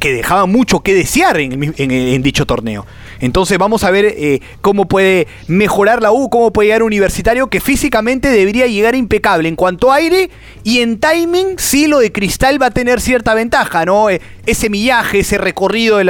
que 0.00 0.10
dejaban 0.10 0.50
mucho 0.50 0.80
que 0.80 0.94
desear 0.94 1.38
en 1.38 2.22
dicho 2.22 2.46
torneo. 2.46 2.86
Entonces 3.20 3.58
vamos 3.58 3.84
a 3.84 3.90
ver 3.90 4.04
eh, 4.06 4.40
cómo 4.60 4.86
puede 4.86 5.26
mejorar 5.48 6.02
la 6.02 6.12
U, 6.12 6.28
cómo 6.30 6.52
puede 6.52 6.68
llegar 6.68 6.82
un 6.82 6.86
universitario 6.86 7.48
que 7.48 7.60
físicamente 7.60 8.30
debería 8.30 8.66
llegar 8.66 8.94
impecable 8.94 9.48
en 9.48 9.56
cuanto 9.56 9.90
a 9.90 9.96
aire 9.96 10.30
y 10.64 10.80
en 10.80 10.98
timing 10.98 11.58
sí 11.58 11.86
lo 11.86 11.98
de 11.98 12.12
Cristal 12.12 12.60
va 12.60 12.66
a 12.66 12.70
tener 12.70 13.00
cierta 13.00 13.34
ventaja, 13.34 13.84
¿no? 13.84 14.10
Eh, 14.10 14.20
ese 14.46 14.70
millaje, 14.70 15.20
ese 15.20 15.38
recorrido 15.38 15.96
de, 15.96 16.04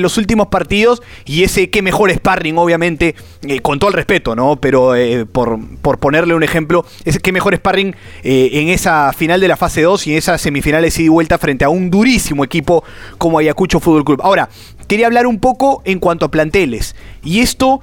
los 0.00 0.18
últimos 0.18 0.46
partidos 0.46 1.02
y 1.24 1.42
ese 1.42 1.70
qué 1.70 1.82
mejor 1.82 2.12
sparring, 2.12 2.56
obviamente, 2.56 3.16
eh, 3.42 3.58
con 3.60 3.80
todo 3.80 3.90
el 3.90 3.94
respeto, 3.94 4.36
¿no? 4.36 4.56
Pero 4.56 4.92
por, 5.32 5.58
por, 5.82 5.98
ponerle 5.98 6.34
un 6.34 6.44
ejemplo, 6.44 6.86
ese 7.04 7.18
qué 7.18 7.32
mejor 7.32 7.56
sparring 7.56 7.96
en 8.22 8.68
esa 8.68 9.12
final 9.12 9.40
de 9.40 9.48
la 9.48 9.56
fase 9.56 9.82
2 9.82 10.06
y 10.06 10.12
en 10.12 10.18
esas 10.18 10.40
semifinales 10.40 10.98
y 11.00 11.08
vuelta 11.08 11.36
frente 11.38 11.64
a 11.64 11.68
un 11.68 11.90
durísimo 11.90 12.44
equipo 12.44 12.84
como 13.18 13.38
Ayacucho 13.38 13.80
Fútbol 13.80 14.04
Club. 14.04 14.20
Ahora, 14.22 14.48
quería 14.92 15.06
hablar 15.06 15.26
un 15.26 15.40
poco 15.40 15.80
en 15.86 15.98
cuanto 15.98 16.26
a 16.26 16.30
planteles. 16.30 16.94
Y 17.24 17.40
esto 17.40 17.80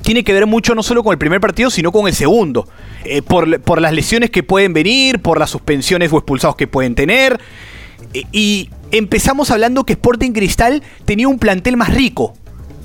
tiene 0.00 0.24
que 0.24 0.32
ver 0.32 0.46
mucho 0.46 0.74
no 0.74 0.82
solo 0.82 1.04
con 1.04 1.12
el 1.12 1.18
primer 1.18 1.38
partido, 1.38 1.68
sino 1.68 1.92
con 1.92 2.08
el 2.08 2.14
segundo. 2.14 2.66
Eh, 3.04 3.20
por, 3.20 3.78
las 3.78 3.92
lesiones 3.92 4.30
que 4.30 4.42
pueden 4.42 4.72
venir, 4.72 5.20
por 5.20 5.38
las 5.38 5.50
suspensiones 5.50 6.10
o 6.14 6.16
expulsados 6.16 6.56
que 6.56 6.66
pueden 6.66 6.94
tener. 6.94 7.38
Eh, 8.14 8.22
y 8.32 8.70
empezamos 8.90 9.50
hablando 9.50 9.84
que 9.84 9.92
Sporting 9.92 10.30
Cristal 10.30 10.82
tenía 11.04 11.28
un 11.28 11.38
plantel 11.38 11.76
más 11.76 11.92
rico. 11.92 12.32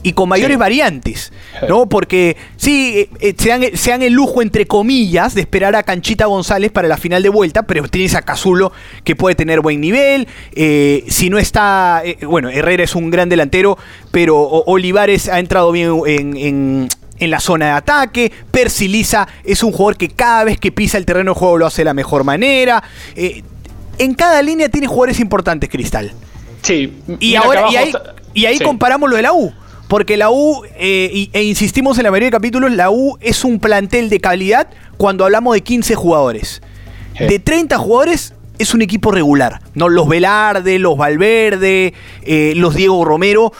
Y 0.04 0.14
con 0.14 0.30
mayores 0.30 0.58
variantes, 0.58 1.34
¿no? 1.68 1.88
Porque 1.88 2.38
sí, 2.58 2.94
eh, 2.96 3.10
eh, 3.20 3.36
se, 3.76 3.90
dan, 3.90 4.04
el 4.04 4.14
lujo, 4.14 4.42
entre 4.42 4.66
comillas, 4.66 5.36
de 5.36 5.42
esperar 5.42 5.76
a 5.76 5.84
Canchita 5.84 6.26
González 6.26 6.72
para 6.72 6.88
la 6.88 6.98
final 6.98 7.22
de 7.22 7.30
vuelta, 7.30 7.64
pero 7.64 7.88
tienes 7.88 8.16
a 8.16 8.22
Cazulo 8.22 8.72
que 9.04 9.16
puede 9.16 9.36
tener 9.36 9.60
buen 9.60 9.82
nivel. 9.82 10.28
Eh, 10.54 11.04
si 11.08 11.30
no 11.30 11.38
está, 11.38 12.04
bueno, 12.22 12.50
Herrera 12.50 12.84
es 12.84 12.96
un 12.96 13.10
gran 13.10 13.30
delantero, 13.30 13.78
pero 14.12 14.40
Olivares 14.40 15.28
ha 15.28 15.40
entrado 15.40 15.72
bien 15.72 16.02
en, 16.06 16.88
la 17.20 17.40
zona 17.42 17.66
de 17.66 17.72
ataque. 17.72 18.32
Persiliza 18.52 19.28
es 19.44 19.64
un 19.64 19.74
jugador 19.74 19.98
que 19.98 20.08
cada 20.08 20.46
vez 20.46 20.58
que 20.58 20.72
pisa 20.72 20.98
el 20.98 21.06
terreno 21.06 21.34
de 21.34 21.40
juego 21.40 21.58
lo 21.58 21.66
hace 21.66 21.82
de 21.82 21.86
la 21.86 21.94
mejor 21.94 22.24
manera. 22.24 22.82
en 23.16 24.14
cada 24.14 24.42
línea 24.42 24.70
tiene 24.70 24.88
jugadores 24.88 25.20
importantes, 25.20 25.70
Cristal. 25.70 26.14
Sí. 26.62 26.94
Y 27.20 27.36
ahora, 27.36 27.66
y 28.34 28.46
ahí, 28.46 28.60
comparamos 28.60 29.10
lo 29.10 29.16
de 29.16 29.22
la 29.22 29.34
U. 29.34 29.54
Porque 29.90 30.18
la 30.18 30.30
U, 30.30 30.62
eh, 30.78 31.30
e 31.34 31.44
insistimos 31.44 31.98
en 31.98 32.04
la 32.04 32.12
mayoría 32.12 32.28
de 32.28 32.32
capítulos, 32.34 32.72
la 32.72 32.92
U 32.92 33.18
es 33.22 33.44
un 33.44 33.60
plantel 33.60 34.08
de 34.10 34.20
calidad 34.20 34.68
cuando 34.98 35.26
hablamos 35.26 35.56
de 35.56 35.62
15 35.62 35.96
jugadores. 35.96 36.62
De 37.18 37.40
30 37.40 37.76
jugadores 37.80 38.36
es 38.60 38.76
un 38.76 38.84
equipo 38.84 39.10
regular. 39.12 39.62
¿no? 39.74 39.90
Los 39.90 40.08
Velarde, 40.08 40.78
los 40.78 40.96
Valverde, 40.96 41.96
eh, 42.22 42.54
los 42.56 42.76
Diego 42.76 43.04
Romero 43.04 43.52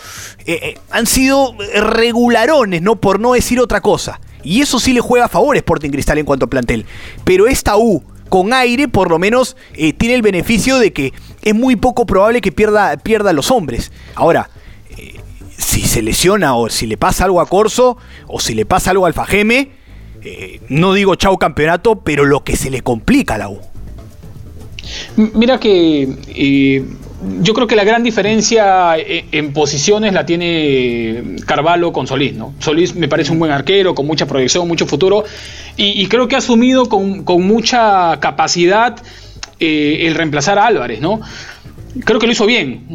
eh, 0.46 0.78
han 0.92 1.08
sido 1.08 1.56
regularones, 1.74 2.84
¿no? 2.84 2.98
por 2.98 3.20
no 3.20 3.34
decir 3.34 3.60
otra 3.60 3.82
cosa. 3.82 4.22
Y 4.44 4.62
eso 4.62 4.80
sí 4.80 4.94
le 4.94 5.02
juega 5.02 5.26
a 5.26 5.30
favor 5.30 5.58
Sporting 5.58 5.90
Cristal 5.90 6.20
en 6.20 6.26
cuanto 6.26 6.46
a 6.46 6.50
plantel. 6.50 6.86
Pero 7.24 7.48
esta 7.48 7.76
U, 7.76 8.04
con 8.30 8.54
aire, 8.54 8.88
por 8.88 9.10
lo 9.10 9.18
menos 9.18 9.58
tiene 9.98 10.14
el 10.14 10.22
beneficio 10.22 10.78
de 10.78 10.94
que 10.94 11.12
es 11.42 11.56
muy 11.56 11.76
poco 11.76 12.06
probable 12.06 12.40
que 12.40 12.52
pierda, 12.52 12.98
pierda 12.98 13.34
los 13.34 13.50
hombres. 13.50 13.92
Ahora, 14.14 14.52
si 15.60 15.82
se 15.82 16.02
lesiona 16.02 16.56
o 16.56 16.70
si 16.70 16.88
le 16.88 16.98
pasa 16.98 17.26
algo 17.26 17.42
a 17.42 17.46
Corso 17.46 17.98
o 18.28 18.40
si 18.40 18.56
le 18.56 18.66
pasa 18.66 18.92
algo 18.92 19.06
al 19.06 19.14
Fajeme, 19.14 19.70
eh, 20.24 20.62
no 20.70 20.94
digo 20.94 21.16
chau 21.16 21.38
campeonato, 21.38 22.00
pero 22.00 22.26
lo 22.26 22.44
que 22.44 22.56
se 22.56 22.70
le 22.70 22.82
complica 22.82 23.36
a 23.36 23.38
la 23.38 23.50
U. 23.50 23.60
Mira 25.18 25.60
que 25.60 26.08
eh, 26.30 26.84
yo 27.42 27.54
creo 27.54 27.68
que 27.68 27.76
la 27.76 27.84
gran 27.84 28.04
diferencia 28.04 28.98
eh, 28.98 29.26
en 29.32 29.54
posiciones 29.54 30.14
la 30.14 30.26
tiene 30.26 31.36
Carvalho 31.46 31.92
con 31.92 32.08
Solís, 32.08 32.34
¿no? 32.34 32.54
Solís 32.60 32.96
me 32.96 33.08
parece 33.08 33.32
un 33.34 33.40
buen 33.40 33.52
arquero, 33.52 33.94
con 33.94 34.08
mucha 34.08 34.26
proyección, 34.26 34.68
mucho 34.68 34.88
futuro, 34.88 35.26
y, 35.76 36.08
creo 36.08 36.28
que 36.28 36.36
ha 36.36 36.40
asumido 36.40 36.90
con, 36.90 37.24
mucha 37.42 38.20
capacidad 38.20 38.98
el 39.60 40.14
reemplazar 40.16 40.58
a 40.58 40.66
Álvarez, 40.66 41.00
¿no? 41.00 41.22
Creo 42.04 42.20
que 42.20 42.26
lo 42.26 42.34
hizo 42.34 42.46
bien 42.46 42.88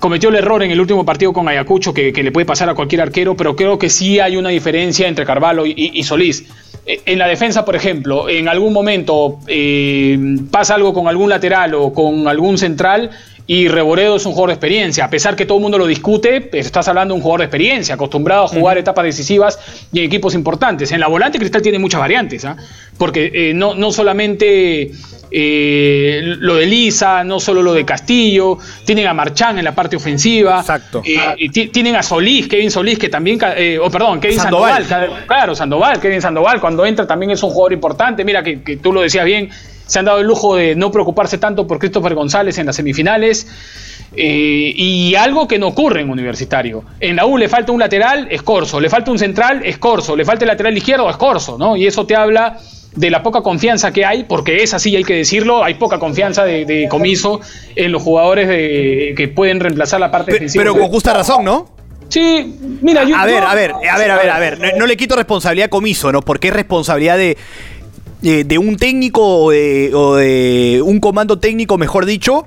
cometió 0.00 0.28
el 0.28 0.36
error 0.36 0.62
en 0.62 0.70
el 0.70 0.80
último 0.80 1.04
partido 1.04 1.32
con 1.32 1.48
Ayacucho 1.48 1.92
que, 1.92 2.12
le 2.12 2.32
puede 2.32 2.46
pasar 2.46 2.68
a 2.68 2.74
cualquier 2.74 3.02
arquero, 3.02 3.36
pero 3.36 3.56
creo 3.56 3.78
que 3.78 3.90
sí 3.90 4.20
hay 4.20 4.36
una 4.36 4.50
diferencia 4.50 5.08
entre 5.08 5.24
Carvalho 5.24 5.64
y, 5.66 6.02
Solís. 6.02 6.46
Eh, 6.86 7.00
en 7.06 7.18
la 7.18 7.26
defensa, 7.26 7.64
por 7.64 7.76
ejemplo, 7.76 8.28
en 8.28 8.48
algún 8.48 8.72
momento 8.72 9.38
eh, 9.46 10.18
pasa 10.50 10.74
algo 10.74 10.92
con 10.92 11.08
algún 11.08 11.30
lateral 11.30 11.74
o 11.74 11.92
con 11.92 12.28
algún 12.28 12.58
central 12.58 13.10
y 13.46 13.68
Reboredo 13.68 14.16
es 14.16 14.24
un 14.24 14.32
jugador 14.32 14.50
de 14.50 14.54
experiencia. 14.54 15.04
A 15.04 15.10
pesar 15.10 15.36
que 15.36 15.44
todo 15.44 15.58
el 15.58 15.62
mundo 15.62 15.78
lo 15.78 15.86
discute, 15.86 16.40
pues, 16.40 16.66
estás 16.66 16.88
hablando 16.88 17.14
de 17.14 17.18
un 17.18 17.22
jugador 17.22 17.40
de 17.40 17.46
experiencia, 17.46 17.94
acostumbrado 17.94 18.44
a 18.44 18.48
jugar 18.48 18.78
etapas 18.78 19.04
decisivas 19.04 19.58
y 19.92 19.98
en 20.00 20.06
equipos 20.06 20.34
importantes. 20.34 20.92
En 20.92 21.00
la 21.00 21.08
volante 21.08 21.38
Cristal 21.38 21.62
tiene 21.62 21.78
muchas 21.78 22.00
variantes, 22.00 22.44
¿ah? 22.44 22.56
porque 22.96 23.30
eh, 23.32 23.54
no, 23.54 23.74
no 23.74 23.92
solamente 23.92 24.92
eh, 25.36 26.36
lo 26.38 26.54
de 26.54 26.66
Lisa, 26.66 27.24
no 27.24 27.40
solo 27.40 27.60
lo 27.60 27.74
de 27.74 27.84
Castillo, 27.84 28.56
tienen 28.84 29.08
a 29.08 29.14
Marchán 29.14 29.58
en 29.58 29.64
la 29.64 29.74
parte 29.74 29.96
ofensiva. 29.96 30.60
Exacto. 30.60 31.02
Eh, 31.04 31.48
tienen 31.72 31.96
a 31.96 32.04
Solís, 32.04 32.46
Kevin 32.46 32.70
Solís, 32.70 33.00
que 33.00 33.08
también, 33.08 33.40
eh, 33.56 33.76
oh, 33.82 33.90
perdón, 33.90 34.20
Kevin 34.20 34.38
Sandoval. 34.38 34.86
Claro, 35.26 35.56
Sandoval, 35.56 36.00
Kevin 36.00 36.22
Sandoval, 36.22 36.60
cuando 36.60 36.86
entra 36.86 37.04
también 37.04 37.32
es 37.32 37.42
un 37.42 37.50
jugador 37.50 37.72
importante. 37.72 38.24
Mira 38.24 38.44
que, 38.44 38.78
tú 38.80 38.92
lo 38.92 39.00
decías 39.00 39.24
bien, 39.24 39.50
se 39.86 39.98
han 39.98 40.04
dado 40.04 40.20
el 40.20 40.26
lujo 40.26 40.56
de 40.56 40.74
no 40.74 40.90
preocuparse 40.90 41.38
tanto 41.38 41.66
por 41.66 41.78
Christopher 41.78 42.14
González 42.14 42.58
en 42.58 42.66
las 42.66 42.76
semifinales. 42.76 43.46
y 44.16 45.14
algo 45.16 45.48
que 45.48 45.58
no 45.58 45.68
ocurre 45.68 46.02
en 46.02 46.10
Universitario. 46.10 46.84
En 47.00 47.16
la 47.16 47.26
U 47.26 47.36
le 47.36 47.48
falta 47.48 47.72
un 47.72 47.80
lateral, 47.80 48.28
es 48.30 48.42
Corso. 48.42 48.80
Le 48.80 48.88
falta 48.88 49.10
un 49.10 49.18
central, 49.18 49.62
es 49.64 49.78
Corso. 49.78 50.16
Le 50.16 50.24
falta 50.24 50.44
el 50.44 50.48
lateral 50.48 50.76
izquierdo, 50.76 51.10
es 51.10 51.16
Corso, 51.16 51.58
¿no? 51.58 51.76
Y 51.76 51.86
eso 51.86 52.06
te 52.06 52.14
habla 52.14 52.58
de 52.96 53.10
la 53.10 53.22
poca 53.22 53.42
confianza 53.42 53.92
que 53.92 54.04
hay, 54.04 54.24
porque 54.24 54.62
es 54.62 54.72
así, 54.72 54.94
hay 54.94 55.04
que 55.04 55.14
decirlo, 55.14 55.64
hay 55.64 55.74
poca 55.74 55.98
confianza 55.98 56.44
de, 56.44 56.86
comiso 56.88 57.40
en 57.74 57.92
los 57.92 58.02
jugadores 58.02 58.46
que 58.48 59.32
pueden 59.34 59.60
reemplazar 59.60 60.00
la 60.00 60.10
parte 60.10 60.32
defensiva. 60.32 60.62
Pero 60.64 60.78
con 60.78 60.88
justa 60.88 61.12
razón, 61.12 61.44
¿no? 61.44 61.74
Sí, 62.08 62.78
mira, 62.80 63.02
yo. 63.04 63.16
A 63.16 63.24
ver, 63.24 63.42
a 63.42 63.54
ver, 63.54 63.72
a 63.72 63.98
ver, 63.98 64.10
a 64.10 64.16
ver, 64.16 64.30
a 64.30 64.38
ver. 64.38 64.74
No, 64.76 64.86
le 64.86 64.96
quito 64.96 65.16
responsabilidad 65.16 65.66
a 65.66 65.70
comiso, 65.70 66.12
¿no? 66.12 66.22
Porque 66.22 66.48
es 66.48 66.54
responsabilidad 66.54 67.16
de, 67.16 67.36
de, 68.24 68.58
un 68.58 68.76
técnico 68.76 69.22
o 69.22 69.50
de, 69.50 70.82
un 70.84 70.98
comando 71.00 71.38
técnico, 71.38 71.76
mejor 71.76 72.06
dicho, 72.06 72.46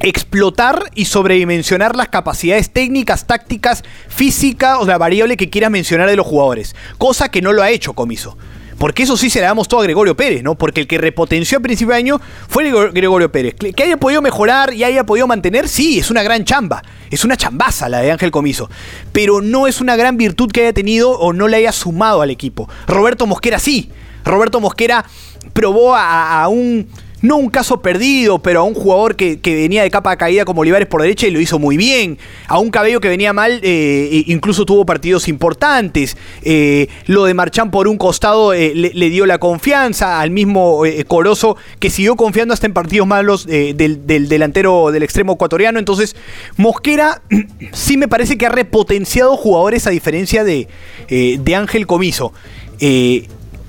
explotar 0.00 0.90
y 0.94 1.04
sobredimensionar 1.04 1.94
las 1.94 2.08
capacidades 2.08 2.70
técnicas, 2.70 3.26
tácticas, 3.26 3.84
físicas 4.08 4.78
o 4.80 4.86
la 4.86 4.96
variable 4.96 5.36
que 5.36 5.50
quieras 5.50 5.70
mencionar 5.70 6.08
de 6.08 6.16
los 6.16 6.26
jugadores. 6.26 6.74
Cosa 6.96 7.30
que 7.30 7.42
no 7.42 7.52
lo 7.52 7.62
ha 7.62 7.70
hecho 7.70 7.92
Comiso. 7.92 8.36
Porque 8.78 9.04
eso 9.04 9.16
sí 9.16 9.30
se 9.30 9.38
le 9.38 9.46
damos 9.46 9.68
todo 9.68 9.80
a 9.80 9.84
Gregorio 9.84 10.16
Pérez, 10.16 10.42
¿no? 10.42 10.56
Porque 10.56 10.80
el 10.80 10.88
que 10.88 10.98
repotenció 10.98 11.58
a 11.58 11.60
principio 11.60 11.92
de 11.92 11.98
año 11.98 12.20
fue 12.48 12.72
Gregorio 12.90 13.30
Pérez. 13.30 13.54
Que 13.54 13.82
haya 13.82 13.96
podido 13.98 14.20
mejorar 14.20 14.74
y 14.74 14.82
haya 14.82 15.04
podido 15.04 15.28
mantener, 15.28 15.68
sí, 15.68 16.00
es 16.00 16.10
una 16.10 16.24
gran 16.24 16.44
chamba. 16.44 16.82
Es 17.08 17.24
una 17.24 17.36
chambaza 17.36 17.88
la 17.88 18.00
de 18.00 18.10
Ángel 18.10 18.32
Comiso. 18.32 18.68
Pero 19.12 19.40
no 19.40 19.68
es 19.68 19.80
una 19.80 19.94
gran 19.94 20.16
virtud 20.16 20.50
que 20.50 20.62
haya 20.62 20.72
tenido 20.72 21.10
o 21.10 21.32
no 21.32 21.46
le 21.46 21.58
haya 21.58 21.70
sumado 21.70 22.20
al 22.20 22.30
equipo. 22.30 22.68
Roberto 22.88 23.26
Mosquera 23.26 23.60
sí. 23.60 23.92
Roberto 24.24 24.60
Mosquera 24.60 25.04
probó 25.52 25.94
a 25.94 26.46
un 26.48 26.88
no 27.24 27.38
un 27.38 27.48
caso 27.48 27.80
perdido, 27.80 28.38
pero 28.38 28.60
a 28.60 28.62
un 28.64 28.74
jugador 28.74 29.16
que, 29.16 29.40
venía 29.42 29.82
de 29.82 29.90
capa 29.90 30.14
caída 30.16 30.44
como 30.44 30.60
Olivares 30.60 30.86
por 30.86 31.00
derecha 31.00 31.26
y 31.26 31.30
lo 31.30 31.40
hizo 31.40 31.58
muy 31.58 31.78
bien, 31.78 32.18
a 32.48 32.58
un 32.58 32.70
cabello 32.70 33.00
que 33.00 33.08
venía 33.08 33.32
mal, 33.32 33.60
eh, 33.62 34.24
incluso 34.26 34.66
tuvo 34.66 34.84
partidos 34.84 35.26
importantes, 35.26 36.18
eh, 36.42 36.88
lo 37.06 37.24
de 37.24 37.32
Marchán 37.32 37.70
por 37.70 37.88
un 37.88 37.96
costado 37.96 38.52
eh, 38.52 38.74
le, 38.74 39.08
dio 39.08 39.24
la 39.24 39.38
confianza 39.38 40.20
al 40.20 40.30
mismo 40.30 40.82
Corozo 41.08 41.56
que 41.78 41.88
siguió 41.88 42.14
confiando 42.14 42.52
hasta 42.52 42.66
en 42.66 42.74
partidos 42.74 43.06
malos 43.06 43.46
del, 43.46 44.06
delantero 44.06 44.90
del 44.92 45.02
extremo 45.02 45.32
ecuatoriano, 45.32 45.78
entonces 45.78 46.16
Mosquera 46.58 47.22
sí 47.72 47.96
me 47.96 48.06
parece 48.06 48.36
que 48.36 48.44
ha 48.44 48.50
repotenciado 48.50 49.34
jugadores 49.38 49.86
a 49.86 49.90
diferencia 49.90 50.44
de, 50.44 50.68
de 51.08 51.54
Ángel 51.54 51.86
Comiso. 51.86 52.34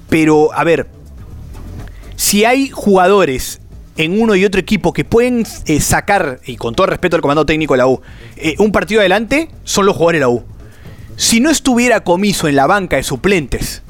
Pero, 0.10 0.54
a 0.54 0.64
ver, 0.64 0.88
si 2.16 2.46
hay 2.46 2.70
jugadores 2.70 3.62
en 3.98 4.22
uno 4.22 4.36
y 4.36 4.46
otro 4.46 4.60
equipo 4.60 4.94
que 4.94 5.06
pueden 5.06 5.46
eh, 5.66 5.80
sacar, 5.80 6.40
y 6.46 6.58
con 6.58 6.76
todo 6.76 6.88
respeto 6.88 7.16
al 7.16 7.22
comando 7.22 7.46
técnico 7.46 7.74
de 7.74 7.78
la 7.80 7.88
U, 7.88 8.02
eh, 8.36 8.56
un 8.60 8.72
partido 8.72 9.02
adelante, 9.02 9.50
son 9.64 9.86
los 9.86 9.96
jugadores 9.96 10.20
de 10.20 10.26
la 10.26 10.30
U. 10.30 10.44
Si 11.16 11.40
no 11.40 11.50
estuviera 11.50 12.04
comiso 12.04 12.48
en 12.48 12.56
la 12.56 12.68
banca 12.68 12.98
de 12.98 13.04
suplentes 13.04 13.84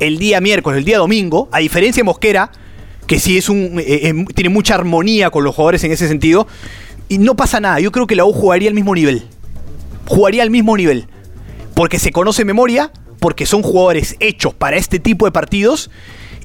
el 0.00 0.18
día 0.18 0.40
miércoles, 0.40 0.78
el 0.78 0.84
día 0.84 0.98
domingo, 0.98 1.48
a 1.52 1.60
diferencia 1.60 2.00
de 2.00 2.04
Mosquera, 2.04 2.50
que 3.06 3.20
sí 3.20 3.38
es 3.38 3.48
un, 3.48 3.76
eh, 3.78 4.12
tiene 4.34 4.50
mucha 4.50 4.74
armonía 4.74 5.30
con 5.30 5.44
los 5.44 5.54
jugadores 5.54 5.84
en 5.84 5.92
ese 5.92 6.08
sentido, 6.08 6.46
y 7.08 7.18
no 7.18 7.36
pasa 7.36 7.60
nada. 7.60 7.78
Yo 7.78 7.92
creo 7.92 8.06
que 8.06 8.16
la 8.16 8.24
U 8.24 8.32
jugaría 8.32 8.68
al 8.68 8.74
mismo 8.74 8.94
nivel. 8.94 9.28
Jugaría 10.06 10.42
al 10.42 10.50
mismo 10.50 10.76
nivel. 10.76 11.06
Porque 11.74 12.00
se 12.00 12.10
conoce 12.10 12.44
memoria, 12.44 12.90
porque 13.20 13.46
son 13.46 13.62
jugadores 13.62 14.16
hechos 14.20 14.54
para 14.54 14.76
este 14.76 14.98
tipo 14.98 15.24
de 15.24 15.32
partidos 15.32 15.90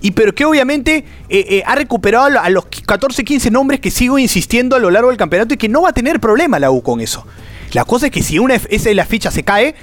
y 0.01 0.12
pero 0.12 0.34
que 0.34 0.45
obviamente 0.45 1.05
eh, 1.29 1.45
eh, 1.49 1.63
ha 1.65 1.75
recuperado 1.75 2.39
a 2.39 2.49
los 2.49 2.65
14, 2.65 3.23
15 3.23 3.51
nombres 3.51 3.79
que 3.79 3.91
sigo 3.91 4.17
insistiendo 4.17 4.75
a 4.75 4.79
lo 4.79 4.89
largo 4.89 5.10
del 5.10 5.17
campeonato 5.17 5.53
y 5.53 5.57
que 5.57 5.69
no 5.69 5.84
va 5.84 5.89
a 5.89 5.93
tener 5.93 6.19
problema 6.19 6.60
la 6.60 6.71
U 6.71 6.81
con 6.81 7.01
eso. 7.01 7.25
La 7.73 7.86
cosa 7.86 8.07
es 8.07 8.12
que 8.12 8.23
si 8.23 8.39
una 8.39 8.55
esa 8.55 8.89
de 8.89 8.95
la 8.95 9.05
ficha 9.05 9.31
se 9.31 9.43
cae, 9.43 9.75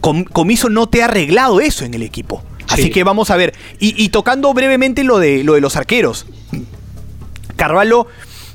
Comiso 0.00 0.68
no 0.68 0.88
te 0.88 1.02
ha 1.02 1.06
arreglado 1.06 1.60
eso 1.60 1.84
en 1.84 1.94
el 1.94 2.02
equipo. 2.02 2.42
Así 2.68 2.90
que 2.90 3.04
vamos 3.04 3.30
a 3.30 3.36
ver. 3.36 3.54
Y, 3.78 4.08
tocando 4.08 4.52
brevemente 4.52 5.04
lo 5.04 5.18
de, 5.18 5.44
lo 5.44 5.54
de 5.54 5.60
los 5.60 5.76
arqueros. 5.76 6.26
Carvalho, 7.56 8.06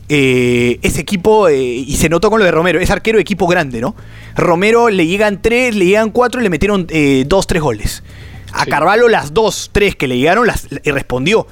eh, 0.10 0.80
ese 0.82 1.02
equipo, 1.02 1.50
y 1.50 1.95
se 1.95 2.10
notó 2.10 2.30
con 2.30 2.39
lo 2.39 2.45
de 2.45 2.52
Romero, 2.52 2.80
es 2.80 2.89
arquero 2.89 3.17
de 3.17 3.22
equipo 3.22 3.48
grande, 3.48 3.80
¿no? 3.80 3.95
Romero 4.36 4.89
le 4.89 5.08
llegan 5.08 5.41
tres, 5.41 5.76
le 5.76 5.86
llegan 5.86 6.10
cuatro 6.10 6.41
y 6.41 6.43
le 6.43 6.50
metieron 6.50 6.88
dos, 7.28 7.48
tres 7.48 7.62
goles. 7.62 8.04
A 8.52 8.65
Carvalho 8.65 9.08
las 9.08 9.34
dos, 9.34 9.69
tres 9.72 9.95
que 9.95 10.08
le 10.08 10.17
llegaron 10.17 10.48
las 10.48 10.67
respondió. 10.84 11.48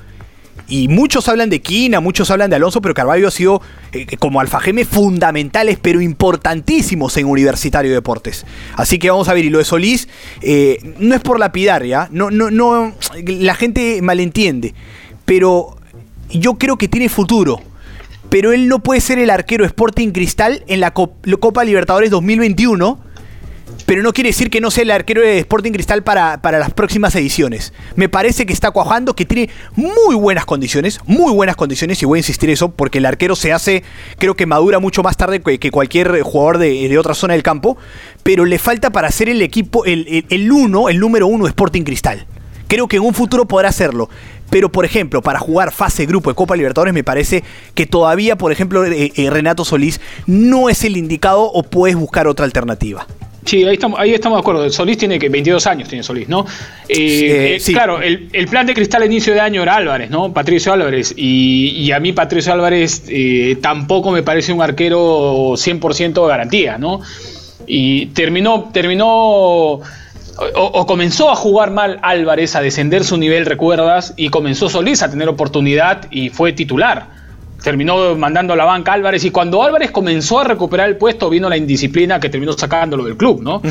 Y 0.69 0.89
muchos 0.89 1.29
hablan 1.29 1.49
de 1.49 1.61
Quina, 1.61 2.01
muchos 2.01 2.29
hablan 2.29 2.49
de 2.49 2.57
Alonso, 2.57 2.81
pero 2.81 2.93
Carvalho 2.93 3.29
ha 3.29 3.31
sido 3.31 3.61
eh, 3.93 4.05
como 4.17 4.41
alfajeme 4.41 4.83
fundamentales, 4.83 5.79
pero 5.81 6.01
importantísimos 6.01 7.15
en 7.15 7.25
Universitario 7.25 7.89
de 7.89 7.95
Deportes. 7.95 8.45
Así 8.75 8.99
que 8.99 9.09
vamos 9.09 9.29
a 9.29 9.33
ver, 9.33 9.45
y 9.45 9.49
lo 9.49 9.59
de 9.59 9.65
Solís, 9.65 10.09
eh, 10.41 10.79
no 10.99 11.15
es 11.15 11.21
por 11.21 11.39
lapidar, 11.39 11.85
¿ya? 11.85 12.09
No, 12.11 12.31
no, 12.31 12.51
no, 12.51 12.93
la 13.25 13.55
gente 13.55 14.01
malentiende, 14.01 14.73
pero 15.23 15.77
yo 16.29 16.55
creo 16.55 16.77
que 16.77 16.89
tiene 16.89 17.07
futuro. 17.07 17.61
Pero 18.29 18.51
él 18.51 18.67
no 18.67 18.79
puede 18.79 19.01
ser 19.01 19.19
el 19.19 19.29
arquero 19.29 19.65
Sporting 19.65 20.11
Cristal 20.11 20.63
en 20.67 20.79
la 20.79 20.93
Copa 20.93 21.63
Libertadores 21.63 22.09
2021 22.11 23.07
pero 23.87 24.03
no 24.03 24.11
quiere 24.11 24.29
decir 24.29 24.49
que 24.49 24.59
no 24.59 24.69
sea 24.69 24.83
el 24.83 24.91
arquero 24.91 25.21
de 25.21 25.39
Sporting 25.39 25.71
Cristal 25.71 26.03
para, 26.03 26.41
para 26.41 26.59
las 26.59 26.73
próximas 26.73 27.15
ediciones. 27.15 27.73
Me 27.95 28.09
parece 28.09 28.45
que 28.45 28.51
está 28.51 28.71
cuajando, 28.71 29.15
que 29.15 29.25
tiene 29.25 29.49
muy 29.75 30.13
buenas 30.15 30.45
condiciones, 30.45 30.99
muy 31.05 31.31
buenas 31.31 31.55
condiciones, 31.55 32.01
y 32.01 32.05
voy 32.05 32.17
a 32.17 32.19
insistir 32.19 32.49
eso, 32.49 32.69
porque 32.69 32.97
el 32.97 33.05
arquero 33.05 33.37
se 33.37 33.53
hace, 33.53 33.83
creo 34.17 34.35
que 34.35 34.45
madura 34.45 34.79
mucho 34.79 35.03
más 35.03 35.15
tarde 35.15 35.41
que, 35.41 35.71
cualquier 35.71 36.21
jugador 36.21 36.57
de, 36.57 36.97
otra 36.97 37.13
zona 37.13 37.33
del 37.33 37.43
campo, 37.43 37.77
pero 38.23 38.43
le 38.43 38.59
falta 38.59 38.89
para 38.89 39.09
ser 39.09 39.29
el 39.29 39.41
equipo, 39.41 39.85
el, 39.85 40.25
el, 40.29 40.51
uno, 40.51 40.89
el 40.89 40.99
número 40.99 41.27
uno 41.27 41.45
de 41.45 41.51
Sporting 41.51 41.83
Cristal. 41.83 42.25
Creo 42.67 42.89
que 42.89 42.97
en 42.97 43.03
un 43.03 43.13
futuro 43.13 43.47
podrá 43.47 43.69
hacerlo. 43.69 44.09
Pero, 44.49 44.71
por 44.71 44.85
ejemplo, 44.85 45.21
para 45.21 45.39
jugar 45.39 45.71
fase 45.71 46.05
grupo 46.05 46.29
de 46.29 46.35
Copa 46.35 46.55
Libertadores, 46.55 46.93
me 46.93 47.03
parece 47.03 47.43
que 47.75 47.85
todavía, 47.85 48.37
por 48.37 48.51
ejemplo, 48.51 48.85
eh, 48.85 49.11
eh, 49.15 49.29
Renato 49.29 49.65
Solís 49.65 49.99
no 50.25 50.69
es 50.69 50.83
el 50.83 50.97
indicado 50.97 51.43
o 51.43 51.63
puedes 51.63 51.95
buscar 51.95 52.27
otra 52.27 52.45
alternativa. 52.45 53.05
Sí, 53.47 53.63
ahí 53.63 53.75
estamos, 53.75 53.97
ahí 53.97 54.13
estamos 54.13 54.35
de 54.35 54.39
acuerdo. 54.41 54.69
Solís 54.69 54.97
tiene 54.97 55.17
que 55.17 55.29
22 55.29 55.65
años, 55.67 55.87
tiene 55.87 56.03
Solís, 56.03 56.27
¿no? 56.27 56.45
Eh, 56.89 57.57
eh, 57.65 57.71
claro, 57.71 58.01
el, 58.01 58.47
plan 58.49 58.65
de 58.65 58.73
cristal 58.73 59.03
a 59.03 59.05
inicio 59.05 59.33
de 59.33 59.39
año 59.39 59.63
era 59.63 59.77
Álvarez, 59.77 60.09
¿no? 60.09 60.33
Patricio 60.33 60.73
Álvarez. 60.73 61.13
Y, 61.15 61.89
a 61.91 61.99
mí 62.01 62.11
Patricio 62.11 62.51
Álvarez 62.51 63.03
eh, 63.07 63.57
tampoco 63.61 64.11
me 64.11 64.21
parece 64.21 64.51
un 64.51 64.61
arquero 64.61 65.53
100% 65.53 66.21
de 66.21 66.27
garantía, 66.27 66.77
¿no? 66.77 66.99
Y 67.65 68.07
terminó, 68.07 68.69
terminó 68.73 69.79
o, 70.55 70.85
comenzó 70.85 71.29
a 71.31 71.35
jugar 71.35 71.71
mal 71.71 71.99
Álvarez, 72.01 72.55
a 72.55 72.61
descender 72.61 73.03
su 73.03 73.17
nivel, 73.17 73.45
recuerdas, 73.45 74.13
y 74.17 74.29
comenzó 74.29 74.69
Solís 74.69 75.01
a 75.01 75.09
tener 75.09 75.27
oportunidad 75.29 76.07
y 76.11 76.29
fue 76.29 76.53
titular 76.53 77.17
terminó 77.63 78.15
mandando 78.15 78.53
a 78.53 78.55
la 78.55 78.65
banca 78.65 78.93
Álvarez 78.93 79.25
y 79.25 79.31
cuando 79.31 79.63
Álvarez 79.63 79.91
comenzó 79.91 80.39
a 80.39 80.43
recuperar 80.43 80.87
el 80.87 80.97
puesto 80.97 81.29
vino 81.29 81.49
la 81.49 81.57
indisciplina 81.57 82.19
que 82.19 82.29
terminó 82.29 82.53
sacándolo 82.53 83.03
del 83.03 83.17
club, 83.17 83.41
¿no? 83.41 83.61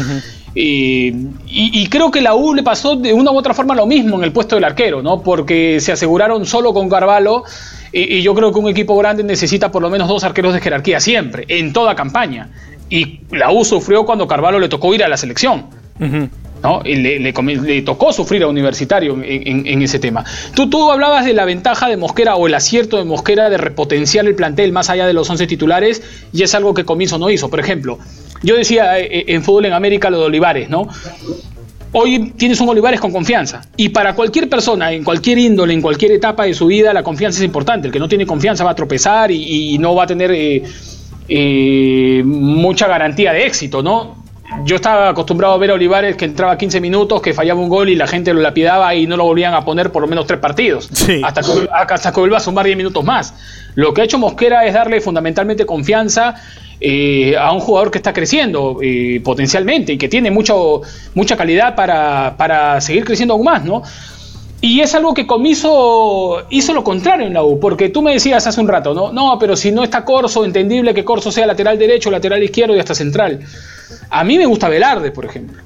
y, 0.55 1.89
creo 1.89 2.11
que 2.11 2.21
la 2.21 2.35
U 2.35 2.55
le 2.55 2.63
pasó 2.63 2.97
de 2.97 3.13
una 3.13 3.31
u 3.31 3.37
otra 3.37 3.55
forma 3.55 3.75
lo 3.75 3.87
mismo 3.87 4.17
en 4.17 4.25
el 4.25 4.33
puesto 4.33 4.57
del 4.57 4.65
arquero, 4.65 5.03
¿no? 5.03 5.23
Porque 5.23 5.81
se 5.81 5.93
aseguraron 5.93 6.47
solo 6.47 6.73
con 6.73 6.89
Carvalho 6.89 7.45
y, 7.93 8.23
yo 8.23 8.35
creo 8.35 8.53
que 8.53 8.59
un 8.59 8.69
equipo 8.69 8.97
grande 8.97 9.23
necesita 9.23 9.71
por 9.71 9.83
lo 9.83 9.91
menos 9.91 10.09
dos 10.09 10.25
arqueros 10.25 10.55
de 10.55 10.61
jerarquía 10.61 11.01
siempre, 11.01 11.45
en 11.49 11.73
toda 11.73 11.95
campaña. 11.95 12.51
Y 12.89 13.21
la 13.31 13.51
U 13.51 13.65
sufrió 13.65 14.05
cuando 14.05 14.27
Carvalho 14.27 14.59
le 14.59 14.69
tocó 14.69 14.95
ir 14.95 15.05
a 15.05 15.09
la 15.09 15.17
selección. 15.17 15.67
¿No? 16.63 16.81
Y 16.85 16.97
le, 16.97 17.83
tocó 17.83 18.13
sufrir 18.13 18.43
a 18.43 18.49
Universitario 18.49 19.17
en, 19.23 19.83
ese 19.83 19.99
tema. 19.99 20.25
Tú, 20.55 20.69
tú 20.69 20.91
hablabas 20.91 21.25
de 21.25 21.33
la 21.33 21.45
ventaja 21.45 21.89
de 21.89 21.97
Mosquera 21.97 22.37
o 22.37 22.47
el 22.47 22.55
acierto 22.55 22.97
de 22.97 23.05
Mosquera 23.05 23.51
de 23.51 23.59
repotenciar 23.59 24.27
el 24.27 24.35
plantel 24.35 24.73
más 24.73 24.91
allá 24.91 25.07
de 25.07 25.13
los 25.13 25.29
11 25.29 25.47
titulares 25.47 26.03
y 26.33 26.43
es 26.43 26.55
algo 26.55 26.75
que 26.75 26.85
Comiso 26.85 27.19
no 27.19 27.31
hizo. 27.31 27.49
Por 27.49 27.61
ejemplo, 27.61 27.99
yo 28.43 28.57
decía 28.57 28.99
eh, 28.99 29.07
eh, 29.11 29.25
en 29.29 29.43
fútbol 29.43 29.67
en 29.67 29.73
América 29.73 30.11
lo 30.11 30.19
de 30.21 30.25
Olivares, 30.27 30.69
¿no? 30.69 30.89
Hoy 31.93 32.33
tienes 32.37 32.61
un 32.61 32.69
Olivares 32.69 33.01
con 33.01 33.11
confianza. 33.11 33.63
Y 33.77 33.89
para 33.89 34.15
cualquier 34.15 34.51
persona, 34.51 34.93
en 34.93 35.03
cualquier 35.03 35.39
índole, 35.39 35.73
en 35.73 35.81
cualquier 35.81 36.13
etapa 36.13 36.45
de 36.45 36.53
su 36.53 36.67
vida, 36.67 36.93
la 36.93 37.03
confianza 37.03 37.39
es 37.39 37.45
importante. 37.45 37.87
El 37.87 37.93
que 37.93 37.99
no 37.99 38.09
tiene 38.09 38.27
confianza 38.27 38.65
va 38.65 38.73
a 38.73 38.75
tropezar 38.75 39.31
y, 39.31 39.79
no 39.79 39.95
va 39.95 40.05
a 40.05 40.07
tener 40.07 40.31
eh, 41.29 42.23
mucha 42.25 42.87
garantía 42.87 43.33
de 43.33 43.47
éxito, 43.47 43.83
¿no? 43.83 44.16
Yo 44.65 44.77
estaba 44.77 45.09
acostumbrado 45.09 45.55
a 45.55 45.59
ver 45.59 45.71
a 45.71 45.75
Olivares 45.75 46.17
que 46.17 46.25
entraba 46.25 46.57
15 46.57 46.81
minutos, 46.81 47.21
que 47.21 47.35
fallaba 47.35 47.61
un 47.61 47.69
gol 47.69 47.89
y 47.89 47.95
la 47.95 48.07
gente 48.07 48.33
lo 48.33 48.41
lapidaba 48.41 48.95
y 48.95 49.07
no 49.07 49.17
lo 49.17 49.25
volvían 49.25 49.55
a 49.55 49.65
poner 49.65 49.93
por 49.93 50.03
lo 50.03 50.09
menos 50.09 50.27
tres 50.27 50.41
partidos. 50.41 50.89
Hasta, 51.23 51.43
que, 51.43 51.69
hasta 51.71 52.13
que 52.13 52.21
vuelva 52.21 52.39
a 52.39 52.41
sumar 52.41 52.65
10 52.65 52.77
minutos 52.77 53.05
más. 53.05 53.35
Lo 53.75 53.93
que 53.93 54.01
ha 54.01 54.05
hecho 54.05 54.19
Mosquera 54.19 54.65
es 54.67 54.75
darle 54.75 55.01
fundamentalmente 55.01 55.67
confianza 55.67 56.35
eh, 56.81 57.37
a 57.37 57.53
un 57.53 57.61
jugador 57.61 57.91
que 57.91 57.99
está 57.99 58.13
creciendo 58.13 58.79
eh, 58.83 59.21
potencialmente 59.25 59.95
y 59.95 59.99
que 59.99 60.09
tiene 60.09 60.31
mucho, 60.31 60.83
mucha 61.15 61.37
calidad 61.37 61.75
para, 61.75 62.37
para 62.37 62.81
seguir 62.81 63.05
creciendo 63.05 63.35
aún 63.35 63.45
más, 63.45 63.65
¿no? 63.65 63.83
Y 64.61 64.81
es 64.81 64.95
algo 64.95 65.13
que 65.13 65.27
Comiso 65.27 66.45
hizo 66.49 66.73
lo 66.73 66.83
contrario 66.83 67.27
en 67.27 67.35
la 67.35 67.43
U, 67.43 67.61
porque 67.61 67.91
tú 67.91 68.01
me 68.03 68.15
decías 68.15 68.47
hace 68.47 68.61
un 68.61 68.69
rato, 68.69 68.95
¿no? 68.95 69.13
No, 69.13 69.39
pero 69.39 69.55
si 69.55 69.71
no 69.71 69.85
está 69.85 70.05
Corso, 70.05 70.45
entendible 70.45 70.95
que 70.95 71.05
Corso 71.05 71.31
sea 71.31 71.47
lateral 71.47 71.79
derecho, 71.79 72.11
lateral 72.11 72.43
izquierdo 72.43 72.75
y 72.75 72.81
hasta 72.81 72.95
central. 72.95 73.41
A 74.11 74.25
mí 74.25 74.39
me 74.39 74.47
gusta 74.47 74.69
Velarde, 74.69 75.11
por 75.11 75.25
ejemplo. 75.25 75.63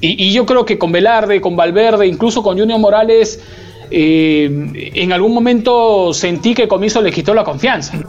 Y, 0.00 0.32
yo 0.32 0.46
creo 0.46 0.64
que 0.64 0.78
con 0.78 0.92
Velarde, 0.92 1.40
con 1.40 1.56
Valverde, 1.56 2.06
incluso 2.06 2.42
con 2.42 2.58
Junior 2.58 2.78
Morales, 2.78 3.40
eh, 3.90 4.92
en 4.94 5.12
algún 5.12 5.34
momento 5.34 6.14
sentí 6.14 6.54
que 6.54 6.66
Comiso 6.66 7.02
le 7.02 7.12
quitó 7.12 7.34
la 7.34 7.44
confianza. 7.44 8.00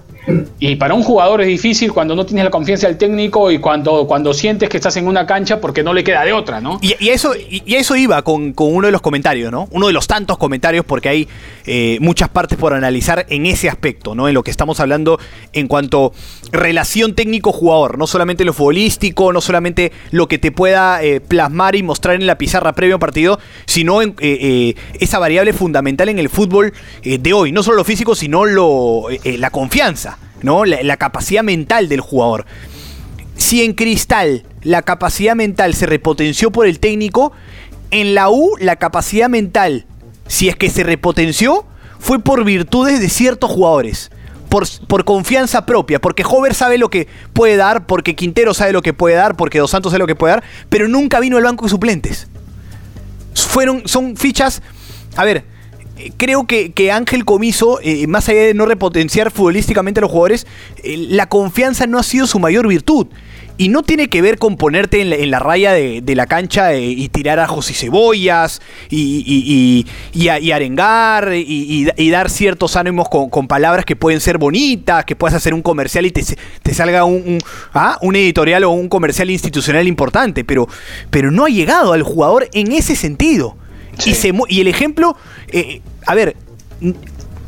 Y 0.59 0.75
para 0.75 0.93
un 0.93 1.01
jugador 1.01 1.41
es 1.41 1.47
difícil 1.47 1.91
cuando 1.91 2.15
no 2.15 2.25
tienes 2.25 2.45
la 2.45 2.51
confianza 2.51 2.87
del 2.87 2.97
técnico 2.97 3.49
y 3.49 3.57
cuando, 3.57 4.05
cuando 4.05 4.33
sientes 4.33 4.69
que 4.69 4.77
estás 4.77 4.95
en 4.97 5.07
una 5.07 5.25
cancha 5.25 5.59
porque 5.59 5.81
no 5.83 5.93
le 5.93 6.03
queda 6.03 6.23
de 6.23 6.33
otra, 6.33 6.61
¿no? 6.61 6.79
Y, 6.81 7.09
eso, 7.09 7.33
y, 7.35 7.63
eso 7.73 7.95
iba 7.95 8.21
con, 8.21 8.53
uno 8.55 8.85
de 8.85 8.91
los 8.91 9.01
comentarios, 9.01 9.51
¿no? 9.51 9.67
Uno 9.71 9.87
de 9.87 9.93
los 9.93 10.05
tantos 10.05 10.37
comentarios 10.37 10.85
porque 10.85 11.09
hay 11.09 11.27
eh, 11.65 11.97
muchas 12.01 12.29
partes 12.29 12.57
por 12.57 12.73
analizar 12.73 13.25
en 13.29 13.47
ese 13.47 13.67
aspecto, 13.67 14.13
¿no? 14.13 14.27
En 14.27 14.35
lo 14.35 14.43
que 14.43 14.51
estamos 14.51 14.79
hablando 14.79 15.19
en 15.53 15.67
cuanto 15.67 16.13
relación 16.51 17.15
técnico-jugador, 17.15 17.97
no 17.97 18.05
solamente 18.05 18.45
lo 18.45 18.53
futbolístico, 18.53 19.33
no 19.33 19.41
solamente 19.41 19.91
lo 20.11 20.27
que 20.27 20.37
te 20.37 20.51
pueda 20.51 21.03
eh, 21.03 21.19
plasmar 21.19 21.75
y 21.75 21.81
mostrar 21.81 22.15
en 22.15 22.27
la 22.27 22.37
pizarra 22.37 22.73
previo 22.73 22.99
partido, 22.99 23.39
sino 23.65 24.03
en, 24.03 24.15
eh, 24.19 24.75
esa 24.99 25.17
variable 25.17 25.53
fundamental 25.53 26.09
en 26.09 26.19
el 26.19 26.29
fútbol 26.29 26.73
de 27.03 27.33
hoy, 27.33 27.51
no 27.51 27.63
solo 27.63 27.77
lo 27.77 27.83
físico, 27.83 28.13
sino 28.13 28.45
lo, 28.45 29.07
la 29.23 29.49
confianza. 29.49 30.10
¿No? 30.41 30.65
La, 30.65 30.97
capacidad 30.97 31.43
mental 31.43 31.89
del 31.89 32.01
jugador. 32.01 32.45
Si 33.35 33.63
en 33.63 33.73
Cristal 33.73 34.43
la 34.61 34.81
capacidad 34.81 35.35
mental 35.35 35.73
se 35.73 35.85
repotenció 35.85 36.51
por 36.51 36.67
el 36.67 36.79
técnico, 36.79 37.31
en 37.89 38.15
la 38.15 38.29
U 38.29 38.55
la 38.59 38.77
capacidad 38.77 39.29
mental, 39.29 39.85
si 40.27 40.49
es 40.49 40.55
que 40.55 40.69
se 40.69 40.83
repotenció, 40.83 41.65
fue 41.99 42.19
por 42.19 42.43
virtudes 42.43 42.99
de 42.99 43.09
ciertos 43.09 43.51
jugadores. 43.51 44.11
Por, 44.49 44.67
por, 44.87 45.05
confianza 45.05 45.65
propia, 45.65 46.01
porque 46.01 46.25
Hover 46.27 46.53
sabe 46.53 46.77
lo 46.77 46.89
que 46.89 47.07
puede 47.31 47.55
dar, 47.55 47.85
porque 47.85 48.17
Quintero 48.17 48.53
sabe 48.53 48.73
lo 48.73 48.81
que 48.81 48.91
puede 48.91 49.15
dar, 49.15 49.37
porque 49.37 49.59
Dos 49.59 49.71
Santos 49.71 49.93
sabe 49.93 49.99
lo 49.99 50.07
que 50.07 50.15
puede 50.15 50.33
dar, 50.33 50.43
pero 50.67 50.89
nunca 50.89 51.21
vino 51.21 51.37
el 51.37 51.45
banco 51.45 51.63
de 51.63 51.69
suplentes. 51.69 52.27
Fueron, 53.33 53.83
son 53.85 54.17
fichas, 54.17 54.61
a 55.15 55.23
ver, 55.23 55.45
creo 56.17 56.45
que, 56.47 56.91
Ángel 56.91 57.25
Comiso, 57.25 57.79
eh, 57.81 58.07
más 58.07 58.27
allá 58.29 58.41
de 58.41 58.53
no 58.53 58.65
repotenciar 58.65 59.31
futbolísticamente 59.31 59.99
a 59.99 60.01
los 60.01 60.11
jugadores, 60.11 60.47
eh, 60.83 60.97
la 61.09 61.27
confianza 61.27 61.87
no 61.87 61.99
ha 61.99 62.03
sido 62.03 62.27
su 62.27 62.39
mayor 62.39 62.67
virtud. 62.67 63.07
Y 63.57 63.69
no 63.69 63.83
tiene 63.83 64.07
que 64.07 64.23
ver 64.23 64.39
con 64.39 64.57
ponerte 64.57 65.01
en 65.01 65.29
la, 65.29 65.37
raya 65.37 65.71
de, 65.73 66.15
la 66.15 66.25
cancha 66.25 66.73
eh, 66.73 66.81
y 66.83 67.09
tirar 67.09 67.39
ajos 67.39 67.69
y 67.69 67.75
cebollas 67.75 68.59
y, 68.89 69.85
arengar 70.51 71.33
y, 71.35 72.09
dar 72.09 72.31
ciertos 72.31 72.75
ánimos 72.75 73.07
con, 73.07 73.47
palabras 73.47 73.85
que 73.85 73.95
pueden 73.95 74.19
ser 74.19 74.39
bonitas, 74.39 75.05
que 75.05 75.15
puedas 75.15 75.35
hacer 75.35 75.53
un 75.53 75.61
comercial 75.61 76.07
y 76.07 76.11
te, 76.11 76.73
salga 76.73 77.03
un, 77.03 77.37
¿ah? 77.73 77.99
un, 78.01 78.15
editorial 78.15 78.63
o 78.63 78.71
un 78.71 78.89
comercial 78.89 79.29
institucional 79.29 79.87
importante, 79.87 80.43
pero, 80.43 80.67
pero 81.11 81.29
no 81.29 81.45
ha 81.45 81.49
llegado 81.49 81.93
al 81.93 82.01
jugador 82.01 82.49
en 82.53 82.71
ese 82.71 82.95
sentido. 82.95 83.57
Y, 84.05 84.61
el 84.61 84.67
ejemplo, 84.67 85.15
eh, 85.49 85.81
a 86.05 86.15
ver, 86.15 86.35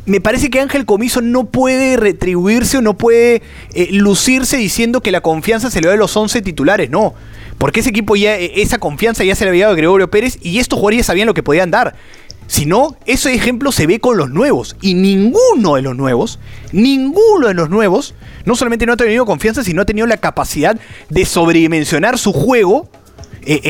me 0.06 0.20
parece 0.20 0.50
que 0.50 0.60
Ángel 0.60 0.86
Comiso 0.86 1.22
no 1.22 1.46
puede 1.46 1.96
retribuirse 1.96 2.78
o 2.78 2.82
no 2.82 2.98
puede 2.98 3.42
eh, 3.74 3.88
lucirse 3.92 4.58
diciendo 4.58 5.02
que 5.02 5.12
la 5.12 5.22
confianza 5.22 5.72
se 5.72 5.80
le 5.80 5.88
da 5.88 5.94
a 5.94 5.98
los 5.98 6.16
11 6.16 6.42
titulares, 6.42 6.90
no. 6.90 7.14
Porque 7.58 7.80
ese 7.80 7.92
equipo 7.92 8.16
ya, 8.16 8.38
eh, 8.38 8.52
esa 8.58 8.80
confianza 8.80 9.24
ya 9.24 9.36
se 9.36 9.46
le 9.46 9.52
había 9.52 9.66
dado 9.66 9.74
a 9.74 9.78
Gregorio 9.78 10.10
Pérez 10.12 10.38
y 10.42 10.60
estos 10.60 10.78
jugadores 10.78 11.06
sabían 11.06 11.28
lo 11.28 11.34
que 11.34 11.44
podían 11.44 11.72
dar. 11.72 11.96
Si 12.48 12.66
no, 12.66 12.98
ese 13.06 13.34
ejemplo 13.34 13.72
se 13.72 13.88
ve 13.88 14.00
con 14.00 14.18
los 14.18 14.30
nuevos. 14.30 14.76
Y 14.82 14.96
ninguno 14.96 15.76
de 15.76 15.82
los 15.82 15.96
nuevos, 15.96 16.40
ninguno 16.74 17.48
de 17.48 17.54
los 17.54 17.70
nuevos, 17.70 18.14
no 18.44 18.58
solamente 18.58 18.86
no 18.86 18.94
ha 18.94 18.98
tenido 18.98 19.26
confianza, 19.26 19.64
sino 19.64 19.82
ha 19.82 19.86
tenido 19.86 20.06
la 20.06 20.18
capacidad 20.18 20.78
de 21.10 21.26
sobredimensionar 21.26 22.18
su 22.18 22.34
juego 22.34 22.90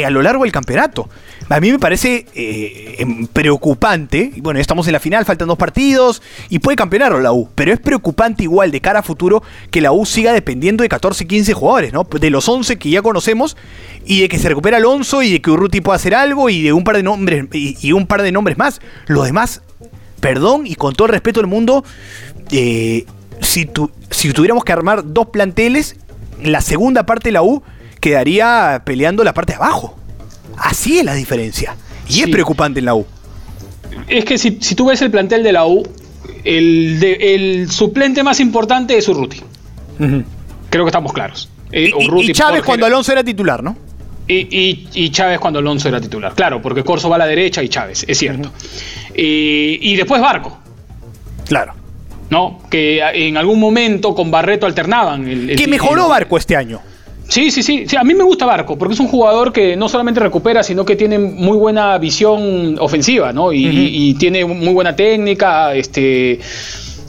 a 0.04 0.10
lo 0.10 0.24
largo 0.24 0.44
del 0.44 0.52
campeonato. 0.52 1.08
A 1.50 1.60
mí 1.60 1.72
me 1.72 1.80
parece 1.80 2.26
eh, 2.34 2.96
em, 3.00 3.28
preocupante. 3.28 4.32
Bueno, 4.38 4.60
estamos 4.60 4.88
en 4.88 4.94
la 4.94 5.00
final, 5.00 5.26
faltan 5.26 5.48
dos 5.48 5.58
partidos 5.58 6.22
y 6.50 6.60
puede 6.60 6.76
campeonar 6.76 7.14
la 7.14 7.34
U. 7.34 7.50
Pero 7.56 7.74
es 7.74 7.80
preocupante 7.80 8.44
igual 8.44 8.72
de 8.72 8.82
cara 8.82 9.00
a 9.00 9.04
futuro 9.04 9.44
que 9.70 9.82
la 9.82 9.92
U 9.92 10.06
siga 10.06 10.34
dependiendo 10.34 10.84
de 10.84 10.90
14, 10.90 11.28
15 11.28 11.54
jugadores, 11.54 11.94
¿no? 11.94 12.04
De 12.04 12.30
los 12.30 12.48
11 12.48 12.78
que 12.78 12.90
ya 12.90 13.02
conocemos 13.02 13.58
y 14.06 14.22
de 14.22 14.30
que 14.30 14.40
se 14.40 14.50
recupera 14.50 14.78
Alonso 14.78 15.22
y 15.22 15.32
de 15.32 15.42
que 15.42 15.52
Urruti 15.52 15.82
pueda 15.82 15.98
hacer 15.98 16.16
algo 16.16 16.50
y 16.50 16.64
de 16.64 16.74
un 16.74 16.84
par 16.84 16.96
de 16.96 17.04
nombres 17.04 17.46
y, 17.52 17.92
un 17.92 18.08
par 18.08 18.22
de 18.22 18.32
nombres 18.32 18.58
más. 18.58 18.80
Los 19.08 19.26
demás, 19.26 19.62
perdón 20.20 20.66
y 20.66 20.76
con 20.76 20.96
todo 20.96 21.08
el 21.08 21.14
respeto 21.14 21.40
del 21.40 21.48
mundo, 21.48 21.84
eh, 22.52 23.06
si, 23.42 23.70
si 24.10 24.34
tuviéramos 24.34 24.64
que 24.64 24.72
armar 24.72 25.14
dos 25.14 25.28
planteles, 25.28 25.98
la 26.42 26.62
segunda 26.62 27.06
parte 27.06 27.30
de 27.30 27.34
la 27.34 27.44
U 27.44 27.64
quedaría 28.00 28.82
peleando 28.86 29.24
la 29.24 29.34
parte 29.34 29.54
de 29.54 29.58
abajo. 29.58 29.98
Así 30.58 31.00
es 31.00 31.06
la 31.06 31.14
diferencia. 31.14 31.76
Y 32.08 32.22
es 32.22 32.30
preocupante 32.30 32.80
en 32.80 32.86
la 32.86 32.96
U. 32.96 33.06
Es 34.08 34.26
que 34.26 34.38
si, 34.38 34.52
tú 34.52 34.88
ves 34.88 35.02
el 35.02 35.12
plantel 35.12 35.44
de 35.44 35.54
la 35.54 35.66
U, 35.66 35.84
el, 36.44 37.68
suplente 37.70 38.24
más 38.24 38.40
importante 38.40 38.98
es 38.98 39.08
Urruti. 39.08 39.42
Creo 40.70 40.86
que 40.86 40.90
estamos 40.90 41.14
claros. 41.14 41.50
Eh, 41.72 41.92
y, 41.98 42.32
Chávez 42.34 42.64
cuando 42.64 42.86
Alonso 42.86 43.12
era 43.12 43.24
titular, 43.24 43.64
¿no? 43.64 43.76
Y, 44.28 45.10
Chávez 45.12 45.40
cuando 45.40 45.60
Alonso 45.60 45.88
era 45.88 46.02
titular. 46.02 46.34
Claro, 46.34 46.62
porque 46.62 46.84
Corso 46.84 47.10
va 47.10 47.16
a 47.16 47.20
la 47.20 47.28
derecha 47.28 47.62
y 47.64 47.70
Chávez, 47.70 48.06
es 48.08 48.18
cierto. 48.18 48.52
y 49.16 49.96
después 49.96 50.22
Barco. 50.22 50.64
Claro. 51.48 51.74
¿No? 52.30 52.62
Que 52.70 53.00
en 53.28 53.38
algún 53.38 53.60
momento 53.60 54.16
con 54.16 54.32
Barreto 54.32 54.66
alternaban. 54.66 55.28
El, 55.28 55.56
que 55.56 55.68
mejoró 55.68 56.08
Barco 56.08 56.38
este 56.38 56.56
año. 56.56 56.82
Sí, 57.34 57.50
sí, 57.50 57.64
sí, 57.64 57.86
sí. 57.88 57.98
A 57.98 58.04
mí 58.04 58.14
me 58.14 58.24
gusta 58.24 58.46
Barco, 58.46 58.78
porque 58.78 58.94
es 58.94 59.00
un 59.00 59.08
jugador 59.08 59.52
que 59.52 59.76
no 59.76 59.90
solamente 59.90 60.20
recupera, 60.20 60.62
sino 60.62 60.86
que 60.86 60.96
tiene 60.96 61.18
muy 61.18 61.58
buena 61.58 61.98
visión 61.98 62.78
ofensiva, 62.80 63.34
¿no? 63.34 63.52
Y, 63.52 64.14
tiene 64.20 64.46
muy 64.46 64.72
buena 64.72 64.96
técnica 64.96 65.74
este, 65.74 66.40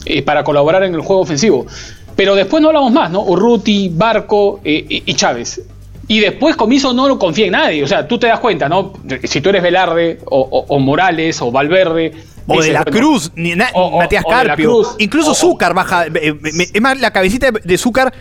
eh, 0.05 0.23
para 0.23 0.43
colaborar 0.43 0.81
en 0.83 0.95
el 0.95 1.01
juego 1.01 1.21
ofensivo. 1.21 1.67
Pero 2.15 2.33
después 2.33 2.59
no 2.59 2.69
hablamos 2.69 2.91
más, 2.91 3.11
¿no? 3.11 3.21
Urruti, 3.21 3.91
Barco 3.93 4.61
eh, 4.63 5.03
y 5.05 5.13
Chávez. 5.13 5.61
Y 6.07 6.21
después 6.21 6.55
Comiso 6.55 6.91
no 6.91 7.07
lo 7.07 7.19
confía 7.19 7.45
en 7.45 7.51
nadie. 7.51 7.83
O 7.83 7.87
sea, 7.87 8.07
tú 8.07 8.17
te 8.17 8.25
das 8.25 8.39
cuenta, 8.39 8.67
¿no? 8.67 8.93
Si 9.25 9.41
tú 9.41 9.49
eres 9.49 9.61
Velarde 9.61 10.21
o, 10.25 10.79
Morales 10.79 11.39
o 11.39 11.51
Valverde. 11.51 12.13
O 12.47 12.63
de 12.63 12.73
la 12.73 12.83
Cruz, 12.83 13.31
ni 13.35 13.53
Matías 13.55 14.25
Carpio. 14.27 14.81
Incluso 14.97 15.35
Zúcar 15.35 15.75
baja. 15.75 16.07
Eh, 16.07 16.33
es 16.73 16.81
más, 16.81 16.99
la 16.99 17.11
cabecita 17.11 17.51
de 17.51 17.77
Zúcar 17.77 18.11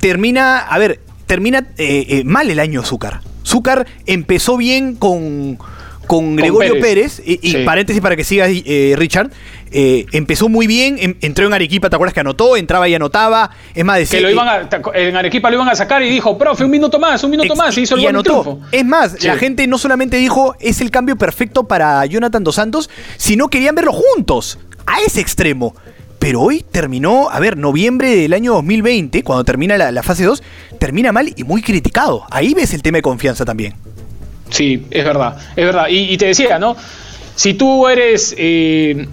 termina. 0.00 0.58
A 0.58 0.78
ver, 0.78 1.05
termina 1.26 1.66
eh, 1.76 2.06
eh, 2.08 2.24
mal 2.24 2.50
el 2.50 2.58
año 2.58 2.82
Zúcar. 2.82 3.20
Zúcar 3.44 3.86
empezó 4.06 4.56
bien 4.56 4.96
con, 4.96 5.58
con 6.06 6.36
Gregorio 6.36 6.80
Pérez, 6.80 7.22
y, 7.24 7.64
paréntesis 7.64 8.02
para 8.02 8.16
que 8.16 8.24
sigas, 8.24 8.50
eh, 8.52 8.94
Richard, 8.96 9.30
empezó 9.70 10.48
muy 10.48 10.66
bien, 10.66 10.96
em, 10.98 11.14
entró 11.20 11.46
en 11.46 11.52
Arequipa, 11.52 11.90
¿te 11.90 11.96
acuerdas 11.96 12.14
que 12.14 12.20
anotó? 12.20 12.56
Entraba 12.56 12.88
y 12.88 12.94
anotaba, 12.94 13.50
es 13.74 13.84
más, 13.84 13.98
decía, 13.98 14.18
que 14.18 14.22
lo 14.22 14.30
iban 14.30 14.68
en 14.94 15.16
Arequipa 15.16 15.50
lo 15.50 15.56
iban 15.56 15.68
a 15.68 15.74
sacar 15.76 16.02
y 16.02 16.08
dijo, 16.08 16.36
profe, 16.38 16.64
un 16.64 16.70
minuto 16.70 16.98
más, 16.98 17.22
un 17.22 17.30
minuto 17.30 17.54
más, 17.54 17.76
y 17.78 17.82
hizo 17.82 17.94
el 17.94 18.02
y 18.02 18.06
anotó. 18.06 18.60
Es 18.72 18.84
más, 18.84 19.22
la 19.22 19.36
gente 19.36 19.66
no 19.66 19.78
solamente 19.78 20.16
dijo, 20.16 20.56
es 20.60 20.80
el 20.80 20.90
cambio 20.90 21.16
perfecto 21.16 21.64
para 21.64 22.04
Jonathan 22.06 22.42
Dos 22.42 22.54
Santos, 22.56 22.90
sino 23.16 23.48
querían 23.48 23.74
verlo 23.74 23.92
juntos, 23.92 24.58
a 24.86 25.00
ese 25.00 25.20
extremo. 25.20 25.74
Pero 26.18 26.40
hoy 26.40 26.64
terminó, 26.70 27.28
a 27.30 27.38
ver, 27.40 27.56
noviembre 27.56 28.14
del 28.16 28.32
año 28.32 28.54
2020, 28.54 29.22
cuando 29.22 29.44
termina 29.44 29.76
la, 29.76 30.02
fase 30.02 30.24
2, 30.24 30.42
termina 30.78 31.12
mal 31.12 31.32
y 31.36 31.44
muy 31.44 31.62
criticado. 31.62 32.24
Ahí 32.30 32.54
ves 32.54 32.74
el 32.74 32.82
tema 32.82 32.98
de 32.98 33.02
confianza 33.02 33.44
también. 33.44 33.74
Sí, 34.50 34.86
es 34.90 35.04
verdad, 35.04 35.36
es 35.56 35.64
verdad. 35.64 35.86
Y, 35.90 36.16
te 36.16 36.26
decía, 36.26 36.58
¿no? 36.58 36.76
Si 37.34 37.52
tú 37.52 37.86
eres 37.86 38.34
eh, 38.38 39.06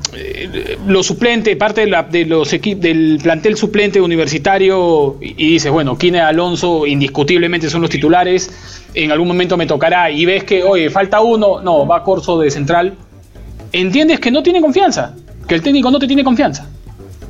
lo 0.87 1.03
suplente, 1.03 1.57
parte 1.57 1.81
de, 1.81 1.87
la, 1.87 2.07
los 2.25 2.51
del 2.51 3.19
plantel 3.21 3.57
suplente 3.57 3.99
universitario 3.99 5.17
y, 5.19 5.51
dices, 5.53 5.69
bueno, 5.69 5.97
Kine 5.97 6.21
Alonso 6.21 6.85
indiscutiblemente 6.85 7.69
son 7.69 7.81
los 7.81 7.89
titulares, 7.89 8.49
en 8.93 9.11
algún 9.11 9.27
momento 9.27 9.57
me 9.57 9.65
tocará 9.65 10.09
y 10.09 10.23
ves 10.25 10.45
que, 10.45 10.63
oye, 10.63 10.89
falta 10.89 11.19
uno, 11.19 11.59
no, 11.61 11.85
va 11.85 12.03
Corso 12.03 12.39
de 12.39 12.49
central, 12.49 12.93
entiendes 13.73 14.21
que 14.21 14.31
no 14.31 14.41
tiene 14.41 14.61
confianza, 14.61 15.13
que 15.45 15.55
el 15.55 15.61
técnico 15.61 15.91
no 15.91 15.99
te 15.99 16.07
tiene 16.07 16.23
confianza. 16.23 16.69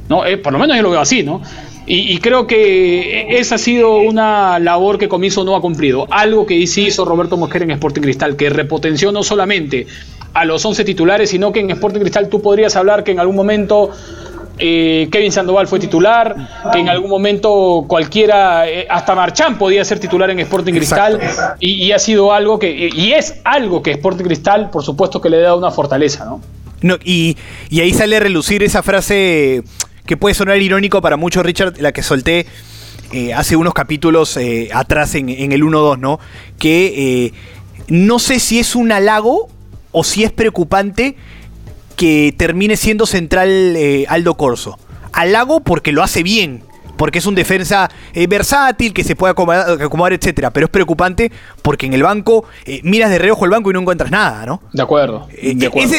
¿No? 0.10 0.26
Eh, 0.26 0.38
por 0.38 0.54
lo 0.54 0.60
menos 0.60 0.76
yo 0.76 0.84
lo 0.84 0.91
veo 0.91 0.99
así, 0.99 1.24
¿no? 1.24 1.41
Y, 1.86 2.20
creo 2.20 2.47
que 2.47 3.38
esa 3.38 3.56
ha 3.56 3.58
sido 3.58 3.97
una 3.97 4.58
labor 4.58 4.97
que 4.97 5.10
Comiso 5.10 5.43
no 5.43 5.54
ha 5.54 5.60
cumplido. 5.60 6.08
Algo 6.12 6.45
que 6.45 6.66
sí 6.66 6.86
hizo 6.86 7.04
Roberto 7.04 7.36
Mosquera 7.36 7.66
en 7.66 7.72
Sporting 7.72 8.01
Cristal, 8.01 8.38
que 8.38 8.49
repotenció 8.49 9.12
no 9.12 9.22
solamente 9.22 9.88
a 10.34 10.45
los 10.45 10.64
11 10.64 10.86
titulares, 10.86 11.30
sino 11.32 11.51
que 11.51 11.60
en 11.60 11.72
Sporting 11.72 11.99
Cristal 11.99 12.30
tú 12.30 12.41
podrías 12.41 12.78
hablar 12.78 13.04
que 13.04 13.12
en 13.12 13.20
algún 13.20 13.36
momento 13.36 13.91
eh, 14.60 15.10
Kevin 15.12 15.32
Sandoval 15.32 15.68
fue 15.68 15.80
titular, 15.80 16.36
que 16.72 16.80
en 16.80 16.88
algún 16.88 17.10
momento 17.10 17.86
cualquiera, 17.88 18.70
eh, 18.70 18.88
hasta 18.89 19.14
Marchán 19.14 19.58
podía 19.58 19.84
ser 19.84 19.99
titular 19.99 20.30
en 20.30 20.39
Sporting 20.39 20.74
Cristal, 20.74 21.20
y, 21.60 21.91
ha 21.91 21.99
sido 21.99 22.32
algo 22.32 22.60
que, 22.60 22.89
y 22.93 23.12
es 23.12 23.41
algo 23.43 23.82
que 23.82 23.91
Sporting 23.91 24.24
Cristal, 24.24 24.70
por 24.70 24.84
supuesto, 24.84 25.20
que 25.20 25.30
le 25.30 25.39
da 25.39 25.56
una 25.56 25.72
fortaleza, 25.72 26.26
¿no? 26.26 26.39
no 26.82 26.97
y, 27.04 27.36
y 27.70 27.82
ahí 27.82 27.93
sale 27.93 28.18
a 28.18 28.20
relucir 28.20 28.64
esa 28.64 28.84
frase 28.84 29.64
que 30.06 30.18
puede 30.18 30.36
sonar 30.36 30.62
irónico 30.62 31.01
para 31.01 31.18
muchos, 31.18 31.45
Richard, 31.45 31.80
la 31.80 31.91
que 31.91 32.04
solté 32.04 32.45
eh, 33.12 33.34
hace 33.34 33.56
unos 33.56 33.74
capítulos 33.74 34.38
eh, 34.38 34.70
atrás 34.74 35.16
en, 35.16 35.30
el 35.30 35.64
1-2, 35.64 35.99
¿no? 35.99 36.20
Que 36.58 37.26
eh, 37.26 37.34
no 37.88 38.20
sé 38.20 38.39
si 38.39 38.60
es 38.60 38.76
un 38.76 38.91
halago 38.91 39.49
o 39.91 40.04
si 40.04 40.24
es 40.24 40.32
preocupante 40.32 41.16
que 41.95 42.34
termine 42.36 42.76
siendo 42.76 43.06
central 43.06 43.78
Aldo 44.08 44.36
Corso. 44.36 44.80
Halago 45.12 45.60
porque 45.60 45.91
lo 45.91 46.01
hace 46.01 46.24
bien, 46.24 46.64
porque 47.04 47.20
es 47.20 47.26
un 47.26 47.36
defensa 47.36 47.91
eh, 48.14 48.28
versátil, 48.28 48.93
que 48.93 49.04
se 49.04 49.14
puede 49.14 49.32
acomodar, 49.32 50.14
etcétera. 50.14 50.51
Pero 50.51 50.68
es 50.68 50.70
preocupante 50.70 51.34
porque 51.62 51.86
en 51.86 51.91
el 51.91 52.01
banco 52.01 52.45
eh, 52.64 52.80
miras 52.86 53.10
de 53.10 53.20
reojo 53.20 53.43
el 53.43 53.51
banco 53.51 53.70
y 53.70 53.74
no 53.74 53.82
encuentras 53.82 54.10
nada, 54.10 54.45
¿no? 54.45 54.62
De 54.72 54.84
acuerdo. 54.84 55.28
Eh, 55.34 55.54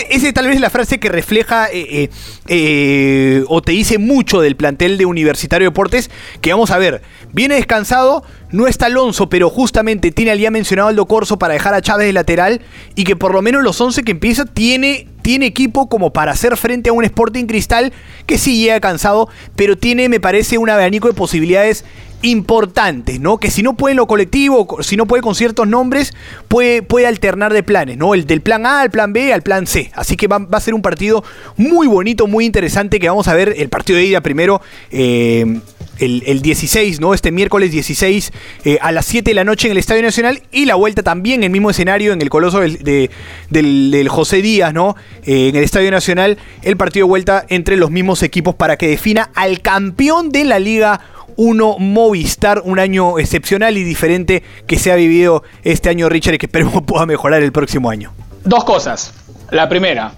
ese, 0.09 0.33
tal 0.33 0.47
vez 0.47 0.55
es 0.55 0.63
la 0.63 0.71
frase 0.71 0.99
que 0.99 1.11
refleja 1.11 1.69
o 1.69 3.63
te 3.63 3.73
dice 3.73 3.99
mucho 3.99 4.41
del 4.41 4.57
plantel 4.57 4.97
de 4.97 5.05
Universitario 5.05 5.69
Deportes, 5.69 6.11
que 6.41 6.53
vamos 6.53 6.71
a 6.71 6.79
ver, 6.79 7.03
viene 7.35 7.57
descansado, 7.57 8.25
no 8.51 8.67
está 8.67 8.87
Alonso, 8.87 9.29
pero 9.29 9.51
justamente 9.51 10.11
tiene 10.11 10.31
al 10.31 10.39
día 10.39 10.51
mencionado 10.51 10.89
Aldo 10.89 11.05
Corso 11.05 11.39
para 11.39 11.53
dejar 11.53 11.75
a 11.75 11.83
Chávez 11.83 12.07
de 12.07 12.15
lateral 12.15 12.63
y 12.95 13.05
que 13.05 13.15
por 13.15 13.35
lo 13.35 13.43
menos 13.43 13.63
los 13.63 13.79
11 13.79 14.05
que 14.05 14.13
empieza 14.13 14.47
tiene, 14.47 15.09
tiene 15.25 15.47
equipo 15.47 15.89
como 15.89 16.13
para 16.13 16.33
hacer 16.33 16.55
frente 16.59 16.91
a 16.91 16.93
un 16.93 17.03
Sporting 17.03 17.47
Cristal 17.47 17.95
que 18.27 18.37
sí 18.37 18.59
llega 18.59 18.79
cansado, 18.79 19.31
pero 19.57 19.79
tiene, 19.79 20.11
me 20.11 20.21
parece, 20.21 20.59
un 20.59 20.69
abanico 20.69 21.09
de 21.09 21.15
posibilidades 21.15 21.87
importantes, 22.25 23.21
¿no? 23.21 23.39
Que 23.39 23.51
si 23.51 23.63
no 23.63 23.75
puede 23.77 23.93
en 23.93 23.99
lo 23.99 24.07
colectivo, 24.07 24.83
si 24.83 24.97
no 24.97 25.07
puede 25.07 25.23
con 25.23 25.35
ciertos 25.35 25.69
nombres, 25.69 26.15
puede, 26.49 26.83
puede 26.83 27.07
alternar 27.07 27.53
de 27.53 27.63
planes, 27.63 27.99
¿no? 27.99 28.15
El 28.15 28.27
del 28.27 28.41
plan 28.41 28.65
A 28.65 28.81
al 28.81 28.91
plan 28.91 29.13
B 29.13 29.33
al 29.33 29.43
plan 29.43 29.67
C. 29.67 29.91
Así 29.95 30.17
que 30.17 30.27
va, 30.27 30.47
a 30.51 30.61
ser 30.61 30.75
un 30.75 30.83
partido 30.83 31.23
muy 31.57 31.87
bonito, 31.87 32.27
muy 32.27 32.47
interesante, 32.47 32.99
que 32.99 33.09
vamos 33.09 33.29
a 33.29 33.35
ver 33.35 33.55
el 33.59 33.69
partido 33.69 33.99
de 33.99 34.07
ida 34.07 34.21
primero. 34.23 34.63
Eh, 34.91 35.61
el, 35.99 36.43
16, 36.43 37.01
¿no? 37.01 37.15
Este 37.15 37.31
miércoles 37.31 37.71
16 37.71 38.33
eh, 38.65 38.79
a 38.81 38.91
las 38.91 39.07
7 39.07 39.31
de 39.31 39.35
la 39.35 39.45
noche 39.45 39.69
en 39.69 39.73
el 39.73 39.79
Estadio 39.79 40.03
Nacional 40.03 40.43
y 40.51 40.65
la 40.65 40.75
vuelta 40.75 41.05
también 41.05 41.41
en 41.41 41.45
el 41.45 41.51
mismo 41.51 41.71
escenario 41.71 42.13
en 42.13 42.21
el 42.21 42.31
Coloso 42.31 42.61
del, 42.61 43.11
del, 43.51 44.09
José 44.09 44.43
Díaz, 44.43 44.75
¿no? 44.75 44.97
Eh, 45.25 45.49
en 45.49 45.57
el 45.57 45.63
Estadio 45.63 45.93
Nacional, 45.93 46.39
el 46.63 46.77
partido 46.77 47.07
de 47.07 47.11
vuelta 47.11 47.47
entre 47.49 47.77
los 47.77 47.93
mismos 47.93 48.23
equipos 48.23 48.57
para 48.57 48.77
que 48.77 48.89
defina 48.89 49.31
al 49.35 49.61
campeón 49.61 50.31
de 50.31 50.45
la 50.45 50.59
Liga 50.59 51.01
1 51.37 51.77
Movistar, 51.79 52.63
un 52.65 52.79
año 52.79 53.19
excepcional 53.19 53.77
y 53.77 53.85
diferente 53.85 54.43
que 54.67 54.79
se 54.79 54.93
ha 54.93 54.97
vivido 54.97 55.43
este 55.63 55.89
año, 55.89 56.09
Richard, 56.09 56.35
y 56.35 56.39
que 56.39 56.47
esperemos 56.47 56.83
pueda 56.87 57.07
mejorar 57.07 57.43
el 57.43 57.53
próximo 57.53 57.91
año. 57.91 58.13
Dos 58.45 58.65
cosas. 58.65 59.13
La 59.51 59.69
primera, 59.69 60.13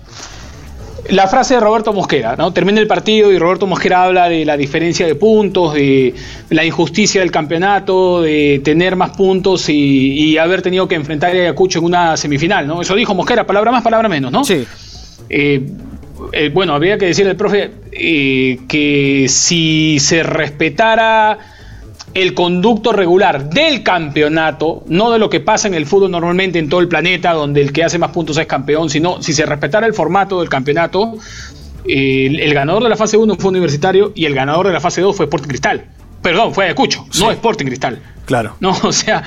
la 1.10 1.28
frase 1.28 1.54
de 1.54 1.60
Roberto 1.60 1.92
Mosquera, 1.92 2.36
¿no? 2.36 2.52
Termina 2.52 2.80
el 2.80 2.86
partido 2.86 3.30
y 3.30 3.38
Roberto 3.38 3.66
Mosquera 3.66 4.04
habla 4.04 4.28
de 4.28 4.44
la 4.44 4.56
diferencia 4.56 5.06
de 5.06 5.14
puntos, 5.14 5.74
de 5.74 6.14
la 6.50 6.64
injusticia 6.64 7.20
del 7.20 7.30
campeonato, 7.30 8.22
de 8.22 8.60
tener 8.64 8.96
más 8.96 9.10
puntos 9.10 9.68
y, 9.68 10.36
haber 10.38 10.62
tenido 10.62 10.86
que 10.86 10.94
enfrentar 10.94 11.30
a 11.30 11.32
Ayacucho 11.34 11.78
en 11.78 11.86
una 11.86 12.16
semifinal, 12.16 12.66
¿no? 12.66 12.82
Eso 12.82 12.94
dijo 12.94 13.14
Mosquera, 13.14 13.46
palabra 13.46 13.70
más, 13.70 13.82
palabra 13.82 14.08
menos, 14.08 14.30
¿no? 14.30 14.44
Sí. 14.44 14.66
Eh, 15.28 15.66
eh, 16.32 16.50
bueno, 16.52 16.74
habría 16.74 16.98
que 16.98 17.06
decirle 17.06 17.32
al 17.32 17.36
profe 17.36 17.70
eh, 17.92 18.60
que 18.68 19.26
si 19.28 19.98
se 20.00 20.22
respetara 20.22 21.38
el 22.14 22.32
conducto 22.32 22.92
regular 22.92 23.50
del 23.50 23.82
campeonato, 23.82 24.84
no 24.86 25.10
de 25.10 25.18
lo 25.18 25.28
que 25.28 25.40
pasa 25.40 25.68
en 25.68 25.74
el 25.74 25.84
fútbol 25.84 26.10
normalmente 26.10 26.58
en 26.58 26.68
todo 26.68 26.80
el 26.80 26.88
planeta, 26.88 27.32
donde 27.34 27.60
el 27.60 27.72
que 27.72 27.84
hace 27.84 27.98
más 27.98 28.10
puntos 28.10 28.38
es 28.38 28.46
campeón, 28.46 28.88
sino 28.88 29.22
si 29.22 29.34
se 29.34 29.44
respetara 29.44 29.86
el 29.86 29.92
formato 29.92 30.40
del 30.40 30.48
campeonato, 30.48 31.18
el, 31.86 32.54
ganador 32.54 32.82
de 32.82 32.88
la 32.88 32.96
fase 32.96 33.16
1 33.16 33.36
fue 33.36 33.50
Universitario 33.50 34.12
y 34.14 34.24
el 34.24 34.34
ganador 34.34 34.66
de 34.66 34.72
la 34.72 34.80
fase 34.80 35.00
2 35.02 35.14
fue 35.14 35.26
Sporting 35.26 35.48
Cristal. 35.48 35.84
Perdón, 36.26 36.52
fue 36.52 36.64
Ayacucho, 36.64 37.06
no 37.20 37.30
Sporting 37.30 37.66
Cristal. 37.66 38.02
Claro. 38.24 38.56
No, 38.58 38.76
o 38.82 38.90
sea. 38.90 39.22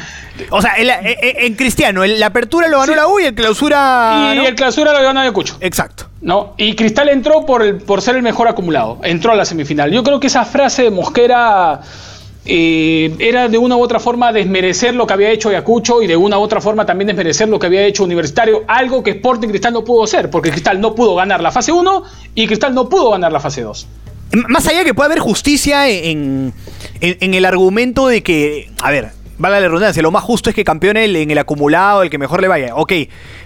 O 0.49 0.61
sea, 0.61 0.73
en, 0.77 1.55
Cristiano, 1.55 2.05
la 2.05 2.25
apertura 2.25 2.67
lo 2.67 2.77
ganó 2.77 2.93
la 2.93 3.07
U 3.07 3.21
y 3.21 3.23
el 3.23 3.33
clausura. 3.33 4.33
Y 4.35 4.45
el 4.45 4.53
clausura 4.53 4.91
lo 4.91 5.01
ganó 5.01 5.21
Ayacucho. 5.21 5.55
Exacto. 5.61 6.09
¿no? 6.19 6.55
Y 6.57 6.75
Cristal 6.75 7.07
entró 7.07 7.45
por, 7.45 7.63
el, 7.63 7.77
por 7.77 8.01
ser 8.01 8.17
el 8.17 8.21
mejor 8.21 8.49
acumulado. 8.49 8.99
Entró 9.01 9.31
a 9.31 9.35
la 9.35 9.45
semifinal. 9.45 9.89
Yo 9.93 10.03
creo 10.03 10.19
que 10.19 10.27
esa 10.27 10.43
frase 10.43 10.83
de 10.83 10.91
Mosquera 10.91 11.79
eh, 12.43 13.15
era 13.19 13.47
de 13.47 13.57
una 13.57 13.77
u 13.77 13.81
otra 13.81 14.01
forma 14.01 14.33
desmerecer 14.33 14.93
lo 14.93 15.07
que 15.07 15.13
había 15.13 15.29
hecho 15.29 15.47
Ayacucho 15.47 16.01
y 16.01 16.07
de 16.07 16.17
una 16.17 16.37
u 16.37 16.41
otra 16.41 16.59
forma 16.59 16.85
también 16.85 17.07
desmerecer 17.07 17.47
lo 17.47 17.59
que 17.59 17.67
había 17.67 17.83
hecho 17.83 18.03
Universitario, 18.03 18.65
algo 18.67 19.03
que 19.03 19.11
Sporting 19.11 19.47
Cristal 19.47 19.71
no 19.71 19.85
pudo 19.85 20.03
hacer, 20.03 20.29
porque 20.29 20.51
Cristal 20.51 20.81
no 20.81 20.95
pudo 20.95 21.15
ganar 21.15 21.39
la 21.39 21.51
fase 21.51 21.71
1 21.71 22.03
y 22.35 22.45
Cristal 22.45 22.73
no 22.73 22.89
pudo 22.89 23.11
ganar 23.11 23.31
la 23.31 23.39
fase 23.39 23.61
2. 23.61 23.87
Más 24.47 24.67
allá 24.67 24.83
que 24.83 24.93
pueda 24.93 25.07
haber 25.07 25.19
justicia 25.19 25.89
en, 25.89 26.53
en 27.01 27.33
el 27.33 27.45
argumento 27.45 28.07
de 28.07 28.21
que, 28.21 28.69
a 28.81 28.91
ver, 28.91 29.11
vale 29.39 29.59
la 29.59 29.67
redundancia, 29.67 30.03
lo 30.03 30.11
más 30.11 30.23
justo 30.23 30.49
es 30.49 30.55
que 30.55 30.63
campeone 30.63 31.05
en 31.05 31.31
el 31.31 31.37
acumulado, 31.37 32.03
el 32.03 32.09
que 32.09 32.17
mejor 32.17 32.41
le 32.41 32.47
vaya. 32.47 32.75
Ok, 32.75 32.93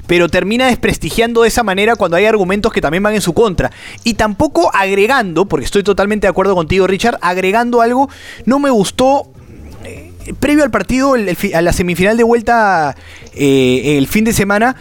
pero 0.08 0.28
termina 0.28 0.68
desprestigiando 0.68 1.44
de 1.44 1.48
esa 1.48 1.64
manera 1.64 1.96
cuando 1.96 2.18
hay 2.18 2.26
argumentos 2.26 2.74
que 2.74 2.82
también 2.82 3.04
van 3.04 3.14
en 3.14 3.22
su 3.22 3.34
contra. 3.34 3.72
Y 4.04 4.16
tampoco 4.16 4.72
agregando, 4.74 5.46
porque 5.46 5.66
estoy 5.66 5.84
totalmente 5.84 6.28
de 6.28 6.32
acuerdo 6.32 6.56
contigo, 6.56 6.88
Richard, 6.88 7.18
agregando 7.22 7.82
algo, 7.82 8.10
no 8.46 8.60
me 8.60 8.70
gustó 8.70 9.30
previo 10.40 10.64
al 10.64 10.72
partido, 10.72 11.16
a 11.54 11.62
la 11.62 11.74
semifinal 11.74 12.18
de 12.18 12.24
vuelta 12.24 12.96
eh, 13.36 13.98
el 13.98 14.08
fin 14.08 14.24
de 14.24 14.34
semana, 14.34 14.76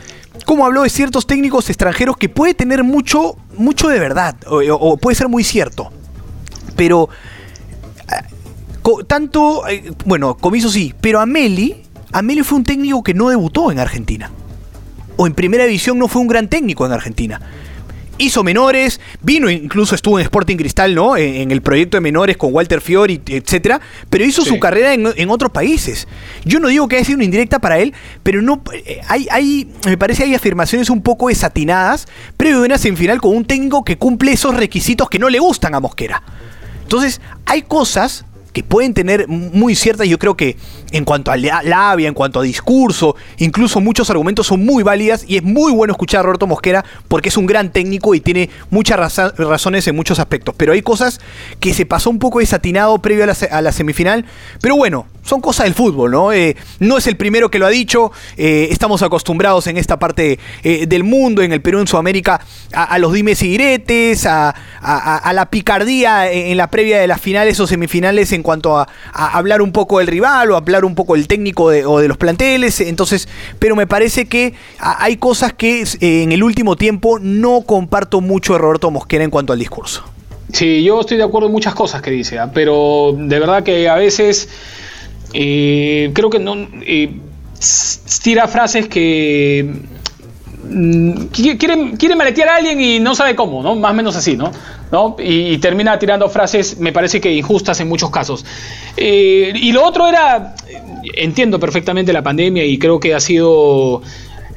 como 0.46 0.66
habló 0.66 0.82
de 0.82 0.90
ciertos 0.90 1.26
técnicos 1.26 1.68
extranjeros 1.68 2.16
que 2.16 2.28
puede 2.28 2.54
tener 2.54 2.84
mucho, 2.84 3.36
mucho 3.56 3.88
de 3.88 3.98
verdad, 3.98 4.36
o, 4.46 4.96
puede 4.96 5.14
ser 5.14 5.28
muy 5.28 5.44
cierto. 5.44 5.90
Pero, 6.76 7.08
tanto, 9.06 9.62
bueno, 10.04 10.36
Comiso 10.36 10.70
sí, 10.70 10.94
pero 11.00 11.20
Ameli, 11.20 11.82
Ameli 12.12 12.42
fue 12.42 12.58
un 12.58 12.64
técnico 12.64 13.02
que 13.02 13.14
no 13.14 13.28
debutó 13.28 13.70
en 13.70 13.78
Argentina. 13.78 14.30
O 15.16 15.26
en 15.26 15.34
primera 15.34 15.64
división 15.64 15.98
no 15.98 16.08
fue 16.08 16.22
un 16.22 16.28
gran 16.28 16.48
técnico 16.48 16.86
en 16.86 16.92
Argentina 16.92 17.40
hizo 18.22 18.44
menores, 18.44 19.00
vino, 19.20 19.50
incluso 19.50 19.94
estuvo 19.94 20.18
en 20.18 20.24
Sporting 20.24 20.56
Cristal, 20.56 20.94
¿no? 20.94 21.16
En, 21.16 21.50
el 21.50 21.60
proyecto 21.62 21.96
de 21.96 22.00
menores 22.00 22.36
con 22.36 22.54
Walter 22.54 22.80
Fiori, 22.80 23.20
etcétera, 23.26 23.80
pero 24.08 24.24
hizo 24.24 24.44
su 24.44 24.58
carrera 24.58 24.94
en, 24.94 25.30
otros 25.30 25.50
países. 25.50 26.06
Yo 26.44 26.60
no 26.60 26.68
digo 26.68 26.88
que 26.88 26.96
haya 26.96 27.04
sido 27.04 27.16
una 27.16 27.24
indirecta 27.24 27.58
para 27.58 27.78
él, 27.78 27.94
pero 28.22 28.42
no 28.42 28.62
eh, 28.72 29.00
hay, 29.08 29.26
hay, 29.30 29.68
me 29.86 29.96
parece 29.96 30.24
hay 30.24 30.34
afirmaciones 30.34 30.90
un 30.90 31.02
poco 31.02 31.28
desatinadas 31.28 32.06
previo 32.36 32.60
de 32.60 32.66
una 32.66 32.78
semifinal 32.78 33.20
con 33.20 33.36
un 33.36 33.44
técnico 33.44 33.84
que 33.84 33.98
cumple 33.98 34.32
esos 34.32 34.54
requisitos 34.54 35.08
que 35.08 35.18
no 35.18 35.28
le 35.28 35.38
gustan 35.38 35.74
a 35.74 35.80
Mosquera. 35.80 36.22
Entonces, 36.82 37.20
hay 37.46 37.62
cosas 37.62 38.24
que 38.52 38.62
pueden 38.62 38.94
tener 38.94 39.28
muy 39.28 39.74
ciertas, 39.74 40.06
yo 40.08 40.18
creo 40.18 40.36
que 40.36 40.56
en 40.92 41.04
cuanto 41.04 41.30
a 41.30 41.36
labia, 41.36 42.08
en 42.08 42.14
cuanto 42.14 42.40
a 42.40 42.42
discurso, 42.42 43.16
incluso 43.38 43.80
muchos 43.80 44.10
argumentos 44.10 44.46
son 44.46 44.64
muy 44.64 44.82
válidas 44.82 45.24
y 45.26 45.36
es 45.36 45.42
muy 45.42 45.72
bueno 45.72 45.92
escuchar 45.92 46.20
a 46.20 46.22
Roberto 46.24 46.46
Mosquera 46.46 46.84
porque 47.08 47.30
es 47.30 47.36
un 47.36 47.46
gran 47.46 47.72
técnico 47.72 48.14
y 48.14 48.20
tiene 48.20 48.50
muchas 48.70 48.98
razones 49.36 49.86
en 49.88 49.96
muchos 49.96 50.18
aspectos. 50.18 50.54
Pero 50.56 50.72
hay 50.72 50.82
cosas 50.82 51.20
que 51.60 51.72
se 51.72 51.86
pasó 51.86 52.10
un 52.10 52.18
poco 52.18 52.40
desatinado 52.40 52.98
previo 53.00 53.24
a 53.24 53.62
la, 53.62 53.72
semifinal, 53.72 54.26
pero 54.60 54.76
bueno, 54.76 55.06
son 55.22 55.40
cosas 55.40 55.64
del 55.64 55.74
fútbol, 55.74 56.10
¿no? 56.10 56.32
Eh, 56.32 56.56
no 56.80 56.98
es 56.98 57.06
el 57.06 57.16
primero 57.16 57.50
que 57.50 57.58
lo 57.58 57.66
ha 57.66 57.70
dicho, 57.70 58.12
eh, 58.36 58.68
estamos 58.70 59.02
acostumbrados 59.02 59.66
en 59.66 59.76
esta 59.76 59.98
parte 59.98 60.38
eh, 60.62 60.86
del 60.86 61.04
mundo, 61.04 61.42
en 61.42 61.52
el 61.52 61.62
Perú, 61.62 61.80
en 61.80 61.86
Sudamérica, 61.86 62.40
a, 62.72 62.98
los 62.98 63.12
dimes 63.12 63.42
y 63.42 63.48
diretes, 63.48 64.26
a, 64.26 64.54
la 65.32 65.46
picardía 65.50 66.30
en, 66.30 66.56
la 66.56 66.68
previa 66.68 67.00
de 67.00 67.06
las 67.06 67.20
finales 67.20 67.58
o 67.60 67.66
semifinales 67.66 68.32
en 68.32 68.42
cuanto 68.42 68.76
a, 68.76 68.88
hablar 69.12 69.62
un 69.62 69.72
poco 69.72 69.98
del 69.98 70.08
rival 70.08 70.50
o 70.50 70.56
hablar 70.56 70.84
un 70.84 70.94
poco 70.94 71.14
del 71.14 71.28
técnico 71.28 71.64
o 71.64 72.00
de 72.00 72.08
los 72.08 72.16
planteles, 72.16 72.80
entonces, 72.80 73.28
pero 73.58 73.76
me 73.76 73.86
parece 73.86 74.26
que 74.26 74.54
hay 74.78 75.16
cosas 75.16 75.52
que 75.52 75.84
en 76.00 76.32
el 76.32 76.42
último 76.42 76.76
tiempo 76.76 77.18
no 77.18 77.62
comparto 77.62 78.20
mucho 78.20 78.54
de 78.54 78.58
Roberto 78.58 78.90
Mosquera 78.90 79.24
en 79.24 79.30
cuanto 79.30 79.52
al 79.52 79.58
discurso. 79.58 80.02
Sí, 80.52 80.84
yo 80.84 81.00
estoy 81.00 81.16
de 81.16 81.22
acuerdo 81.22 81.46
en 81.46 81.52
muchas 81.52 81.74
cosas 81.74 82.02
que 82.02 82.10
dice, 82.10 82.38
¿ah? 82.38 82.50
pero 82.52 83.14
de 83.16 83.38
verdad 83.38 83.62
que 83.62 83.88
a 83.88 83.94
veces 83.94 84.48
eh, 85.32 86.10
creo 86.14 86.30
que 86.30 86.38
no 86.38 86.54
eh, 86.82 87.10
tira 88.22 88.48
frases 88.48 88.88
que 88.88 89.72
mm, 90.68 91.12
quiere, 91.26 91.92
quiere 91.98 92.16
maletear 92.16 92.48
a 92.48 92.56
alguien 92.56 92.80
y 92.80 93.00
no 93.00 93.14
sabe 93.14 93.34
cómo, 93.34 93.62
¿no? 93.62 93.74
Más 93.76 93.92
o 93.92 93.94
menos 93.94 94.16
así, 94.16 94.36
¿no? 94.36 94.52
¿No? 94.90 95.16
Y, 95.18 95.56
termina 95.58 95.98
tirando 95.98 96.28
frases, 96.28 96.78
me 96.78 96.92
parece 96.92 97.20
que 97.20 97.32
injustas 97.32 97.80
en 97.80 97.88
muchos 97.88 98.10
casos. 98.10 98.44
Eh, 98.96 99.52
y 99.54 99.72
lo 99.72 99.84
otro 99.84 100.06
era, 100.06 100.54
entiendo 101.14 101.58
perfectamente 101.58 102.12
la 102.12 102.22
pandemia 102.22 102.64
y 102.64 102.78
creo 102.78 103.00
que 103.00 103.14
ha 103.14 103.20
sido 103.20 104.02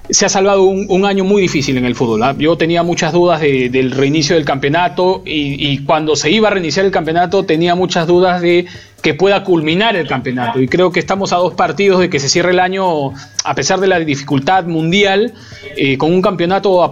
se 0.09 0.25
ha 0.25 0.29
salvado 0.29 0.63
un, 0.63 1.05
año 1.05 1.23
muy 1.23 1.41
difícil 1.41 1.77
en 1.77 1.85
el 1.85 1.95
fútbol. 1.95 2.23
¿ah? 2.23 2.35
Yo 2.37 2.57
tenía 2.57 2.83
muchas 2.83 3.13
dudas 3.13 3.41
del 3.41 3.91
reinicio 3.91 4.35
del 4.35 4.45
campeonato 4.45 5.21
y, 5.25 5.83
cuando 5.85 6.15
se 6.15 6.31
iba 6.31 6.47
a 6.47 6.51
reiniciar 6.51 6.85
el 6.85 6.91
campeonato 6.91 7.43
tenía 7.43 7.75
muchas 7.75 8.07
dudas 8.07 8.41
de 8.41 8.65
que 9.01 9.13
pueda 9.13 9.43
culminar 9.43 9.95
el 9.95 10.07
campeonato. 10.07 10.59
Y 10.59 10.67
creo 10.67 10.91
que 10.91 10.99
estamos 10.99 11.31
a 11.31 11.37
dos 11.37 11.53
partidos 11.53 11.99
de 11.99 12.09
que 12.09 12.19
se 12.19 12.27
cierre 12.27 12.51
el 12.51 12.59
año, 12.59 13.11
a 13.43 13.53
pesar 13.53 13.79
de 13.79 13.87
la 13.87 13.99
dificultad 13.99 14.65
mundial, 14.65 15.33
eh, 15.77 15.97
con 15.97 16.11
un 16.11 16.21
campeonato 16.21 16.83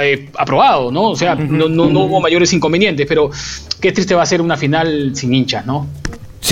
eh, 0.00 0.30
aprobado, 0.38 0.90
¿no? 0.90 1.10
O 1.10 1.16
sea, 1.16 1.34
no, 1.34 1.68
no, 1.68 1.84
hubo 1.84 2.20
mayores 2.20 2.52
inconvenientes, 2.54 3.06
pero 3.06 3.30
qué 3.80 3.92
triste 3.92 4.14
va 4.14 4.22
a 4.22 4.26
ser 4.26 4.40
una 4.40 4.56
final 4.56 5.14
sin 5.14 5.34
hinchas, 5.34 5.66
¿no? 5.66 5.86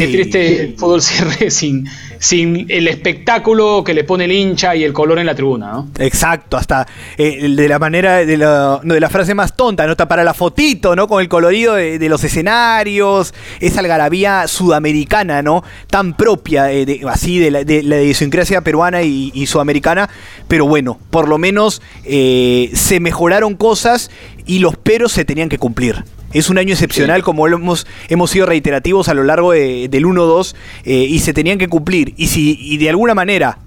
Qué 0.00 0.08
triste 0.08 0.62
el 0.62 0.74
fútbol 0.76 1.02
cierre 1.02 1.50
sin, 1.50 1.86
sin 2.18 2.66
el 2.70 2.88
espectáculo 2.88 3.84
que 3.84 3.92
le 3.92 4.04
pone 4.04 4.24
el 4.24 4.32
hincha 4.32 4.74
y 4.74 4.82
el 4.82 4.94
color 4.94 5.18
en 5.18 5.26
la 5.26 5.34
tribuna, 5.34 5.72
¿no? 5.72 5.88
Exacto, 5.98 6.56
hasta 6.56 6.86
eh, 7.18 7.48
de 7.50 7.68
la 7.68 7.78
manera, 7.78 8.24
de 8.24 8.36
la, 8.38 8.80
de 8.82 8.98
la 8.98 9.10
frase 9.10 9.34
más 9.34 9.54
tonta, 9.54 9.84
¿no? 9.84 9.92
Está 9.92 10.08
para 10.08 10.24
la 10.24 10.32
fotito, 10.32 10.96
¿no? 10.96 11.06
Con 11.06 11.20
el 11.20 11.28
colorido 11.28 11.74
de, 11.74 12.08
los 12.08 12.24
escenarios, 12.24 13.34
esa 13.60 13.80
algarabía 13.80 14.48
sudamericana, 14.48 15.42
¿no? 15.42 15.62
Tan 15.88 16.14
propia, 16.14 16.72
eh, 16.72 17.02
así, 17.06 17.38
de 17.38 17.50
la, 17.50 17.64
de 17.64 17.82
la 17.82 18.00
idiosincrasia 18.00 18.62
peruana 18.62 19.02
y, 19.02 19.46
sudamericana, 19.46 20.08
pero 20.48 20.66
bueno, 20.66 20.98
por 21.10 21.28
lo 21.28 21.36
menos 21.36 21.82
eh, 22.04 22.70
se 22.72 23.00
mejoraron 23.00 23.54
cosas 23.54 24.10
y 24.46 24.60
los 24.60 24.76
peros 24.76 25.12
se 25.12 25.24
tenían 25.24 25.48
que 25.48 25.58
cumplir. 25.58 26.04
Es 26.32 26.48
un 26.48 26.58
año 26.58 26.72
excepcional, 26.72 27.22
como 27.22 27.46
hemos, 27.48 27.86
hemos 28.08 28.30
sido 28.30 28.46
reiterativos 28.46 29.08
a 29.08 29.14
lo 29.14 29.24
largo 29.24 29.52
del 29.52 29.90
1-2, 29.90 30.54
eh, 30.84 30.94
y 30.94 31.18
se 31.18 31.32
tenían 31.32 31.58
que 31.58 31.68
cumplir. 31.68 32.14
Y 32.16 32.28
si 32.28 32.56
y 32.60 32.76
de 32.78 32.90
alguna 32.90 33.14
manera 33.14 33.58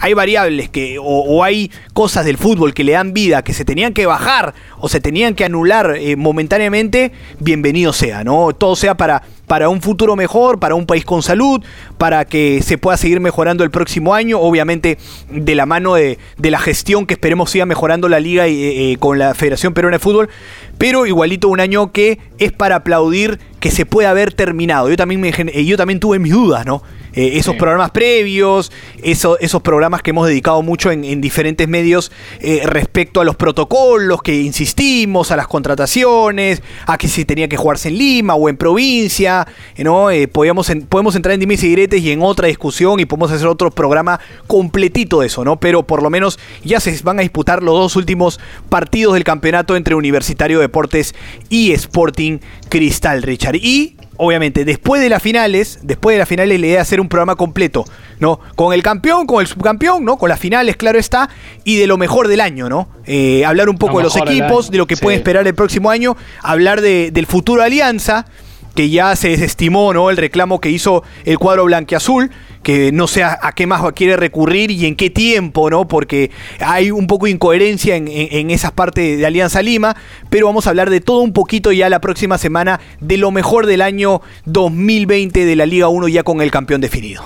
hay 0.00 0.14
variables 0.14 0.70
que, 0.70 0.98
o, 0.98 1.44
hay 1.44 1.70
cosas 1.92 2.24
del 2.24 2.38
fútbol 2.38 2.72
que 2.72 2.84
le 2.84 2.92
dan 2.92 3.12
vida, 3.12 3.42
que 3.42 3.52
se 3.52 3.64
tenían 3.64 3.92
que 3.92 4.06
bajar 4.06 4.54
o 4.78 4.88
se 4.88 5.00
tenían 5.00 5.34
que 5.34 5.44
anular 5.44 5.96
eh, 5.96 6.16
momentáneamente, 6.16 7.12
bienvenido 7.38 7.92
sea, 7.92 8.24
¿no? 8.24 8.54
Todo 8.54 8.76
sea 8.76 8.96
para, 8.96 9.22
para 9.46 9.68
un 9.68 9.82
futuro 9.82 10.16
mejor, 10.16 10.58
para 10.58 10.74
un 10.74 10.86
país 10.86 11.04
con 11.04 11.22
salud, 11.22 11.62
para 11.98 12.24
que 12.24 12.62
se 12.62 12.78
pueda 12.78 12.96
seguir 12.96 13.20
mejorando 13.20 13.62
el 13.62 13.70
próximo 13.70 14.14
año, 14.14 14.40
obviamente 14.40 14.96
de 15.30 15.54
la 15.54 15.66
mano 15.66 15.94
de, 15.94 16.18
la 16.38 16.58
gestión 16.58 17.06
que 17.06 17.14
esperemos 17.14 17.50
siga 17.50 17.66
mejorando 17.66 18.08
la 18.08 18.20
liga 18.20 18.48
y, 18.48 18.62
eh, 18.62 18.92
eh, 18.92 18.96
con 18.96 19.18
la 19.18 19.34
Federación 19.34 19.74
Peruana 19.74 19.96
de 19.96 20.02
Fútbol, 20.02 20.30
pero 20.78 21.04
igualito 21.04 21.48
un 21.48 21.60
año 21.60 21.92
que 21.92 22.18
es 22.38 22.52
para 22.52 22.76
aplaudir 22.76 23.38
que 23.60 23.70
se 23.70 23.84
puede 23.84 24.08
haber 24.08 24.32
terminado. 24.32 24.88
Yo 24.88 24.96
también, 24.96 25.20
me, 25.20 25.30
yo 25.64 25.76
también 25.76 26.00
tuve 26.00 26.18
mis 26.18 26.32
dudas, 26.32 26.64
¿no? 26.64 26.82
Eh, 27.12 27.32
esos 27.34 27.56
programas 27.56 27.90
previos, 27.90 28.70
esos 29.02 29.62
programas 29.62 30.02
que 30.02 30.10
hemos 30.10 30.28
dedicado 30.28 30.62
mucho 30.62 30.90
en, 30.90 31.20
diferentes 31.20 31.68
medios 31.68 32.12
eh, 32.40 32.62
respecto 32.64 33.20
a 33.20 33.24
los 33.24 33.36
protocolos 33.36 34.22
que 34.22 34.40
insistimos, 34.40 35.30
a 35.30 35.36
las 35.36 35.48
contrataciones, 35.48 36.62
a 36.86 36.96
que 36.98 37.08
si 37.08 37.24
tenía 37.24 37.48
que 37.48 37.56
jugarse 37.56 37.88
en 37.88 37.98
Lima 37.98 38.34
o 38.34 38.48
en 38.48 38.56
provincia, 38.56 39.46
eh, 39.76 39.84
¿no? 39.84 40.08
podemos, 40.32 40.70
podemos 40.88 41.16
entrar 41.16 41.34
en 41.34 41.40
dimes 41.40 41.62
y 41.64 41.68
diretes 41.68 42.00
y 42.02 42.12
en 42.12 42.22
otra 42.22 42.48
discusión 42.48 43.00
y 43.00 43.06
podemos 43.06 43.32
hacer 43.32 43.48
otro 43.48 43.70
programa 43.70 44.20
completito 44.46 45.20
de 45.20 45.26
eso, 45.26 45.44
¿no? 45.44 45.58
Pero 45.58 45.82
por 45.82 46.02
lo 46.02 46.10
menos 46.10 46.38
ya 46.64 46.80
se 46.80 46.96
van 47.02 47.18
a 47.18 47.22
disputar 47.22 47.62
los 47.62 47.74
dos 47.74 47.96
últimos 47.96 48.40
partidos 48.68 49.14
del 49.14 49.24
campeonato 49.24 49.76
entre 49.76 49.94
Universitario 49.94 50.60
Deportes 50.60 51.14
y 51.48 51.72
Sporting 51.72 52.38
Cristal, 52.68 53.22
Richard. 53.22 53.56
Y 53.56 53.96
obviamente, 54.22 54.66
después 54.66 55.00
de 55.00 55.08
las 55.08 55.22
finales, 55.22 55.78
después 55.82 56.14
de 56.14 56.18
las 56.18 56.28
finales, 56.28 56.60
le 56.60 56.68
idea 56.68 56.82
hacer 56.82 57.00
un 57.00 57.08
programa 57.08 57.36
completo, 57.36 57.86
¿no? 58.18 58.38
Con 58.54 58.74
el 58.74 58.82
campeón, 58.82 59.26
con 59.26 59.40
el 59.40 59.46
subcampeón, 59.46 60.04
¿no? 60.04 60.18
Con 60.18 60.28
las 60.28 60.38
finales, 60.38 60.76
claro 60.76 60.98
está, 60.98 61.30
y 61.64 61.78
de 61.78 61.86
lo 61.86 61.96
mejor 61.96 62.28
del 62.28 62.42
año, 62.42 62.68
¿no? 62.68 62.88
Eh, 63.06 63.46
hablar 63.46 63.70
un 63.70 63.78
poco 63.78 63.96
de 63.96 64.04
los 64.04 64.16
equipos, 64.16 64.70
de 64.70 64.76
lo 64.76 64.86
que 64.86 64.98
puede 64.98 65.16
esperar 65.16 65.46
el 65.46 65.54
próximo 65.54 65.90
año, 65.90 66.18
hablar 66.42 66.82
de, 66.82 67.10
del 67.10 67.26
futuro 67.26 67.62
Alianza 67.62 68.26
que 68.74 68.88
ya 68.88 69.16
se 69.16 69.30
desestimó 69.30 69.92
¿no? 69.92 70.10
el 70.10 70.16
reclamo 70.16 70.60
que 70.60 70.70
hizo 70.70 71.02
el 71.24 71.38
cuadro 71.38 71.64
blanqueazul, 71.64 72.30
que 72.62 72.92
no 72.92 73.06
sé 73.06 73.24
a, 73.24 73.38
qué 73.54 73.66
más 73.66 73.82
quiere 73.94 74.16
recurrir 74.16 74.70
y 74.70 74.86
en 74.86 74.96
qué 74.96 75.10
tiempo, 75.10 75.70
¿no? 75.70 75.88
porque 75.88 76.30
hay 76.60 76.90
un 76.90 77.06
poco 77.06 77.26
de 77.26 77.32
incoherencia 77.32 77.96
en, 77.96 78.06
en, 78.08 78.50
esas 78.50 78.72
partes 78.72 79.18
de 79.18 79.26
Alianza 79.26 79.62
Lima, 79.62 79.96
pero 80.28 80.46
vamos 80.46 80.66
a 80.66 80.70
hablar 80.70 80.90
de 80.90 81.00
todo 81.00 81.20
un 81.20 81.32
poquito 81.32 81.72
ya 81.72 81.88
la 81.88 82.00
próxima 82.00 82.38
semana 82.38 82.80
de 83.00 83.16
lo 83.16 83.30
mejor 83.30 83.66
del 83.66 83.82
año 83.82 84.20
2020 84.44 85.44
de 85.44 85.56
la 85.56 85.66
Liga 85.66 85.88
1 85.88 86.08
ya 86.08 86.22
con 86.22 86.42
el 86.42 86.50
campeón 86.50 86.80
definido. 86.80 87.22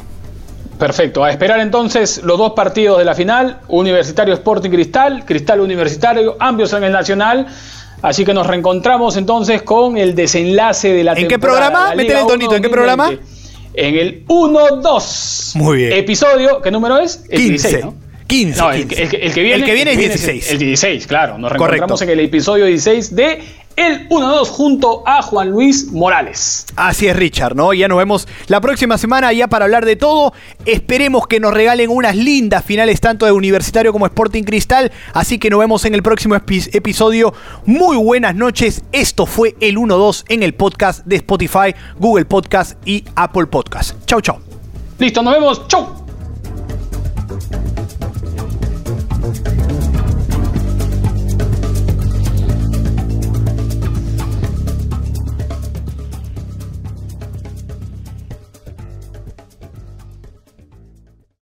Perfecto, 0.79 1.23
a 1.23 1.31
esperar 1.31 1.61
entonces 1.61 2.23
los 2.25 2.37
dos 2.37 2.53
partidos 2.53 2.99
de 2.99 3.05
la 3.05 3.15
final, 3.15 3.61
Universitario 3.69 4.35
Sporting 4.35 4.71
Cristal, 4.71 5.25
Cristal 5.25 5.61
Universitario, 5.61 6.37
ambos 6.41 6.73
en 6.73 6.85
el 6.85 6.93
Nacional. 6.93 7.47
Así 8.03 8.25
que 8.25 8.35
nos 8.35 8.47
reencontramos 8.47 9.17
entonces 9.17 9.63
con 9.63 9.97
el 9.97 10.15
desenlace 10.15 10.93
de 10.93 11.05
la 11.05 11.13
¿En 11.15 11.29
qué 11.29 11.39
programa? 11.39 11.95
Métele 11.95 12.21
el 12.21 12.27
tonito, 12.27 12.55
¿en 12.55 12.63
qué 12.63 12.69
programa? 12.69 13.11
En 13.75 13.97
el 13.97 14.25
1-2. 14.27 15.57
Muy 15.57 15.79
bien. 15.79 15.93
Episodio, 15.93 16.61
¿qué 16.63 16.71
número 16.71 16.99
es? 16.99 17.25
El 17.29 17.39
15. 17.39 17.69
16, 17.69 17.85
¿no? 17.85 17.95
15. 18.27 18.61
No, 18.61 18.73
el, 18.73 18.87
que 18.87 18.97
viene, 19.43 19.55
el 19.55 19.65
que 19.65 19.75
viene 19.75 19.93
es 19.93 19.99
16. 19.99 20.51
El 20.53 20.59
16, 20.59 21.07
claro. 21.07 21.39
Nos 21.39 21.53
reencontramos 21.53 22.01
en 22.03 22.11
el 22.11 22.21
episodio 22.21 22.67
16 22.67 23.15
de 23.15 23.43
el 23.77 24.09
1-2 24.09 24.49
junto 24.49 25.03
a 25.07 25.23
Juan 25.23 25.51
Luis 25.51 25.91
Morales. 25.91 26.67
Así 26.77 27.07
es, 27.07 27.17
Richard, 27.17 27.57
¿no? 27.57 27.73
Ya 27.73 27.89
nos 27.89 27.99
vemos 27.99 28.29
la 28.47 28.61
próxima 28.61 28.99
semana 28.99 29.33
ya 29.33 29.49
para 29.49 29.65
hablar 29.65 29.85
de 29.85 29.97
todo. 29.97 30.33
Esperemos 30.65 31.27
que 31.27 31.41
nos 31.41 31.53
regalen 31.53 31.91
unas 31.91 32.17
lindas 32.17 32.65
finales 32.65 33.01
tanto 33.01 33.27
de 33.27 33.33
Universitario 33.33 33.93
como 33.93 34.07
Sporting 34.07 34.45
Cristal. 34.45 34.93
Así 35.13 35.39
que 35.39 35.51
nos 35.51 35.59
vemos 35.59 35.85
en 35.85 35.95
el 35.95 36.03
próximo 36.03 36.37
episodio. 36.37 37.35
Muy 37.67 37.97
buenas 37.97 38.35
noches. 38.35 38.83
Esto 38.93 39.27
fue 39.27 39.57
el 39.61 39.77
1-2 39.77 40.25
en 40.29 40.43
el 40.43 40.55
podcast 40.55 41.05
de 41.05 41.17
Spotify, 41.17 41.75
Google 41.99 42.25
Podcast 42.27 42.79
y 42.87 43.05
Apple 43.17 43.47
Podcast. 43.47 43.97
Chau, 44.07 44.21
chau. 44.21 44.39
Listo, 44.99 45.23
nos 45.23 45.35
vemos. 45.35 45.69
Chau. 45.69 46.04